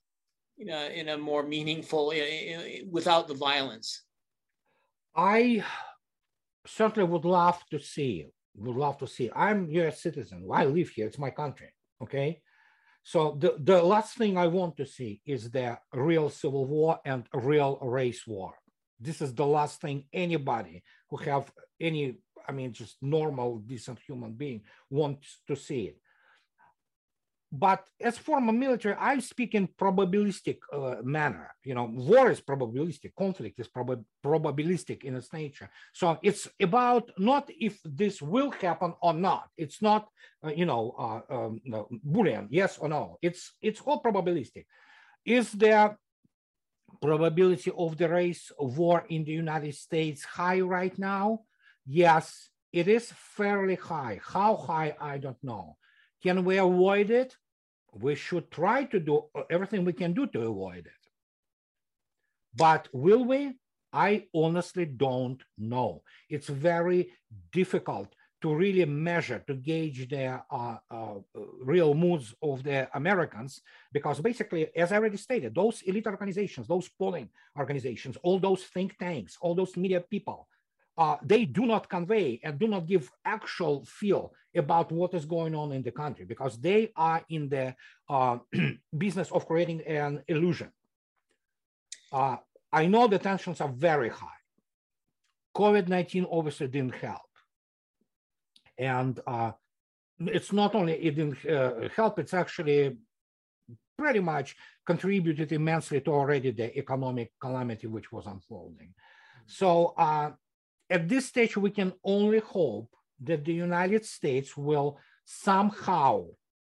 you 0.58 0.66
know 0.66 0.86
in 0.88 1.08
a 1.08 1.16
more 1.16 1.42
meaningful 1.42 2.12
eh, 2.12 2.18
eh, 2.18 2.52
eh, 2.52 2.80
without 2.90 3.26
the 3.26 3.34
violence? 3.34 4.02
I 5.16 5.64
certainly 6.66 7.08
would 7.08 7.24
love 7.24 7.58
to 7.70 7.78
see 7.78 8.26
would 8.54 8.76
love 8.76 8.98
to 8.98 9.06
see 9.06 9.30
i'm 9.34 9.60
us 9.70 10.02
citizen. 10.02 10.46
I 10.52 10.66
live 10.66 10.90
here. 10.90 11.06
It's 11.06 11.18
my 11.18 11.30
country 11.30 11.70
okay? 12.02 12.40
So 13.02 13.36
the, 13.38 13.56
the 13.58 13.82
last 13.82 14.16
thing 14.16 14.36
i 14.36 14.46
want 14.46 14.76
to 14.76 14.86
see 14.86 15.22
is 15.24 15.50
the 15.50 15.78
real 15.92 16.28
civil 16.28 16.66
war 16.66 17.00
and 17.04 17.24
real 17.32 17.78
race 17.80 18.26
war. 18.26 18.54
This 19.00 19.22
is 19.22 19.34
the 19.34 19.46
last 19.46 19.80
thing 19.80 20.04
anybody 20.12 20.82
who 21.08 21.16
have 21.18 21.50
any 21.80 22.16
i 22.48 22.52
mean 22.52 22.72
just 22.72 22.96
normal 23.02 23.58
decent 23.58 23.98
human 24.06 24.32
being 24.32 24.62
wants 24.90 25.40
to 25.46 25.54
see 25.54 25.82
it 25.90 25.98
but 27.50 27.88
as 28.00 28.18
for 28.18 28.38
a 28.38 28.52
military 28.52 28.94
i 28.98 29.18
speak 29.18 29.54
in 29.54 29.66
probabilistic 29.66 30.58
uh, 30.72 30.96
manner 31.02 31.54
you 31.64 31.74
know 31.74 31.88
war 31.92 32.30
is 32.30 32.40
probabilistic 32.40 33.14
conflict 33.16 33.58
is 33.58 33.68
prob- 33.68 34.04
probabilistic 34.24 35.04
in 35.04 35.16
its 35.16 35.32
nature 35.32 35.70
so 35.94 36.18
it's 36.22 36.46
about 36.60 37.10
not 37.18 37.48
if 37.58 37.80
this 37.84 38.20
will 38.20 38.50
happen 38.50 38.92
or 39.00 39.14
not 39.14 39.48
it's 39.56 39.80
not 39.80 40.08
uh, 40.44 40.50
you 40.50 40.66
know 40.66 40.94
uh, 40.98 41.34
um, 41.34 41.60
no, 41.64 41.88
boolean 42.06 42.48
yes 42.50 42.76
or 42.78 42.88
no 42.88 43.16
it's 43.22 43.54
it's 43.62 43.80
all 43.80 44.02
probabilistic 44.02 44.66
is 45.24 45.50
there 45.52 45.96
probability 47.00 47.70
of 47.76 47.96
the 47.96 48.08
race 48.08 48.50
war 48.58 49.04
in 49.08 49.24
the 49.24 49.32
United 49.32 49.74
States 49.74 50.24
high 50.24 50.60
right 50.60 50.96
now? 50.98 51.40
Yes, 51.86 52.50
it 52.72 52.88
is 52.88 53.12
fairly 53.12 53.76
high. 53.76 54.20
How 54.22 54.56
high, 54.56 54.96
I 55.00 55.18
don't 55.18 55.42
know. 55.42 55.76
Can 56.22 56.44
we 56.44 56.58
avoid 56.58 57.10
it? 57.10 57.36
We 57.92 58.14
should 58.14 58.50
try 58.50 58.84
to 58.84 59.00
do 59.00 59.24
everything 59.50 59.84
we 59.84 59.92
can 59.92 60.12
do 60.12 60.26
to 60.28 60.42
avoid 60.42 60.86
it. 60.86 61.02
But 62.54 62.88
will 62.92 63.24
we? 63.24 63.54
I 63.92 64.26
honestly 64.34 64.84
don't 64.84 65.42
know. 65.56 66.02
It's 66.28 66.48
very 66.48 67.12
difficult 67.52 68.14
to 68.40 68.54
really 68.54 68.84
measure, 68.84 69.42
to 69.46 69.54
gauge 69.54 70.08
the 70.08 70.40
uh, 70.50 70.76
uh, 70.90 71.14
real 71.60 71.94
moods 71.94 72.34
of 72.40 72.62
the 72.62 72.88
Americans, 72.94 73.60
because 73.92 74.20
basically, 74.20 74.68
as 74.76 74.92
I 74.92 74.96
already 74.96 75.16
stated, 75.16 75.54
those 75.54 75.82
elite 75.82 76.06
organizations, 76.06 76.68
those 76.68 76.88
polling 76.88 77.30
organizations, 77.58 78.16
all 78.22 78.38
those 78.38 78.62
think 78.64 78.96
tanks, 78.98 79.36
all 79.40 79.54
those 79.54 79.76
media 79.76 80.00
people, 80.00 80.48
uh, 80.98 81.16
they 81.22 81.44
do 81.44 81.64
not 81.64 81.88
convey 81.88 82.40
and 82.42 82.58
do 82.58 82.66
not 82.66 82.86
give 82.86 83.10
actual 83.24 83.84
feel 83.84 84.32
about 84.54 84.90
what 84.90 85.14
is 85.14 85.24
going 85.24 85.54
on 85.54 85.72
in 85.72 85.82
the 85.82 85.92
country 85.92 86.24
because 86.24 86.58
they 86.60 86.90
are 86.96 87.24
in 87.28 87.48
the 87.48 87.74
uh, 88.10 88.38
business 88.98 89.30
of 89.30 89.46
creating 89.46 89.80
an 89.86 90.22
illusion. 90.26 90.70
Uh, 92.12 92.36
I 92.72 92.86
know 92.86 93.06
the 93.06 93.18
tensions 93.18 93.60
are 93.60 93.68
very 93.68 94.08
high. 94.08 94.40
COVID 95.56 95.88
19 95.88 96.26
obviously 96.30 96.68
didn't 96.68 96.94
help 96.96 97.22
and 98.76 99.20
uh, 99.26 99.52
it's 100.20 100.52
not 100.52 100.74
only 100.74 100.94
it 100.94 101.16
didn't 101.16 101.44
uh, 101.46 101.88
help 101.94 102.18
it's 102.18 102.34
actually 102.34 102.96
pretty 103.98 104.20
much 104.20 104.56
contributed 104.86 105.52
immensely 105.52 106.00
to 106.00 106.12
already 106.12 106.50
the 106.50 106.76
economic 106.78 107.32
calamity 107.40 107.86
which 107.86 108.12
was 108.12 108.26
unfolding 108.26 108.94
so 109.46 109.94
uh, 109.98 110.30
at 110.90 111.08
this 111.08 111.26
stage 111.26 111.56
we 111.56 111.70
can 111.70 111.92
only 112.04 112.38
hope 112.38 112.90
that 113.20 113.44
the 113.44 113.52
united 113.52 114.04
states 114.04 114.56
will 114.56 114.98
somehow 115.24 116.24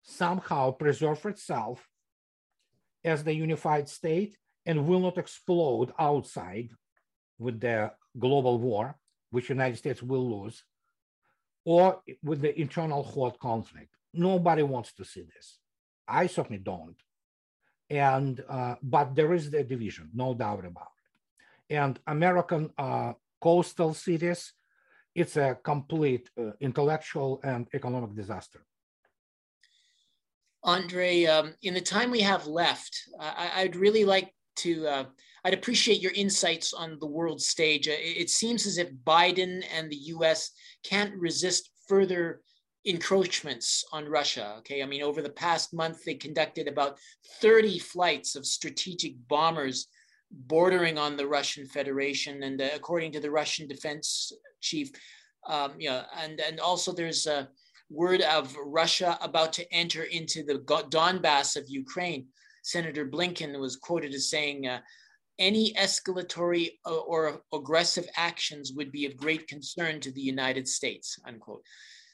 somehow 0.02 0.70
preserve 0.70 1.24
itself 1.26 1.86
as 3.04 3.22
the 3.22 3.34
unified 3.34 3.88
state 3.88 4.36
and 4.66 4.86
will 4.86 5.00
not 5.00 5.18
explode 5.18 5.92
outside 5.98 6.70
with 7.38 7.60
the 7.60 7.90
global 8.18 8.58
war 8.58 8.96
which 9.30 9.48
united 9.48 9.76
states 9.76 10.02
will 10.02 10.26
lose 10.38 10.64
or 11.68 12.00
with 12.22 12.40
the 12.40 12.58
internal 12.58 13.02
hot 13.02 13.38
conflict. 13.38 13.90
Nobody 14.14 14.62
wants 14.62 14.94
to 14.94 15.04
see 15.04 15.24
this. 15.34 15.58
I 16.08 16.26
certainly 16.26 16.62
don't. 16.62 16.96
And 17.90 18.42
uh, 18.48 18.76
but 18.82 19.14
there 19.14 19.34
is 19.34 19.50
the 19.50 19.62
division, 19.64 20.08
no 20.14 20.32
doubt 20.32 20.64
about 20.64 20.94
it. 21.02 21.74
And 21.74 22.00
American 22.06 22.70
uh, 22.78 23.12
coastal 23.40 23.94
cities, 23.94 24.52
it's 25.14 25.36
a 25.36 25.58
complete 25.62 26.30
uh, 26.38 26.50
intellectual 26.60 27.40
and 27.42 27.66
economic 27.74 28.14
disaster. 28.14 28.64
Andre, 30.64 31.24
um, 31.24 31.54
in 31.62 31.74
the 31.74 31.80
time 31.80 32.10
we 32.10 32.20
have 32.20 32.46
left, 32.46 32.94
I, 33.20 33.62
would 33.62 33.76
really 33.76 34.04
like 34.04 34.34
to. 34.56 34.86
Uh, 34.86 35.04
I'd 35.44 35.54
appreciate 35.54 36.00
your 36.00 36.12
insights 36.12 36.74
on 36.74 36.98
the 36.98 37.06
world 37.06 37.40
stage. 37.40 37.88
Uh, 37.88 37.92
it 37.96 38.28
seems 38.28 38.66
as 38.66 38.76
if 38.76 38.92
Biden 39.06 39.64
and 39.72 39.88
the 39.88 40.02
U.S 40.16 40.50
can't 40.84 41.14
resist 41.14 41.70
further 41.86 42.42
encroachments 42.84 43.84
on 43.92 44.08
Russia. 44.08 44.56
Okay, 44.58 44.82
I 44.82 44.86
mean, 44.86 45.02
over 45.02 45.22
the 45.22 45.30
past 45.30 45.74
month, 45.74 46.04
they 46.04 46.14
conducted 46.14 46.68
about 46.68 46.98
30 47.40 47.78
flights 47.78 48.36
of 48.36 48.46
strategic 48.46 49.14
bombers 49.28 49.88
bordering 50.30 50.98
on 50.98 51.16
the 51.16 51.26
Russian 51.26 51.66
Federation, 51.66 52.42
and 52.42 52.60
uh, 52.60 52.68
according 52.74 53.12
to 53.12 53.20
the 53.20 53.30
Russian 53.30 53.66
defense 53.68 54.32
chief, 54.60 54.90
um, 55.46 55.72
yeah, 55.78 56.04
and 56.16 56.40
and 56.40 56.60
also 56.60 56.92
there's 56.92 57.26
a 57.26 57.48
word 57.90 58.20
of 58.22 58.54
Russia 58.64 59.18
about 59.22 59.52
to 59.54 59.72
enter 59.72 60.04
into 60.04 60.42
the 60.42 60.58
Donbass 60.90 61.56
of 61.56 61.68
Ukraine. 61.68 62.26
Senator 62.62 63.06
Blinken 63.06 63.58
was 63.58 63.76
quoted 63.76 64.14
as 64.14 64.30
saying. 64.30 64.66
Uh, 64.66 64.80
any 65.38 65.72
escalatory 65.74 66.70
uh, 66.84 66.96
or 66.96 67.42
aggressive 67.54 68.08
actions 68.16 68.72
would 68.74 68.90
be 68.90 69.06
of 69.06 69.16
great 69.16 69.46
concern 69.46 70.00
to 70.00 70.10
the 70.10 70.20
United 70.20 70.66
States, 70.66 71.16
unquote. 71.26 71.62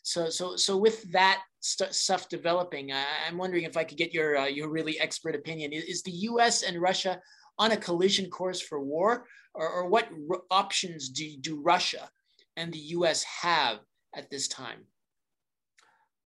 So, 0.03 0.29
so, 0.29 0.57
so 0.57 0.77
with 0.77 1.11
that 1.13 1.43
st- 1.61 1.95
stuff 1.95 2.29
developing, 2.29 2.93
I, 2.93 3.05
am 3.27 3.39
wondering 3.39 3.65
if 3.65 3.79
I 3.79 3.85
could 3.85 3.97
get 3.97 4.13
your, 4.13 4.37
uh, 4.37 4.47
your 4.47 4.69
really 4.69 5.01
expert 5.01 5.35
opinion. 5.35 5.73
Is, 5.73 5.85
is, 5.85 6.03
the 6.03 6.11
U.S. 6.11 6.63
and 6.63 6.81
Russia 6.81 7.19
on 7.59 7.73
a 7.73 7.77
collision 7.77 8.31
course 8.31 8.61
for 8.61 8.81
war, 8.81 9.27
or, 9.55 9.69
or 9.69 9.89
what 9.89 10.09
r- 10.31 10.43
options 10.51 11.09
do, 11.09 11.37
do 11.41 11.61
Russia 11.61 12.11
and 12.57 12.73
the 12.73 12.79
U.S. 12.99 13.23
have 13.25 13.79
at 14.15 14.31
this 14.31 14.49
time? 14.49 14.87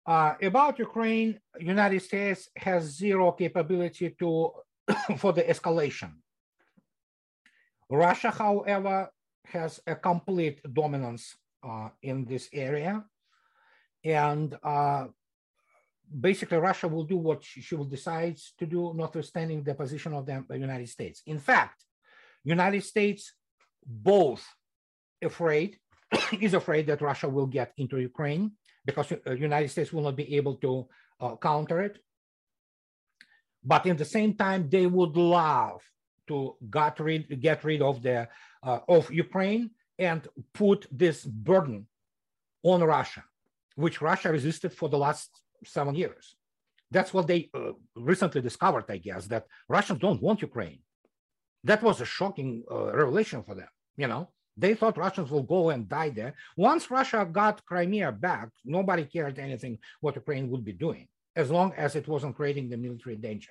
Uh, 0.06 0.34
about 0.42 0.78
Ukraine, 0.78 1.40
United 1.58 2.00
States 2.00 2.48
has 2.56 2.96
zero 2.96 3.32
capability 3.32 4.14
to 4.18 4.52
for 5.18 5.32
the 5.32 5.42
escalation. 5.42 6.12
Russia, 7.90 8.30
however, 8.30 9.08
has 9.46 9.80
a 9.86 9.94
complete 9.94 10.60
dominance 10.72 11.36
uh, 11.62 11.88
in 12.02 12.24
this 12.24 12.48
area. 12.52 13.04
And 14.04 14.56
uh, 14.62 15.06
basically, 16.20 16.58
Russia 16.58 16.88
will 16.88 17.04
do 17.04 17.16
what 17.16 17.42
she, 17.44 17.60
she 17.60 17.74
will 17.74 17.84
decide 17.84 18.36
to 18.58 18.66
do, 18.66 18.92
notwithstanding 18.94 19.62
the 19.62 19.74
position 19.74 20.12
of 20.12 20.26
the 20.26 20.44
United 20.50 20.88
States. 20.88 21.22
In 21.26 21.38
fact, 21.38 21.84
United 22.44 22.84
States 22.84 23.32
both 23.84 24.44
afraid, 25.22 25.78
is 26.40 26.54
afraid 26.54 26.86
that 26.86 27.00
Russia 27.00 27.28
will 27.28 27.46
get 27.46 27.72
into 27.76 27.98
Ukraine 27.98 28.52
because 28.84 29.12
uh, 29.12 29.32
United 29.32 29.68
States 29.68 29.92
will 29.92 30.02
not 30.02 30.16
be 30.16 30.36
able 30.36 30.54
to 30.56 30.86
uh, 31.20 31.36
counter 31.36 31.82
it. 31.82 31.98
But 33.64 33.86
in 33.86 33.96
the 33.96 34.04
same 34.04 34.34
time, 34.34 34.68
they 34.68 34.86
would 34.86 35.16
love 35.16 35.82
to 36.28 36.56
get 36.70 37.00
rid, 37.00 37.40
get 37.40 37.64
rid 37.64 37.82
of 37.82 38.02
the 38.02 38.28
uh, 38.62 38.80
of 38.88 39.10
Ukraine 39.12 39.70
and 39.98 40.26
put 40.52 40.86
this 40.90 41.24
burden 41.24 41.86
on 42.62 42.82
Russia, 42.82 43.24
which 43.76 44.00
Russia 44.00 44.30
resisted 44.30 44.72
for 44.72 44.88
the 44.88 44.98
last 44.98 45.30
seven 45.66 45.94
years. 45.94 46.36
That's 46.90 47.12
what 47.12 47.26
they 47.26 47.50
uh, 47.52 47.72
recently 47.96 48.40
discovered, 48.40 48.84
I 48.88 48.98
guess, 48.98 49.26
that 49.26 49.46
Russians 49.68 49.98
don't 50.00 50.22
want 50.22 50.42
Ukraine. 50.42 50.80
That 51.64 51.82
was 51.82 52.00
a 52.00 52.04
shocking 52.04 52.62
uh, 52.70 52.92
revelation 52.92 53.42
for 53.42 53.54
them. 53.54 53.68
You 53.96 54.06
know, 54.06 54.28
they 54.56 54.74
thought 54.74 54.96
Russians 54.96 55.30
will 55.30 55.42
go 55.42 55.70
and 55.70 55.88
die 55.88 56.10
there. 56.10 56.34
Once 56.56 56.90
Russia 56.90 57.28
got 57.30 57.64
Crimea 57.66 58.12
back, 58.12 58.48
nobody 58.64 59.04
cared 59.04 59.38
anything 59.38 59.78
what 60.00 60.16
Ukraine 60.16 60.48
would 60.50 60.64
be 60.64 60.72
doing, 60.72 61.08
as 61.34 61.50
long 61.50 61.72
as 61.76 61.96
it 61.96 62.06
wasn't 62.08 62.36
creating 62.36 62.68
the 62.68 62.76
military 62.76 63.16
danger. 63.16 63.50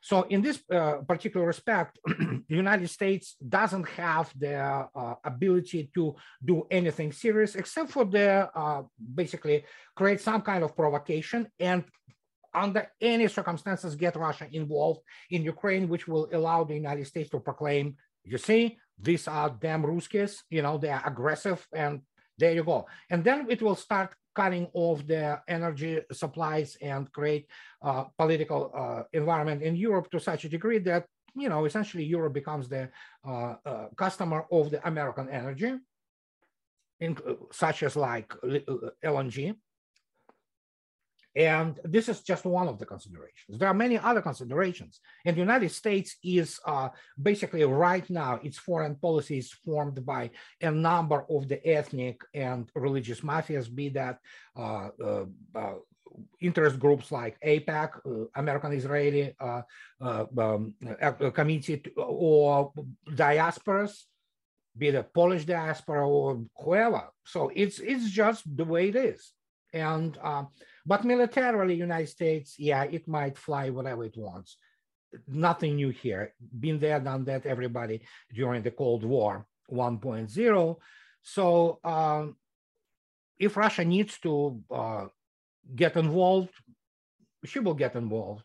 So 0.00 0.22
in 0.22 0.40
this 0.40 0.62
uh, 0.72 0.98
particular 1.06 1.46
respect, 1.46 1.98
the 2.06 2.42
United 2.48 2.88
States 2.88 3.36
doesn't 3.46 3.86
have 3.90 4.32
the 4.38 4.56
uh, 4.56 5.14
ability 5.24 5.90
to 5.94 6.16
do 6.42 6.66
anything 6.70 7.12
serious 7.12 7.54
except 7.54 7.90
for 7.90 8.04
the 8.06 8.50
uh, 8.54 8.82
basically 9.14 9.64
create 9.94 10.20
some 10.20 10.40
kind 10.40 10.64
of 10.64 10.74
provocation 10.74 11.46
and 11.58 11.84
under 12.52 12.90
any 13.00 13.28
circumstances 13.28 13.94
get 13.94 14.16
Russia 14.16 14.48
involved 14.50 15.00
in 15.30 15.42
Ukraine, 15.42 15.88
which 15.88 16.08
will 16.08 16.28
allow 16.32 16.64
the 16.64 16.74
United 16.74 17.06
States 17.06 17.30
to 17.30 17.38
proclaim, 17.38 17.96
you 18.24 18.38
see, 18.38 18.78
these 18.98 19.28
are 19.28 19.50
damn 19.50 19.82
Ruskies, 19.84 20.38
you 20.50 20.62
know, 20.62 20.76
they 20.76 20.90
are 20.90 21.06
aggressive 21.06 21.66
and 21.72 22.00
there 22.38 22.52
you 22.52 22.64
go. 22.64 22.86
And 23.10 23.22
then 23.22 23.46
it 23.48 23.62
will 23.62 23.76
start 23.76 24.14
cutting 24.34 24.68
off 24.72 25.06
the 25.06 25.40
energy 25.48 26.00
supplies 26.12 26.76
and 26.80 27.10
create 27.12 27.46
a 27.82 28.04
political 28.18 28.72
uh, 28.76 29.02
environment 29.12 29.62
in 29.62 29.76
Europe 29.76 30.10
to 30.10 30.20
such 30.20 30.44
a 30.44 30.48
degree 30.48 30.78
that, 30.78 31.06
you 31.34 31.48
know, 31.48 31.64
essentially 31.64 32.04
Europe 32.04 32.34
becomes 32.34 32.68
the 32.68 32.88
uh, 33.26 33.54
uh, 33.64 33.86
customer 33.96 34.46
of 34.50 34.70
the 34.70 34.86
American 34.86 35.28
energy, 35.28 35.74
in, 37.00 37.16
such 37.52 37.82
as 37.82 37.96
like 37.96 38.28
LNG, 39.04 39.54
and 41.36 41.78
this 41.84 42.08
is 42.08 42.22
just 42.22 42.44
one 42.44 42.66
of 42.66 42.78
the 42.78 42.86
considerations. 42.86 43.58
There 43.58 43.68
are 43.68 43.74
many 43.74 43.98
other 43.98 44.20
considerations. 44.20 45.00
And 45.24 45.36
the 45.36 45.40
United 45.40 45.70
States 45.70 46.16
is 46.24 46.58
uh, 46.66 46.88
basically 47.20 47.64
right 47.64 48.08
now, 48.10 48.40
its 48.42 48.58
foreign 48.58 48.96
policy 48.96 49.38
is 49.38 49.52
formed 49.52 50.04
by 50.04 50.30
a 50.60 50.70
number 50.70 51.24
of 51.30 51.48
the 51.48 51.64
ethnic 51.66 52.20
and 52.34 52.68
religious 52.74 53.20
mafias, 53.20 53.72
be 53.72 53.90
that 53.90 54.18
uh, 54.56 54.88
uh, 55.02 55.24
uh 55.54 55.74
interest 56.40 56.80
groups 56.80 57.12
like 57.12 57.38
AIPAC, 57.40 57.90
uh, 58.04 58.24
American 58.34 58.72
Israeli 58.72 59.32
uh, 59.38 59.62
um, 60.00 60.74
Committee, 61.32 61.80
or 61.96 62.72
diasporas, 63.10 63.92
be 64.76 64.90
the 64.90 65.04
Polish 65.04 65.44
diaspora 65.44 66.08
or 66.08 66.42
whoever. 66.56 67.04
So 67.24 67.52
it's, 67.54 67.78
it's 67.78 68.10
just 68.10 68.42
the 68.56 68.64
way 68.64 68.88
it 68.88 68.96
is. 68.96 69.32
And 69.72 70.18
but 70.86 71.04
militarily, 71.04 71.74
United 71.74 72.08
States, 72.08 72.56
yeah, 72.58 72.84
it 72.84 73.06
might 73.06 73.36
fly 73.36 73.70
whatever 73.70 74.04
it 74.04 74.16
wants. 74.16 74.56
Nothing 75.26 75.76
new 75.76 75.90
here. 75.90 76.34
Been 76.58 76.78
there, 76.78 77.00
done 77.00 77.24
that, 77.24 77.46
everybody 77.46 78.02
during 78.32 78.62
the 78.62 78.70
Cold 78.70 79.04
War 79.04 79.46
1.0. 79.70 80.76
So 81.22 81.78
um, 81.84 82.36
if 83.38 83.56
Russia 83.56 83.84
needs 83.84 84.18
to 84.20 84.62
uh, 84.70 85.06
get 85.74 85.96
involved, 85.96 86.50
she 87.44 87.58
will 87.58 87.74
get 87.74 87.96
involved. 87.96 88.44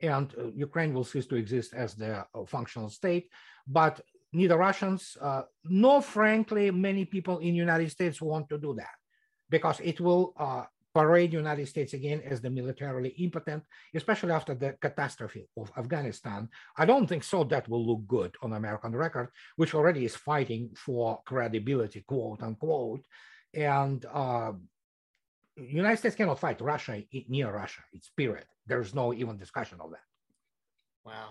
And 0.00 0.34
uh, 0.38 0.48
Ukraine 0.54 0.92
will 0.92 1.04
cease 1.04 1.26
to 1.26 1.36
exist 1.36 1.72
as 1.74 1.94
the 1.94 2.26
uh, 2.34 2.44
functional 2.46 2.90
state. 2.90 3.30
But 3.66 4.00
neither 4.32 4.58
Russians 4.58 5.16
uh, 5.20 5.42
nor, 5.64 6.02
frankly, 6.02 6.70
many 6.70 7.04
people 7.04 7.38
in 7.38 7.52
the 7.52 7.64
United 7.68 7.90
States 7.90 8.20
want 8.20 8.48
to 8.48 8.58
do 8.58 8.74
that 8.74 8.96
because 9.48 9.80
it 9.80 10.00
will 10.00 10.34
uh, 10.36 10.64
parade 10.94 11.32
United 11.32 11.66
States 11.66 11.92
again 11.92 12.22
as 12.24 12.40
the 12.40 12.48
militarily 12.48 13.10
impotent, 13.18 13.64
especially 13.94 14.30
after 14.30 14.54
the 14.54 14.74
catastrophe 14.80 15.48
of 15.56 15.72
Afghanistan. 15.76 16.48
I 16.78 16.86
don't 16.86 17.08
think 17.08 17.24
so 17.24 17.42
that 17.44 17.68
will 17.68 17.84
look 17.84 18.06
good 18.06 18.34
on 18.42 18.52
American 18.52 18.94
record, 18.94 19.28
which 19.56 19.74
already 19.74 20.04
is 20.04 20.14
fighting 20.14 20.70
for 20.76 21.20
credibility, 21.26 22.04
quote 22.06 22.42
unquote. 22.42 23.04
And 23.52 24.04
uh, 24.12 24.52
United 25.56 25.98
States 25.98 26.16
cannot 26.16 26.40
fight 26.40 26.60
Russia 26.60 27.02
near 27.28 27.52
Russia. 27.52 27.82
It's 27.92 28.10
period. 28.10 28.46
There's 28.66 28.94
no 28.94 29.12
even 29.12 29.36
discussion 29.36 29.78
of 29.80 29.90
that. 29.90 30.06
Wow. 31.04 31.30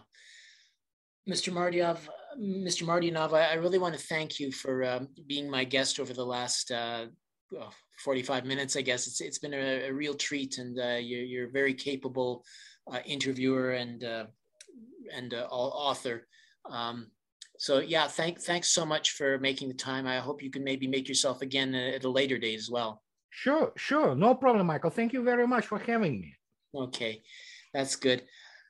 Mr. 1.28 1.54
Martyanov, 1.54 2.00
Mr. 2.38 2.84
Martyanov, 2.84 3.34
I, 3.34 3.54
really 3.54 3.78
want 3.78 3.96
to 3.96 4.08
thank 4.08 4.42
you 4.42 4.52
for 4.52 4.84
um, 4.84 5.08
being 5.26 5.50
my 5.50 5.64
guest 5.64 6.00
over 6.00 6.14
the 6.14 6.26
last 6.26 6.70
uh, 6.70 7.06
45 8.00 8.46
minutes, 8.46 8.76
I 8.76 8.82
guess. 8.82 9.08
It's 9.08 9.22
it's 9.22 9.40
been 9.40 9.54
a, 9.54 9.88
a 9.88 9.94
real 9.94 10.14
treat, 10.14 10.58
and 10.58 10.78
uh, 10.80 10.98
you're 11.00 11.24
you're 11.24 11.48
a 11.48 11.52
very 11.52 11.74
capable 11.74 12.44
uh, 12.92 13.00
interviewer 13.06 13.72
and 13.72 14.04
uh, 14.04 14.26
and 15.14 15.34
uh, 15.34 15.48
author. 15.50 16.28
Um, 16.70 17.12
so 17.58 17.80
yeah, 17.80 18.08
thank 18.08 18.42
thanks 18.42 18.70
so 18.70 18.86
much 18.86 19.12
for 19.12 19.38
making 19.40 19.70
the 19.70 19.76
time. 19.76 20.08
I 20.08 20.18
hope 20.18 20.44
you 20.44 20.52
can 20.52 20.64
maybe 20.64 20.88
make 20.88 21.08
yourself 21.08 21.42
again 21.42 21.74
at 21.76 22.04
a 22.04 22.10
later 22.10 22.38
date 22.38 22.58
as 22.58 22.70
well. 22.70 23.02
Sure, 23.30 23.72
sure, 23.78 24.16
no 24.16 24.36
problem, 24.36 24.68
Michael. 24.68 24.92
Thank 24.92 25.14
you 25.14 25.24
very 25.24 25.48
much 25.48 25.66
for 25.66 25.80
having 25.80 26.22
me. 26.22 26.36
Okay, 26.76 27.24
that's 27.74 27.96
good. 27.96 28.24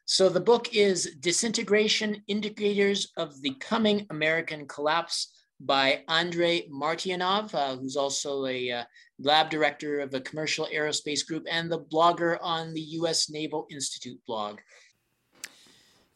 So 0.05 0.27
the 0.27 0.39
book 0.39 0.75
is 0.75 1.15
Disintegration 1.21 2.21
Indicators 2.27 3.13
of 3.17 3.41
the 3.41 3.55
Coming 3.55 4.05
American 4.09 4.67
Collapse 4.67 5.31
by 5.65 6.03
Andrei 6.07 6.67
Martyanov, 6.69 7.53
uh, 7.53 7.75
who's 7.75 7.95
also 7.95 8.45
a 8.45 8.71
uh, 8.71 8.83
lab 9.19 9.49
director 9.49 9.99
of 9.99 10.13
a 10.13 10.21
commercial 10.21 10.67
aerospace 10.73 11.25
group 11.25 11.45
and 11.49 11.71
the 11.71 11.79
blogger 11.79 12.37
on 12.41 12.73
the 12.73 12.81
U.S. 12.81 13.29
Naval 13.29 13.67
Institute 13.71 14.19
blog. 14.27 14.59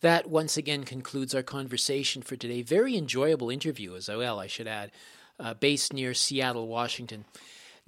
That 0.01 0.29
once 0.29 0.57
again 0.57 0.83
concludes 0.83 1.33
our 1.33 1.43
conversation 1.43 2.21
for 2.21 2.35
today. 2.35 2.61
Very 2.61 2.95
enjoyable 2.95 3.49
interview 3.49 3.95
as 3.95 4.07
well, 4.07 4.39
I 4.39 4.47
should 4.47 4.67
add, 4.67 4.91
uh, 5.39 5.55
based 5.55 5.91
near 5.91 6.13
Seattle, 6.13 6.67
Washington. 6.67 7.25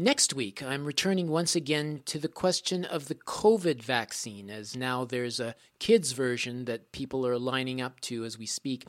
Next 0.01 0.34
week, 0.34 0.64
I'm 0.64 0.86
returning 0.86 1.28
once 1.28 1.57
again 1.57 2.01
to 2.05 2.18
the 2.18 2.30
question 2.30 2.86
of 2.86 3.10
the 3.10 3.16
COVID 3.16 3.82
vaccine, 3.84 4.49
as 4.49 4.76
now 4.76 5.03
there's 5.03 5.41
a 5.41 5.55
kids' 5.78 6.14
version 6.14 6.66
that 6.66 6.93
people 6.93 7.28
are 7.28 7.38
lining 7.38 7.82
up 7.82 7.99
to 8.01 8.24
as 8.24 8.39
we 8.39 8.45
speak. 8.45 8.86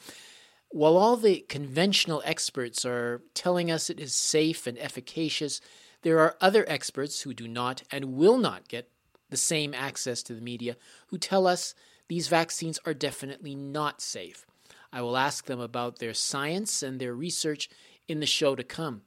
While 0.72 0.96
all 0.96 1.16
the 1.16 1.40
conventional 1.48 2.22
experts 2.24 2.84
are 2.84 3.22
telling 3.34 3.72
us 3.72 3.90
it 3.90 3.98
is 3.98 4.14
safe 4.14 4.68
and 4.68 4.78
efficacious, 4.78 5.60
there 6.02 6.20
are 6.20 6.36
other 6.40 6.64
experts 6.68 7.22
who 7.22 7.34
do 7.34 7.48
not 7.48 7.82
and 7.90 8.14
will 8.14 8.38
not 8.38 8.68
get 8.68 8.88
the 9.30 9.36
same 9.36 9.74
access 9.74 10.22
to 10.22 10.34
the 10.34 10.40
media 10.40 10.76
who 11.08 11.18
tell 11.18 11.48
us 11.48 11.74
these 12.08 12.28
vaccines 12.28 12.78
are 12.86 12.94
definitely 12.94 13.56
not 13.56 14.00
safe. 14.00 14.46
I 14.92 15.02
will 15.02 15.16
ask 15.16 15.46
them 15.46 15.60
about 15.60 15.98
their 15.98 16.14
science 16.14 16.84
and 16.84 17.00
their 17.00 17.14
research 17.14 17.68
in 18.06 18.20
the 18.20 18.26
show 18.26 18.54
to 18.54 18.62
come. 18.62 19.02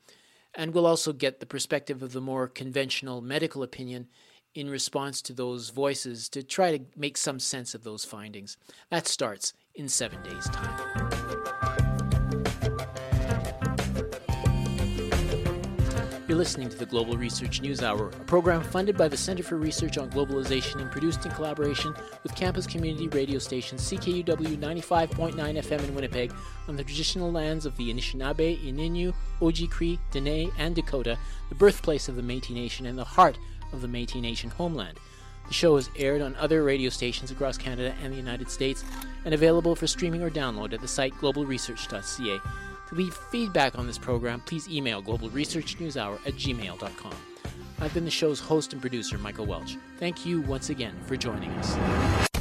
And 0.53 0.73
we'll 0.73 0.85
also 0.85 1.13
get 1.13 1.39
the 1.39 1.45
perspective 1.45 2.03
of 2.03 2.11
the 2.11 2.21
more 2.21 2.47
conventional 2.49 3.21
medical 3.21 3.63
opinion 3.63 4.07
in 4.53 4.69
response 4.69 5.21
to 5.23 5.33
those 5.33 5.69
voices 5.69 6.27
to 6.29 6.43
try 6.43 6.77
to 6.77 6.85
make 6.95 7.17
some 7.17 7.39
sense 7.39 7.73
of 7.73 7.83
those 7.83 8.05
findings. 8.05 8.57
That 8.89 9.07
starts 9.07 9.53
in 9.75 9.89
seven 9.89 10.21
days' 10.23 10.49
time. 10.49 11.33
You're 16.33 16.37
listening 16.37 16.69
to 16.69 16.77
the 16.77 16.85
Global 16.85 17.15
Research 17.15 17.61
News 17.61 17.83
Hour, 17.83 18.07
a 18.07 18.23
program 18.23 18.63
funded 18.63 18.97
by 18.97 19.07
the 19.07 19.17
Center 19.17 19.43
for 19.43 19.57
Research 19.57 19.97
on 19.97 20.09
Globalization 20.09 20.81
and 20.81 20.89
produced 20.89 21.25
in 21.25 21.31
collaboration 21.31 21.93
with 22.23 22.35
campus 22.35 22.65
community 22.65 23.07
radio 23.09 23.37
station 23.37 23.77
CKUW 23.77 24.57
95.9 24.57 25.35
FM 25.35 25.83
in 25.83 25.93
Winnipeg 25.93 26.33
on 26.67 26.75
the 26.75 26.83
traditional 26.83 27.31
lands 27.31 27.65
of 27.65 27.77
the 27.77 27.93
Anishinaabe, 27.93 28.57
Ininu, 28.65 29.13
Oji-Cree, 29.41 29.99
Dene, 30.11 30.51
and 30.57 30.73
Dakota, 30.73 31.19
the 31.49 31.55
birthplace 31.55 32.07
of 32.07 32.15
the 32.15 32.23
Métis 32.23 32.51
Nation 32.51 32.85
and 32.85 32.97
the 32.97 33.03
heart 33.03 33.37
of 33.71 33.81
the 33.81 33.87
Métis 33.87 34.21
Nation 34.21 34.49
homeland. 34.49 34.99
The 35.47 35.53
show 35.53 35.77
is 35.77 35.89
aired 35.97 36.21
on 36.21 36.35
other 36.35 36.63
radio 36.63 36.89
stations 36.89 37.31
across 37.31 37.57
Canada 37.57 37.93
and 38.01 38.13
the 38.13 38.17
United 38.17 38.49
States 38.49 38.83
and 39.25 39.33
available 39.33 39.75
for 39.75 39.87
streaming 39.87 40.21
or 40.21 40.29
download 40.29 40.73
at 40.73 40.81
the 40.81 40.87
site 40.87 41.13
globalresearch.ca. 41.15 42.39
To 42.89 42.95
leave 42.95 43.13
feedback 43.13 43.77
on 43.77 43.87
this 43.87 43.97
program, 43.97 44.41
please 44.41 44.69
email 44.69 45.01
globalresearchnewshour 45.01 46.25
at 46.25 46.33
gmail.com. 46.33 47.15
I've 47.79 47.93
been 47.93 48.05
the 48.05 48.11
show's 48.11 48.39
host 48.39 48.73
and 48.73 48.81
producer, 48.81 49.17
Michael 49.17 49.45
Welch. 49.45 49.77
Thank 49.99 50.25
you 50.25 50.41
once 50.41 50.69
again 50.69 50.95
for 51.05 51.17
joining 51.17 51.49
us. 51.51 52.32